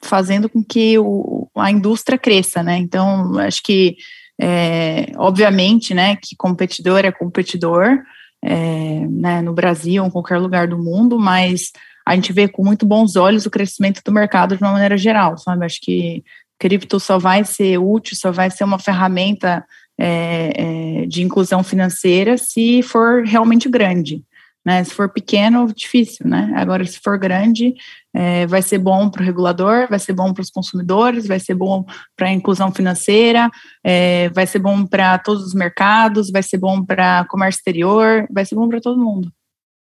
fazendo 0.01 0.47
com 0.47 0.63
que 0.63 0.97
o, 0.99 1.49
a 1.55 1.71
indústria 1.71 2.17
cresça, 2.17 2.61
né? 2.61 2.77
Então, 2.77 3.37
acho 3.39 3.63
que 3.63 3.97
é, 4.39 5.11
obviamente, 5.17 5.93
né, 5.93 6.15
que 6.17 6.35
competidor 6.35 6.99
é 7.05 7.11
competidor, 7.11 8.03
é, 8.43 9.07
né, 9.09 9.41
no 9.41 9.53
Brasil 9.53 10.03
ou 10.03 10.09
em 10.09 10.11
qualquer 10.11 10.37
lugar 10.37 10.67
do 10.67 10.77
mundo, 10.77 11.17
mas 11.17 11.71
a 12.05 12.13
gente 12.13 12.31
vê 12.31 12.47
com 12.47 12.63
muito 12.63 12.85
bons 12.85 13.15
olhos 13.15 13.45
o 13.45 13.49
crescimento 13.49 14.01
do 14.05 14.11
mercado 14.11 14.55
de 14.55 14.63
uma 14.63 14.73
maneira 14.73 14.97
geral, 14.97 15.37
sabe? 15.37 15.65
Acho 15.65 15.79
que 15.81 16.23
cripto 16.59 16.99
só 16.99 17.17
vai 17.17 17.43
ser 17.43 17.77
útil, 17.77 18.15
só 18.15 18.31
vai 18.31 18.49
ser 18.49 18.63
uma 18.63 18.79
ferramenta 18.79 19.65
é, 19.97 20.51
é, 20.55 21.05
de 21.05 21.23
inclusão 21.23 21.63
financeira 21.63 22.37
se 22.37 22.81
for 22.83 23.23
realmente 23.23 23.69
grande. 23.69 24.23
Né? 24.65 24.83
Se 24.83 24.95
for 24.95 25.07
pequeno, 25.09 25.71
difícil, 25.71 26.27
né? 26.27 26.51
Agora, 26.55 26.83
se 26.85 26.99
for 26.99 27.19
grande, 27.19 27.75
é, 28.11 28.47
vai 28.47 28.63
ser 28.63 28.79
bom 28.79 29.07
para 29.07 29.21
o 29.21 29.25
regulador, 29.25 29.87
vai 29.87 29.99
ser 29.99 30.13
bom 30.13 30.33
para 30.33 30.41
os 30.41 30.49
consumidores, 30.49 31.27
vai 31.27 31.39
ser 31.39 31.53
bom 31.53 31.85
para 32.17 32.29
a 32.29 32.31
inclusão 32.31 32.71
financeira, 32.71 33.51
é, 33.83 34.27
vai 34.29 34.47
ser 34.47 34.57
bom 34.57 34.83
para 34.83 35.19
todos 35.19 35.43
os 35.43 35.53
mercados, 35.53 36.31
vai 36.31 36.41
ser 36.41 36.57
bom 36.57 36.83
para 36.83 37.25
comércio 37.29 37.59
exterior, 37.59 38.27
vai 38.31 38.43
ser 38.43 38.55
bom 38.55 38.67
para 38.67 38.81
todo 38.81 38.99
mundo. 38.99 39.31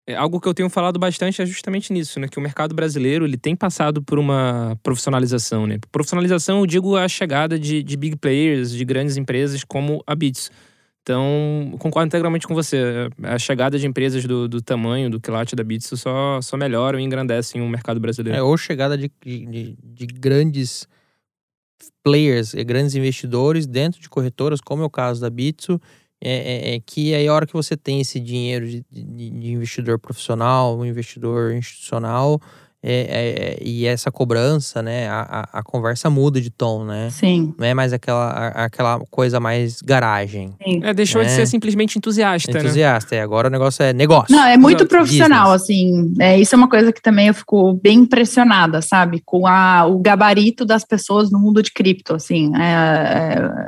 É, 0.08 0.14
algo 0.14 0.40
que 0.40 0.48
eu 0.48 0.54
tenho 0.54 0.70
falado 0.70 0.98
bastante 0.98 1.42
é 1.42 1.44
justamente 1.44 1.92
nisso, 1.92 2.18
né? 2.18 2.28
Que 2.28 2.38
o 2.38 2.40
mercado 2.40 2.74
brasileiro 2.74 3.26
ele 3.26 3.36
tem 3.36 3.54
passado 3.54 4.02
por 4.02 4.18
uma 4.18 4.74
profissionalização, 4.82 5.66
né? 5.66 5.76
Profissionalização, 5.92 6.60
eu 6.60 6.66
digo 6.66 6.96
a 6.96 7.06
chegada 7.06 7.58
de, 7.58 7.82
de 7.82 7.94
big 7.94 8.16
players, 8.16 8.72
de 8.72 8.82
grandes 8.86 9.18
empresas 9.18 9.62
como 9.64 10.02
a 10.06 10.14
Bits. 10.14 10.50
Então, 11.02 11.74
concordo 11.78 12.06
integralmente 12.06 12.46
com 12.46 12.54
você. 12.54 13.10
A 13.22 13.38
chegada 13.38 13.78
de 13.78 13.86
empresas 13.86 14.24
do, 14.24 14.48
do 14.48 14.62
tamanho 14.62 15.10
do 15.10 15.20
quilate 15.20 15.54
da 15.54 15.62
Bitso 15.62 15.94
só, 15.94 16.40
só 16.40 16.56
melhoram 16.56 16.98
e 16.98 17.02
engrandecem 17.02 17.60
o 17.60 17.68
mercado 17.68 18.00
brasileiro. 18.00 18.38
É, 18.38 18.42
ou 18.42 18.56
chegada 18.56 18.96
de, 18.96 19.12
de, 19.22 19.76
de 19.82 20.06
grandes 20.06 20.88
players, 22.02 22.54
grandes 22.54 22.94
investidores 22.94 23.66
dentro 23.66 24.00
de 24.00 24.08
corretoras, 24.08 24.58
como 24.58 24.82
é 24.82 24.86
o 24.86 24.90
caso 24.90 25.20
da 25.20 25.28
Bitso, 25.28 25.78
é, 26.20 26.30
é, 26.30 26.74
é, 26.74 26.80
que 26.80 27.14
aí 27.14 27.28
a 27.28 27.32
hora 27.32 27.46
que 27.46 27.52
você 27.52 27.76
tem 27.76 28.00
esse 28.00 28.18
dinheiro 28.18 28.66
de, 28.68 28.84
de, 28.90 29.30
de 29.30 29.52
investidor 29.52 29.98
profissional, 29.98 30.76
um 30.76 30.84
investidor 30.84 31.52
institucional, 31.52 32.40
é, 32.80 32.92
é, 32.92 33.58
e 33.60 33.86
essa 33.86 34.10
cobrança, 34.10 34.80
né? 34.80 35.08
A, 35.08 35.20
a, 35.52 35.58
a, 35.58 35.62
conversa 35.64 36.08
muda 36.08 36.40
de 36.40 36.48
tom, 36.48 36.84
né? 36.84 37.10
Sim. 37.10 37.52
Não 37.58 37.66
é 37.66 37.74
mais 37.74 37.92
aquela, 37.92 38.48
aquela 38.48 39.00
coisa 39.10 39.40
mais 39.40 39.82
garagem. 39.82 40.54
Sim. 40.62 40.80
É, 40.84 40.94
deixou 40.94 41.20
né? 41.20 41.26
de 41.26 41.34
ser 41.34 41.46
simplesmente 41.46 41.98
entusiasta, 41.98 42.52
né? 42.52 42.60
Entusiasta, 42.60 43.16
né? 43.16 43.20
é. 43.20 43.24
Agora 43.24 43.48
o 43.48 43.50
negócio 43.50 43.82
é 43.82 43.92
negócio. 43.92 44.34
Não, 44.34 44.44
é 44.44 44.56
muito 44.56 44.86
profissional, 44.86 45.52
Business. 45.52 45.62
assim. 45.62 46.14
É, 46.20 46.38
isso 46.38 46.54
é 46.54 46.58
uma 46.58 46.68
coisa 46.68 46.92
que 46.92 47.02
também 47.02 47.26
eu 47.26 47.34
fico 47.34 47.74
bem 47.74 47.98
impressionada, 47.98 48.80
sabe? 48.80 49.20
Com 49.24 49.44
a, 49.44 49.84
o 49.84 49.98
gabarito 49.98 50.64
das 50.64 50.84
pessoas 50.84 51.32
no 51.32 51.38
mundo 51.40 51.60
de 51.60 51.72
cripto, 51.72 52.14
assim. 52.14 52.52
É, 52.56 52.62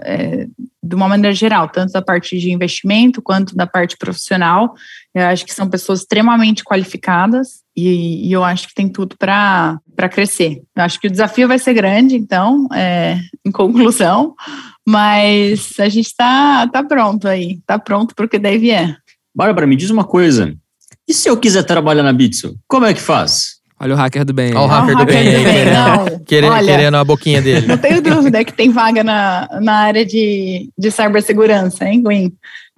é, 0.04 0.42
é 0.42 0.46
de 0.82 0.94
uma 0.94 1.08
maneira 1.08 1.34
geral, 1.34 1.68
tanto 1.68 1.92
da 1.92 2.00
parte 2.00 2.38
de 2.38 2.50
investimento 2.50 3.20
quanto 3.20 3.54
da 3.54 3.66
parte 3.66 3.96
profissional. 3.96 4.72
Eu 5.14 5.24
acho 5.26 5.44
que 5.44 5.52
são 5.52 5.68
pessoas 5.68 6.00
extremamente 6.00 6.64
qualificadas 6.64 7.61
e, 7.89 8.28
e 8.28 8.33
eu 8.33 8.45
acho 8.45 8.68
que 8.68 8.74
tem 8.74 8.89
tudo 8.89 9.16
para 9.18 9.81
crescer. 10.11 10.62
Eu 10.76 10.83
acho 10.83 11.01
que 11.01 11.07
o 11.07 11.11
desafio 11.11 11.49
vai 11.49 11.59
ser 11.59 11.74
grande, 11.74 12.16
então, 12.16 12.66
é, 12.72 13.18
em 13.45 13.51
conclusão, 13.51 14.35
mas 14.87 15.74
a 15.78 15.89
gente 15.89 16.07
está 16.07 16.66
tá 16.68 16.83
pronto 16.83 17.28
aí, 17.28 17.53
está 17.53 17.78
pronto 17.78 18.14
para 18.14 18.26
o 18.26 18.28
que 18.28 18.39
deve 18.39 18.70
é. 18.70 18.95
Bárbara, 19.35 19.66
me 19.66 19.76
diz 19.76 19.91
uma 19.91 20.05
coisa. 20.05 20.55
E 21.09 21.14
se 21.14 21.28
eu 21.28 21.37
quiser 21.37 21.64
trabalhar 21.64 22.03
na 22.03 22.12
Bitso, 22.12 22.57
como 22.68 22.87
é 22.87 22.95
que 22.95 23.01
faz? 23.01 23.61
Olha 23.83 23.95
o 23.95 23.97
hacker 23.97 24.26
do 24.26 24.35
bem. 24.35 24.55
Olha 24.55 24.61
o 24.61 24.66
hacker, 24.66 24.97
do, 24.97 25.07
bem, 25.07 25.24
do 25.24 25.31
bem, 25.31 25.45
querendo, 25.45 26.24
querendo, 26.26 26.53
Olha, 26.53 26.66
querendo 26.66 26.97
a 26.99 27.05
boquinha 27.05 27.41
dele. 27.41 27.66
Não 27.66 27.78
tenho 27.78 28.03
dúvida 28.03 28.45
que 28.45 28.53
tem 28.53 28.70
vaga 28.70 29.03
na, 29.03 29.49
na 29.62 29.72
área 29.72 30.05
de, 30.05 30.70
de 30.76 30.91
cibersegurança, 30.91 31.87
hein, 31.87 32.03
Gwen? 32.03 32.33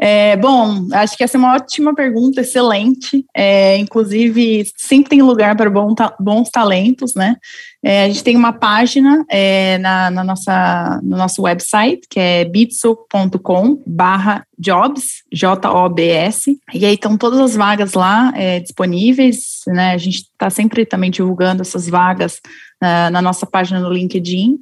É, 0.04 0.36
bom, 0.36 0.88
acho 0.94 1.16
que 1.16 1.22
essa 1.22 1.36
é 1.36 1.38
uma 1.38 1.54
ótima 1.54 1.94
pergunta, 1.94 2.40
excelente. 2.40 3.24
É, 3.32 3.76
inclusive, 3.76 4.64
sempre 4.76 5.10
tem 5.10 5.22
lugar 5.22 5.56
para 5.56 5.70
bons 6.18 6.50
talentos, 6.50 7.14
né? 7.14 7.36
É, 7.80 8.06
a 8.06 8.08
gente 8.08 8.24
tem 8.24 8.34
uma 8.34 8.52
página 8.52 9.24
é, 9.30 9.78
na, 9.78 10.10
na, 10.10 10.24
nossa, 10.24 11.00
no 11.04 11.16
nosso 11.16 11.42
website, 11.42 12.00
que 12.10 12.18
é 12.18 12.44
bitso.com 12.44 13.80
barra 13.86 14.44
jobs, 14.58 15.22
J-O-B-S, 15.32 16.58
e 16.74 16.84
aí 16.84 16.94
estão 16.94 17.16
todas 17.16 17.38
as 17.38 17.54
vagas 17.54 17.94
lá 17.94 18.32
é, 18.34 18.58
disponíveis, 18.58 19.60
né? 19.68 19.92
A 19.92 19.98
gente 19.98 20.22
está 20.22 20.50
sempre 20.50 20.84
também 20.84 21.12
divulgando 21.12 21.62
essas 21.62 21.88
vagas 21.88 22.40
uh, 22.82 23.08
na 23.12 23.22
nossa 23.22 23.46
página 23.46 23.78
no 23.78 23.92
LinkedIn 23.92 24.58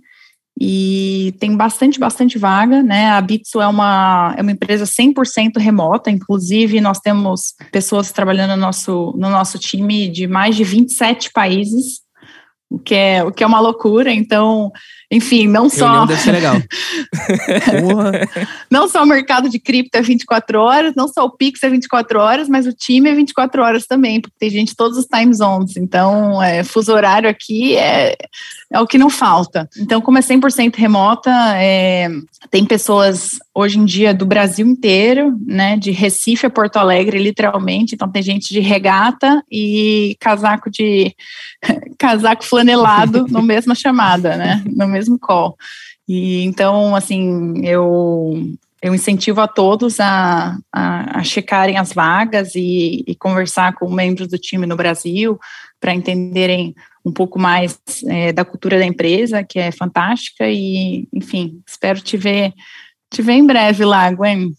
e 0.58 1.34
tem 1.38 1.56
bastante, 1.56 1.98
bastante 1.98 2.38
vaga, 2.38 2.82
né? 2.82 3.10
A 3.10 3.20
Bitso 3.20 3.60
é 3.60 3.66
uma, 3.66 4.34
é 4.36 4.42
uma 4.42 4.52
empresa 4.52 4.84
100% 4.84 5.58
remota, 5.58 6.10
inclusive 6.10 6.80
nós 6.80 6.98
temos 6.98 7.54
pessoas 7.72 8.12
trabalhando 8.12 8.50
no 8.50 8.56
nosso, 8.58 9.14
no 9.16 9.30
nosso 9.30 9.58
time 9.58 10.08
de 10.08 10.26
mais 10.26 10.56
de 10.56 10.64
27 10.64 11.32
países, 11.32 12.00
o 12.68 12.78
que 12.78 12.94
é, 12.94 13.24
o 13.24 13.32
que 13.32 13.42
é 13.42 13.46
uma 13.46 13.60
loucura, 13.60 14.12
então 14.12 14.70
enfim, 15.10 15.48
não 15.48 15.68
só. 15.68 16.06
deve 16.06 16.20
ser 16.20 16.30
legal. 16.30 16.54
não 18.70 18.88
só 18.88 19.02
o 19.02 19.06
mercado 19.06 19.48
de 19.48 19.58
cripto 19.58 19.98
é 19.98 20.02
24 20.02 20.60
horas, 20.60 20.94
não 20.94 21.08
só 21.08 21.24
o 21.24 21.30
Pix 21.30 21.60
é 21.64 21.68
24 21.68 22.20
horas, 22.20 22.48
mas 22.48 22.64
o 22.64 22.72
time 22.72 23.10
é 23.10 23.14
24 23.14 23.60
horas 23.60 23.86
também, 23.86 24.20
porque 24.20 24.36
tem 24.38 24.48
gente 24.48 24.76
todos 24.76 24.96
os 24.96 25.06
time 25.06 25.34
zones. 25.34 25.76
Então, 25.76 26.40
é, 26.40 26.62
fuso 26.62 26.92
horário 26.92 27.28
aqui 27.28 27.76
é, 27.76 28.16
é 28.72 28.80
o 28.80 28.86
que 28.86 28.98
não 28.98 29.10
falta. 29.10 29.68
Então, 29.76 30.00
como 30.00 30.16
é 30.16 30.20
100% 30.20 30.76
remota, 30.76 31.32
é, 31.56 32.08
tem 32.48 32.64
pessoas 32.64 33.40
hoje 33.52 33.80
em 33.80 33.84
dia 33.84 34.14
do 34.14 34.24
Brasil 34.24 34.64
inteiro, 34.64 35.36
né, 35.44 35.76
de 35.76 35.90
Recife 35.90 36.46
a 36.46 36.50
Porto 36.50 36.76
Alegre, 36.76 37.18
literalmente. 37.18 37.96
Então, 37.96 38.08
tem 38.08 38.22
gente 38.22 38.54
de 38.54 38.60
regata 38.60 39.42
e 39.50 40.16
casaco 40.20 40.70
de 40.70 41.12
casaco 41.98 42.44
flanelado 42.44 43.26
no 43.28 43.42
mesma 43.42 43.74
chamada, 43.74 44.36
né? 44.36 44.62
No 44.66 44.86
mesmo 44.86 44.99
mesmo 45.00 45.18
call. 45.18 45.56
E 46.06 46.44
então, 46.44 46.94
assim, 46.94 47.64
eu 47.64 48.56
eu 48.82 48.94
incentivo 48.94 49.42
a 49.42 49.48
todos 49.48 50.00
a, 50.00 50.56
a, 50.72 51.18
a 51.18 51.22
checarem 51.22 51.76
as 51.76 51.92
vagas 51.92 52.54
e, 52.54 53.04
e, 53.06 53.14
conversar 53.14 53.74
com 53.74 53.90
membros 53.90 54.28
do 54.28 54.38
time 54.38 54.66
no 54.66 54.74
Brasil 54.74 55.38
para 55.78 55.92
entenderem 55.92 56.74
um 57.04 57.12
pouco 57.12 57.38
mais 57.38 57.78
é, 58.08 58.32
da 58.32 58.42
cultura 58.42 58.78
da 58.78 58.86
empresa, 58.86 59.44
que 59.44 59.58
é 59.58 59.70
fantástica, 59.70 60.48
e, 60.48 61.06
enfim, 61.12 61.60
espero 61.66 62.00
te 62.00 62.16
ver, 62.16 62.54
te 63.10 63.20
ver 63.20 63.34
em 63.34 63.46
breve 63.46 63.84
lá, 63.84 64.10
Gwen. 64.10 64.54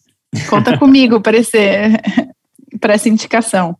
Conta 0.47 0.77
comigo 0.77 1.19
para 1.19 1.37
essa 2.93 3.09
indicação. 3.09 3.75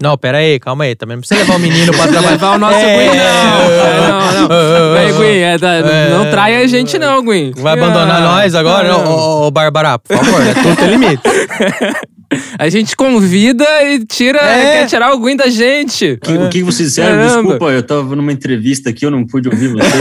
Não, 0.00 0.18
pera 0.18 0.38
aí, 0.38 0.60
calma 0.60 0.84
aí. 0.84 0.94
Também 0.94 1.16
não 1.16 1.22
precisa 1.22 1.40
levar 1.40 1.56
o 1.56 1.58
menino 1.58 1.92
pra 1.92 2.06
trabalhar. 2.06 2.30
levar 2.32 2.56
o 2.56 2.58
nosso 2.58 2.78
é, 2.78 2.94
Gwen, 2.96 3.16
não. 3.16 4.08
não, 4.08 4.48
não. 4.48 4.94
Vem, 4.94 5.14
Gwen, 5.14 5.42
é, 5.42 5.58
tá, 5.58 5.72
é, 5.74 6.10
não 6.10 6.30
trai 6.30 6.62
a 6.62 6.66
gente 6.66 6.98
não, 6.98 7.24
Gwen. 7.24 7.52
Vai 7.56 7.72
abandonar 7.72 8.18
ah, 8.18 8.20
nós 8.20 8.54
agora? 8.54 8.94
Ô, 8.96 9.50
Bárbara, 9.50 9.98
por 9.98 10.18
favor, 10.18 10.42
é 10.42 10.52
tudo 10.52 10.76
tem 10.76 10.90
limite. 10.90 11.22
A 12.58 12.68
gente 12.68 12.96
convida 12.96 13.64
e 13.84 14.04
tira, 14.04 14.40
é. 14.40 14.80
quer 14.80 14.86
tirar 14.86 15.12
o 15.12 15.18
Gwen 15.18 15.36
da 15.36 15.48
gente. 15.48 16.18
Que, 16.20 16.32
o 16.32 16.48
que 16.48 16.62
vocês 16.62 16.88
disseram? 16.88 17.16
Caramba. 17.16 17.34
Desculpa, 17.34 17.66
eu 17.66 17.82
tava 17.82 18.16
numa 18.16 18.32
entrevista 18.32 18.90
aqui, 18.90 19.06
eu 19.06 19.12
não 19.12 19.24
pude 19.24 19.48
ouvir 19.48 19.68
vocês. 19.68 19.92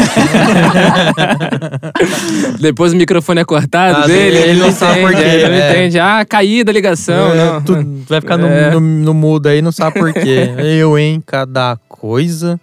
Depois 2.60 2.94
o 2.94 2.96
microfone 2.96 3.42
é 3.42 3.46
cortado 3.46 4.00
ah, 4.04 4.08
dele, 4.08 4.38
ele, 4.38 4.50
ele 4.50 4.60
não 4.60 4.72
sabe 4.72 5.02
por 5.02 5.14
quê. 5.14 5.22
Ele 5.22 5.48
não 5.50 5.54
é. 5.54 5.70
entende. 5.70 6.00
Ah, 6.00 6.26
caí 6.28 6.64
da 6.64 6.72
ligação. 6.72 7.32
É, 7.32 7.36
não. 7.36 7.62
Tu 7.62 7.74
vai 8.10 8.22
ficar 8.22 8.38
no, 8.38 8.48
é. 8.48 8.72
no, 8.72 8.80
no 8.80 9.14
mudo 9.14 9.48
aí, 9.48 9.62
não 9.62 9.72
sabe 9.72 9.85
por 9.92 10.14
quê. 10.14 10.54
Eu, 10.60 10.98
hein? 10.98 11.22
Cada 11.26 11.78
coisa. 11.88 12.60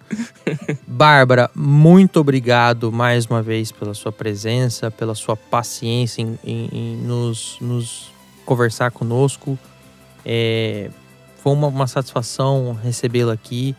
Bárbara, 0.87 1.49
muito 1.55 2.19
obrigado 2.19 2.91
mais 2.91 3.25
uma 3.25 3.41
vez 3.41 3.71
pela 3.71 3.93
sua 3.93 4.11
presença, 4.11 4.89
pela 4.89 5.15
sua 5.15 5.35
paciência 5.35 6.21
em, 6.21 6.39
em, 6.43 6.69
em 6.71 6.97
nos, 6.97 7.57
nos 7.59 8.11
conversar 8.45 8.91
conosco. 8.91 9.57
É, 10.25 10.89
foi 11.41 11.51
uma, 11.51 11.67
uma 11.67 11.87
satisfação 11.87 12.77
recebê-la 12.81 13.33
aqui. 13.33 13.75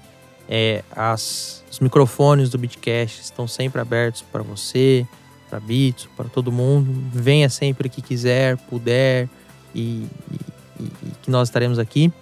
É, 0.48 0.82
as, 0.94 1.64
os 1.70 1.80
microfones 1.80 2.50
do 2.50 2.58
Bitcast 2.58 3.22
estão 3.22 3.48
sempre 3.48 3.80
abertos 3.80 4.22
para 4.22 4.42
você, 4.42 5.06
para 5.48 5.58
Bits, 5.60 6.08
para 6.16 6.28
todo 6.28 6.52
mundo. 6.52 6.92
Venha 7.12 7.48
sempre 7.48 7.88
que 7.88 8.02
quiser, 8.02 8.56
puder 8.56 9.28
e, 9.74 10.06
e, 10.30 10.84
e 10.84 11.12
que 11.22 11.30
nós 11.30 11.48
estaremos 11.48 11.78
aqui. 11.78 12.12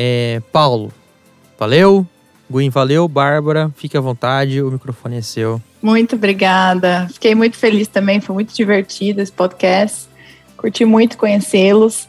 É, 0.00 0.40
Paulo, 0.52 0.92
valeu. 1.58 2.06
Guin, 2.48 2.70
valeu. 2.70 3.08
Bárbara, 3.08 3.72
fique 3.76 3.96
à 3.96 4.00
vontade, 4.00 4.62
o 4.62 4.70
microfone 4.70 5.16
é 5.16 5.22
seu. 5.22 5.60
Muito 5.82 6.14
obrigada. 6.14 7.08
Fiquei 7.12 7.34
muito 7.34 7.56
feliz 7.56 7.88
também, 7.88 8.20
foi 8.20 8.32
muito 8.32 8.54
divertido 8.54 9.20
esse 9.20 9.32
podcast. 9.32 10.06
Curti 10.56 10.84
muito 10.84 11.18
conhecê-los 11.18 12.06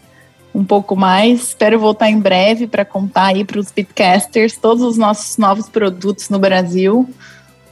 um 0.53 0.63
pouco 0.63 0.95
mais. 0.95 1.47
Espero 1.47 1.79
voltar 1.79 2.11
em 2.11 2.19
breve 2.19 2.67
para 2.67 2.85
contar 2.85 3.25
aí 3.25 3.43
para 3.43 3.59
os 3.59 3.71
Bitcasters 3.71 4.55
todos 4.55 4.83
os 4.83 4.95
nossos 4.95 5.37
novos 5.37 5.67
produtos 5.67 6.29
no 6.29 6.37
Brasil. 6.37 7.09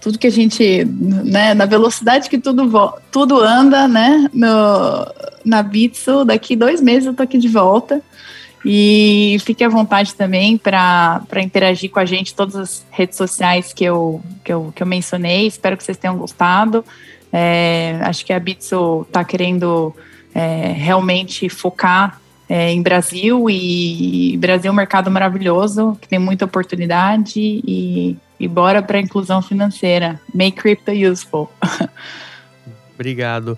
Tudo 0.01 0.17
que 0.17 0.27
a 0.27 0.31
gente, 0.31 0.83
né, 0.85 1.53
na 1.53 1.65
velocidade 1.65 2.27
que 2.27 2.39
tudo, 2.39 2.93
tudo 3.11 3.39
anda, 3.39 3.87
né, 3.87 4.27
no, 4.33 4.47
na 5.45 5.61
Bitso, 5.61 6.25
daqui 6.25 6.55
dois 6.55 6.81
meses 6.81 7.05
eu 7.05 7.13
tô 7.13 7.21
aqui 7.21 7.37
de 7.37 7.47
volta. 7.47 8.01
E 8.69 9.37
fique 9.45 9.63
à 9.63 9.69
vontade 9.69 10.13
também 10.13 10.57
para 10.57 11.21
interagir 11.37 11.89
com 11.89 11.99
a 11.99 12.05
gente 12.05 12.35
todas 12.35 12.55
as 12.57 12.85
redes 12.91 13.15
sociais 13.15 13.71
que 13.71 13.85
eu, 13.85 14.21
que 14.43 14.51
eu, 14.51 14.73
que 14.75 14.83
eu 14.83 14.87
mencionei. 14.87 15.47
Espero 15.47 15.77
que 15.77 15.85
vocês 15.85 15.97
tenham 15.97 16.17
gostado. 16.17 16.83
É, 17.31 17.97
acho 18.01 18.25
que 18.25 18.33
a 18.33 18.39
Bitso 18.39 19.05
está 19.07 19.23
querendo 19.23 19.95
é, 20.35 20.73
realmente 20.73 21.47
focar 21.47 22.19
é, 22.49 22.69
em 22.73 22.81
Brasil 22.81 23.49
e 23.49 24.35
Brasil 24.37 24.67
é 24.67 24.71
um 24.73 24.75
mercado 24.75 25.09
maravilhoso 25.09 25.97
que 26.01 26.07
tem 26.09 26.19
muita 26.19 26.43
oportunidade 26.43 27.39
e, 27.39 28.17
e 28.37 28.47
bora 28.49 28.81
para 28.81 28.97
a 28.97 29.01
inclusão 29.01 29.41
financeira. 29.41 30.19
Make 30.35 30.57
crypto 30.57 30.91
useful. 30.91 31.49
Obrigado. 32.95 33.57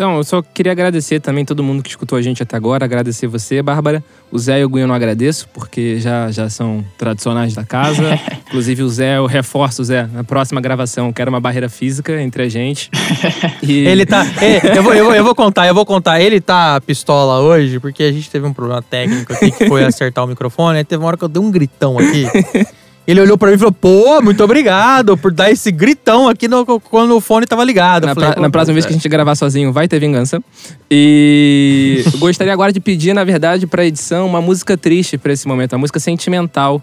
Então, 0.00 0.16
eu 0.16 0.24
só 0.24 0.40
queria 0.40 0.72
agradecer 0.72 1.20
também 1.20 1.44
todo 1.44 1.62
mundo 1.62 1.82
que 1.82 1.90
escutou 1.90 2.16
a 2.16 2.22
gente 2.22 2.42
até 2.42 2.56
agora, 2.56 2.86
agradecer 2.86 3.26
você, 3.26 3.60
Bárbara. 3.60 4.02
O 4.32 4.38
Zé 4.38 4.60
e 4.60 4.64
o 4.64 4.68
Gui 4.70 4.80
eu 4.80 4.88
não 4.88 4.94
agradeço, 4.94 5.46
porque 5.52 6.00
já, 6.00 6.30
já 6.30 6.48
são 6.48 6.82
tradicionais 6.96 7.52
da 7.52 7.64
casa. 7.64 8.18
Inclusive, 8.48 8.82
o 8.82 8.88
Zé, 8.88 9.18
eu 9.18 9.26
reforço, 9.26 9.84
Zé, 9.84 10.08
na 10.10 10.24
próxima 10.24 10.58
gravação, 10.58 11.12
quero 11.12 11.28
uma 11.28 11.38
barreira 11.38 11.68
física 11.68 12.18
entre 12.18 12.44
a 12.44 12.48
gente. 12.48 12.88
E... 13.62 13.86
Ele 13.86 14.06
tá. 14.06 14.24
Eu, 14.74 14.82
vou, 14.82 14.94
eu, 14.94 15.04
vou, 15.04 15.14
eu 15.14 15.24
vou 15.24 15.34
contar, 15.34 15.66
eu 15.66 15.74
vou 15.74 15.84
contar. 15.84 16.18
Ele 16.18 16.40
tá 16.40 16.80
pistola 16.80 17.40
hoje, 17.40 17.78
porque 17.78 18.02
a 18.02 18.10
gente 18.10 18.30
teve 18.30 18.46
um 18.46 18.54
problema 18.54 18.80
técnico 18.80 19.32
aqui 19.32 19.50
que 19.50 19.68
foi 19.68 19.84
acertar 19.84 20.24
o 20.24 20.26
microfone. 20.26 20.78
Aí 20.78 20.84
teve 20.84 21.02
uma 21.02 21.08
hora 21.08 21.16
que 21.16 21.24
eu 21.24 21.28
dei 21.28 21.42
um 21.42 21.50
gritão 21.50 21.98
aqui. 21.98 22.24
Ele 23.06 23.20
olhou 23.20 23.36
pra 23.36 23.48
mim 23.48 23.54
e 23.54 23.58
falou: 23.58 23.72
pô, 23.72 24.22
muito 24.22 24.42
obrigado 24.44 25.16
por 25.16 25.32
dar 25.32 25.50
esse 25.50 25.72
gritão 25.72 26.28
aqui 26.28 26.46
no, 26.46 26.64
quando 26.80 27.16
o 27.16 27.20
fone 27.20 27.46
tava 27.46 27.64
ligado. 27.64 28.06
Na, 28.06 28.14
falei, 28.14 28.32
pra, 28.32 28.42
na 28.42 28.50
próxima 28.50 28.74
vez 28.74 28.86
que 28.86 28.92
a 28.92 28.94
gente 28.94 29.08
gravar 29.08 29.34
sozinho, 29.34 29.72
vai 29.72 29.88
ter 29.88 29.98
vingança. 29.98 30.42
E 30.90 32.04
gostaria 32.18 32.52
agora 32.52 32.72
de 32.72 32.80
pedir, 32.80 33.14
na 33.14 33.24
verdade, 33.24 33.66
pra 33.66 33.84
edição 33.84 34.26
uma 34.26 34.40
música 34.40 34.76
triste 34.76 35.18
pra 35.18 35.32
esse 35.32 35.48
momento, 35.48 35.72
uma 35.72 35.80
música 35.80 35.98
sentimental. 35.98 36.82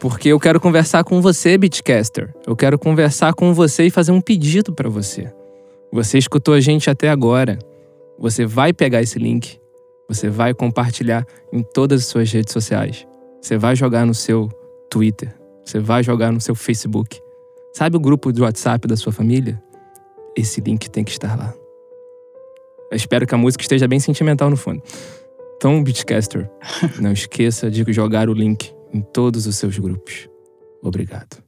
Porque 0.00 0.30
eu 0.30 0.40
quero 0.40 0.58
conversar 0.58 1.04
com 1.04 1.20
você, 1.20 1.56
Beatcaster. 1.56 2.34
Eu 2.44 2.56
quero 2.56 2.76
conversar 2.76 3.34
com 3.34 3.54
você 3.54 3.84
e 3.84 3.90
fazer 3.90 4.10
um 4.10 4.20
pedido 4.20 4.72
para 4.72 4.88
você. 4.88 5.32
Você 5.92 6.18
escutou 6.18 6.54
a 6.54 6.60
gente 6.60 6.90
até 6.90 7.08
agora. 7.08 7.56
Você 8.18 8.44
vai 8.44 8.72
pegar 8.72 9.00
esse 9.00 9.18
link, 9.18 9.58
você 10.08 10.28
vai 10.28 10.54
compartilhar 10.54 11.24
em 11.52 11.62
todas 11.62 12.00
as 12.02 12.06
suas 12.06 12.32
redes 12.32 12.52
sociais. 12.52 13.06
Você 13.40 13.56
vai 13.56 13.76
jogar 13.76 14.04
no 14.04 14.14
seu 14.14 14.48
Twitter, 14.90 15.34
você 15.64 15.78
vai 15.78 16.02
jogar 16.02 16.32
no 16.32 16.40
seu 16.40 16.54
Facebook. 16.54 17.20
Sabe 17.72 17.96
o 17.96 18.00
grupo 18.00 18.32
de 18.32 18.42
WhatsApp 18.42 18.86
da 18.86 18.96
sua 18.96 19.12
família? 19.12 19.62
Esse 20.36 20.60
link 20.60 20.90
tem 20.90 21.04
que 21.04 21.10
estar 21.10 21.36
lá. 21.36 21.54
Eu 22.90 22.96
espero 22.96 23.26
que 23.26 23.34
a 23.34 23.38
música 23.38 23.62
esteja 23.62 23.88
bem 23.88 23.98
sentimental 23.98 24.50
no 24.50 24.56
fundo. 24.56 24.82
Então, 25.56 25.82
Beatcaster, 25.82 26.50
não 27.00 27.12
esqueça 27.12 27.70
de 27.70 27.84
jogar 27.92 28.28
o 28.28 28.32
link 28.32 28.72
em 28.92 29.00
todos 29.00 29.46
os 29.46 29.56
seus 29.56 29.78
grupos. 29.78 30.28
Obrigado. 30.82 31.38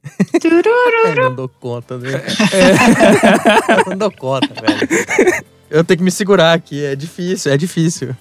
Eu 1.15 1.15
não 1.15 1.35
dou 1.35 1.49
conta, 1.59 1.97
né? 1.97 2.11
É. 2.53 3.81
Eu 3.81 3.89
não 3.91 3.97
dou 3.97 4.11
conta, 4.11 4.47
velho. 4.47 5.43
Eu 5.69 5.83
tenho 5.83 5.97
que 5.97 6.03
me 6.03 6.11
segurar 6.11 6.53
aqui, 6.53 6.85
é 6.85 6.95
difícil, 6.95 7.51
é 7.51 7.57
difícil. 7.57 8.15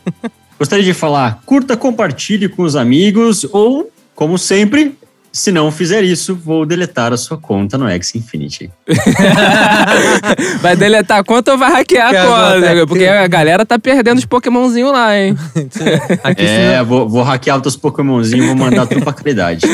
Gostaria 0.58 0.84
de 0.84 0.92
falar, 0.92 1.42
curta, 1.46 1.76
compartilhe 1.76 2.48
com 2.48 2.62
os 2.62 2.74
amigos 2.74 3.44
ou, 3.52 3.90
como 4.14 4.36
sempre, 4.36 4.98
se 5.34 5.50
não 5.50 5.72
fizer 5.72 6.04
isso, 6.04 6.36
vou 6.36 6.64
deletar 6.64 7.12
a 7.12 7.16
sua 7.16 7.36
conta 7.36 7.76
no 7.76 7.88
X 7.88 8.14
Infinity. 8.14 8.70
vai 10.62 10.76
deletar 10.76 11.18
a 11.18 11.24
conta 11.24 11.50
ou 11.50 11.58
vai 11.58 11.72
hackear 11.72 12.14
a 12.14 12.24
conta? 12.24 12.86
Porque 12.86 13.04
a 13.04 13.26
galera 13.26 13.66
tá 13.66 13.76
perdendo 13.76 14.18
os 14.18 14.24
Pokémonzinhos 14.24 14.92
lá, 14.92 15.18
hein? 15.18 15.36
Aqui, 16.22 16.46
é, 16.46 16.78
não... 16.78 16.86
vou, 16.86 17.08
vou 17.08 17.22
hackear 17.24 17.56
os 17.56 17.62
teus 17.62 17.76
Pokémonzinhos 17.76 18.44
e 18.44 18.46
vou 18.46 18.56
mandar 18.56 18.86
tudo 18.86 19.02
pra 19.02 19.12
caridade. 19.12 19.66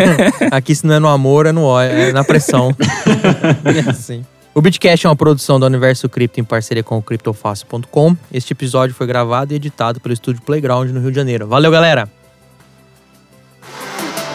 Aqui 0.52 0.74
se 0.74 0.86
não 0.86 0.96
é 0.96 0.98
no 0.98 1.08
amor, 1.08 1.46
é 1.46 1.52
no 1.52 1.64
ódio, 1.64 1.96
é 1.96 2.12
na 2.12 2.22
pressão. 2.22 2.76
é 3.64 3.88
assim. 3.88 4.22
O 4.54 4.60
Bitcast 4.60 5.06
é 5.06 5.08
uma 5.08 5.16
produção 5.16 5.58
da 5.58 5.64
Universo 5.64 6.10
Cripto 6.10 6.40
em 6.40 6.44
parceria 6.44 6.82
com 6.82 6.98
o 6.98 7.02
CryptoFácil.com. 7.02 8.14
Este 8.30 8.52
episódio 8.52 8.94
foi 8.94 9.06
gravado 9.06 9.54
e 9.54 9.56
editado 9.56 9.98
pelo 9.98 10.12
estúdio 10.12 10.42
Playground 10.42 10.90
no 10.90 11.00
Rio 11.00 11.10
de 11.10 11.16
Janeiro. 11.16 11.46
Valeu, 11.46 11.70
galera! 11.70 12.06